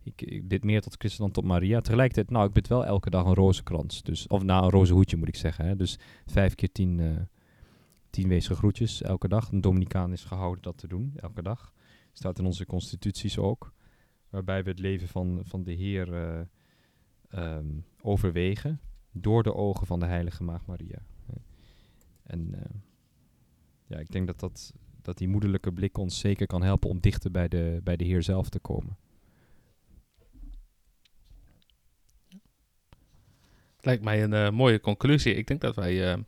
ik, 0.03 0.21
ik 0.21 0.47
bid 0.47 0.63
meer 0.63 0.81
tot 0.81 0.95
Christus 0.97 1.19
dan 1.19 1.31
tot 1.31 1.43
Maria. 1.43 1.81
Tegelijkertijd, 1.81 2.29
nou, 2.29 2.47
ik 2.47 2.53
bid 2.53 2.67
wel 2.67 2.86
elke 2.86 3.09
dag 3.09 3.25
een 3.25 3.33
rozenkrans. 3.33 4.03
Dus, 4.03 4.27
of 4.27 4.43
nou, 4.43 4.63
een 4.63 4.69
rozenhoedje 4.69 5.17
moet 5.17 5.27
ik 5.27 5.36
zeggen. 5.36 5.65
Hè. 5.65 5.75
Dus 5.75 5.99
vijf 6.25 6.55
keer 6.55 6.71
tien, 6.71 6.99
uh, 6.99 7.15
tien 8.16 8.28
wezen 8.28 8.55
groetjes 8.55 9.01
elke 9.01 9.28
dag. 9.28 9.51
Een 9.51 9.61
Dominicaan 9.61 10.11
is 10.11 10.24
gehouden 10.24 10.63
dat 10.63 10.78
te 10.78 10.88
doen, 10.88 11.13
elke 11.16 11.41
dag. 11.41 11.74
Staat 12.11 12.39
in 12.39 12.45
onze 12.45 12.66
constituties 12.66 13.38
ook. 13.38 13.74
Waarbij 14.30 14.63
we 14.63 14.70
het 14.70 14.80
leven 14.80 15.07
van, 15.07 15.41
van 15.43 15.63
de 15.63 15.72
Heer 15.72 16.07
uh, 16.13 17.55
um, 17.57 17.86
overwegen. 18.01 18.80
Door 19.11 19.43
de 19.43 19.53
ogen 19.53 19.88
van 19.88 19.99
de 19.99 20.05
heilige 20.05 20.43
maagd 20.43 20.66
Maria. 20.66 21.05
En 22.24 22.51
uh, 22.55 22.61
ja, 23.86 23.97
ik 23.97 24.11
denk 24.11 24.28
dat, 24.28 24.39
dat, 24.39 24.74
dat 25.01 25.18
die 25.18 25.28
moederlijke 25.28 25.72
blik 25.72 25.97
ons 25.97 26.20
zeker 26.20 26.47
kan 26.47 26.63
helpen 26.63 26.89
om 26.89 26.99
dichter 26.99 27.32
bij 27.32 27.47
de, 27.47 27.80
bij 27.84 27.95
de 27.95 28.03
Heer 28.03 28.24
zelf 28.24 28.49
te 28.49 28.59
komen. 28.59 28.97
Lijkt 33.80 34.03
mij 34.03 34.24
een 34.24 34.34
uh, 34.34 34.49
mooie 34.49 34.80
conclusie. 34.80 35.34
Ik 35.34 35.47
denk 35.47 35.61
dat 35.61 35.76
wij 35.76 36.26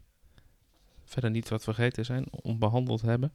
verder 1.09 1.29
niet 1.31 1.49
wat 1.49 1.63
vergeten 1.63 2.05
zijn, 2.05 2.25
onbehandeld 2.31 3.01
hebben. 3.01 3.31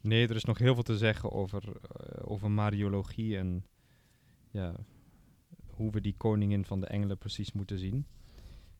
Nee, 0.00 0.28
er 0.28 0.36
is 0.36 0.44
nog 0.44 0.58
heel 0.58 0.74
veel 0.74 0.82
te 0.82 0.96
zeggen 0.98 1.32
over, 1.32 1.62
uh, 1.66 2.30
over 2.30 2.50
Mariologie 2.50 3.36
en 3.38 3.64
ja, 4.50 4.74
hoe 5.66 5.90
we 5.90 6.00
die 6.00 6.14
koningin 6.16 6.64
van 6.64 6.80
de 6.80 6.86
engelen 6.86 7.18
precies 7.18 7.52
moeten 7.52 7.78
zien. 7.78 8.06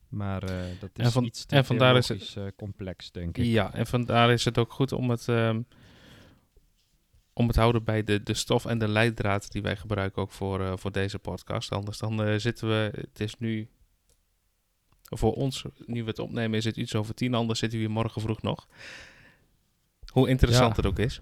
Maar 0.07 0.43
eh, 0.43 0.65
dat 0.79 0.89
En 0.93 1.05
is 1.05 1.11
van- 1.11 1.23
iets 1.23 1.45
te 1.45 1.55
en 1.55 1.65
vandaar 1.65 1.95
is 1.97 2.07
het- 2.07 2.33
eh, 2.37 2.45
complex, 2.55 3.11
denk 3.11 3.37
ik. 3.37 3.45
Ja, 3.45 3.73
en 3.73 3.87
vandaar 3.87 4.31
is 4.31 4.45
het 4.45 4.57
ook 4.57 4.71
goed 4.73 4.91
om 4.91 5.09
het, 5.09 5.27
ehm, 5.27 5.61
om 7.33 7.47
het 7.47 7.55
houden 7.55 7.83
bij 7.83 8.03
de, 8.03 8.23
de 8.23 8.33
stof 8.33 8.65
en 8.65 8.77
de 8.77 8.87
leidraad 8.87 9.51
die 9.51 9.61
wij 9.61 9.75
gebruiken 9.77 10.21
ook 10.21 10.31
voor, 10.31 10.61
eh, 10.61 10.73
voor 10.75 10.91
deze 10.91 11.19
podcast. 11.19 11.71
Anders 11.71 11.97
dan 11.97 12.23
eh, 12.23 12.35
zitten 12.37 12.67
we, 12.67 12.91
het 12.95 13.19
is 13.19 13.35
nu, 13.35 13.69
voor 15.17 15.33
ons, 15.33 15.65
nu 15.85 16.03
we 16.03 16.09
het 16.09 16.19
opnemen, 16.19 16.57
is 16.57 16.65
het 16.65 16.77
iets 16.77 16.95
over 16.95 17.13
tien, 17.13 17.33
anders 17.33 17.59
zitten 17.59 17.79
we 17.79 17.85
hier 17.85 17.93
morgen 17.93 18.21
vroeg 18.21 18.41
nog. 18.41 18.67
Hoe 20.13 20.29
interessant 20.29 20.69
Ja. 20.69 20.81
het 20.81 20.85
ook 20.85 20.99
is. 20.99 21.21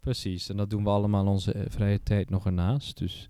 Precies, 0.00 0.48
en 0.48 0.56
dat 0.56 0.70
doen 0.70 0.82
we 0.84 0.90
allemaal 0.90 1.26
onze 1.26 1.52
eh, 1.52 1.64
vrije 1.68 2.02
tijd 2.02 2.30
nog 2.30 2.46
ernaast. 2.46 2.98
Dus 2.98 3.28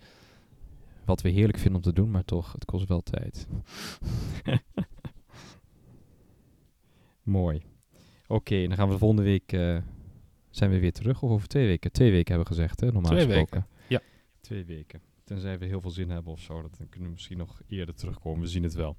wat 1.05 1.23
we 1.23 1.29
heerlijk 1.29 1.59
vinden 1.59 1.77
om 1.77 1.83
te 1.83 1.93
doen, 1.93 2.11
maar 2.11 2.25
toch, 2.25 2.53
het 2.53 2.65
kost 2.65 2.89
wel 2.89 3.01
tijd. 3.03 3.47
Mooi. 7.23 7.63
Oké, 8.27 8.67
dan 8.67 8.77
gaan 8.77 8.89
we 8.89 8.99
volgende 8.99 9.23
week, 9.23 9.53
eh, 9.53 9.79
zijn 10.51 10.71
we 10.71 10.79
weer 10.79 10.93
terug. 10.93 11.23
Of 11.23 11.31
over 11.31 11.49
twee 11.49 11.67
weken? 11.67 11.93
Twee 11.93 12.11
weken 12.11 12.35
hebben 12.35 12.53
we 12.53 12.55
gezegd, 12.55 12.81
hè, 12.81 12.87
normaal 12.93 13.11
Twee 13.11 13.25
gesproken. 13.27 13.55
weken, 13.61 13.69
ja. 13.89 14.01
Twee 14.41 14.65
weken. 14.65 15.01
Tenzij 15.25 15.59
we 15.59 15.67
heel 15.67 15.81
veel 15.81 15.91
zin 15.91 16.11
hebben 16.11 16.33
of 16.33 16.41
zo, 16.41 16.61
dan 16.63 16.71
kunnen 16.89 17.09
we 17.09 17.15
misschien 17.15 17.39
nog 17.39 17.61
eerder 17.69 17.95
terugkomen. 17.95 18.41
We 18.41 18.47
zien 18.47 18.63
het 18.63 18.75
wel. 18.75 18.97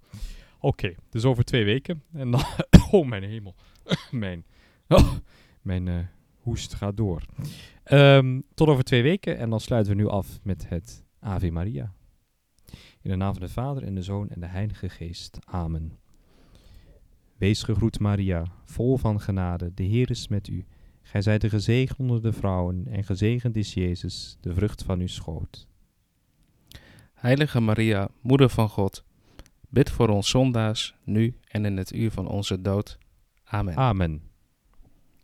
Oké, 0.59 0.95
dus 1.09 1.25
over 1.25 1.43
twee 1.43 1.65
weken. 1.65 2.03
En 2.13 2.31
dan, 2.31 2.41
oh 2.91 3.07
mijn 3.07 3.23
hemel. 3.23 3.55
mijn, 4.11 4.45
oh, 4.87 5.13
mijn 5.61 5.87
eh, 5.87 5.97
hoest 6.41 6.73
gaat 6.73 6.97
door. 6.97 7.25
Ehm, 7.83 8.41
tot 8.53 8.67
over 8.67 8.83
twee 8.83 9.03
weken 9.03 9.37
en 9.37 9.49
dan 9.49 9.59
sluiten 9.59 9.95
we 9.95 10.01
nu 10.01 10.07
af 10.07 10.39
met 10.43 10.69
het 10.69 11.03
Ave 11.19 11.51
Maria. 11.51 11.93
In 13.01 13.09
de 13.09 13.15
naam 13.15 13.33
van 13.33 13.41
de 13.41 13.49
Vader 13.49 13.83
en 13.83 13.95
de 13.95 14.01
Zoon 14.01 14.29
en 14.29 14.39
de 14.39 14.47
Heilige 14.47 14.89
Geest. 14.89 15.39
Amen. 15.45 15.97
Wees 17.37 17.63
gegroet 17.63 17.99
Maria, 17.99 18.45
vol 18.63 18.97
van 18.97 19.21
genade, 19.21 19.73
de 19.73 19.83
Heer 19.83 20.09
is 20.09 20.27
met 20.27 20.47
u. 20.47 20.65
Gij 21.01 21.21
zijt 21.21 21.41
de 21.41 21.49
gezegend 21.49 21.99
onder 21.99 22.21
de 22.21 22.33
vrouwen 22.33 22.87
en 22.87 23.03
gezegend 23.03 23.55
is 23.55 23.73
Jezus, 23.73 24.37
de 24.41 24.53
vrucht 24.53 24.83
van 24.83 24.99
uw 24.99 25.07
schoot. 25.07 25.67
Heilige 27.13 27.59
Maria, 27.59 28.09
Moeder 28.21 28.49
van 28.49 28.69
God, 28.69 29.03
bid 29.77 29.89
voor 29.89 30.09
ons 30.09 30.29
zondaars, 30.29 30.95
nu 31.03 31.37
en 31.47 31.65
in 31.65 31.77
het 31.77 31.93
uur 31.93 32.11
van 32.11 32.27
onze 32.27 32.61
dood. 32.61 32.97
Amen. 33.43 33.75
Amen. 33.75 34.21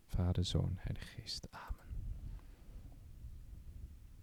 Vader, 0.07 0.45
Zoon, 0.45 0.73
Heilige 0.77 1.05
Geest. 1.05 1.47
Amen. 1.51 1.72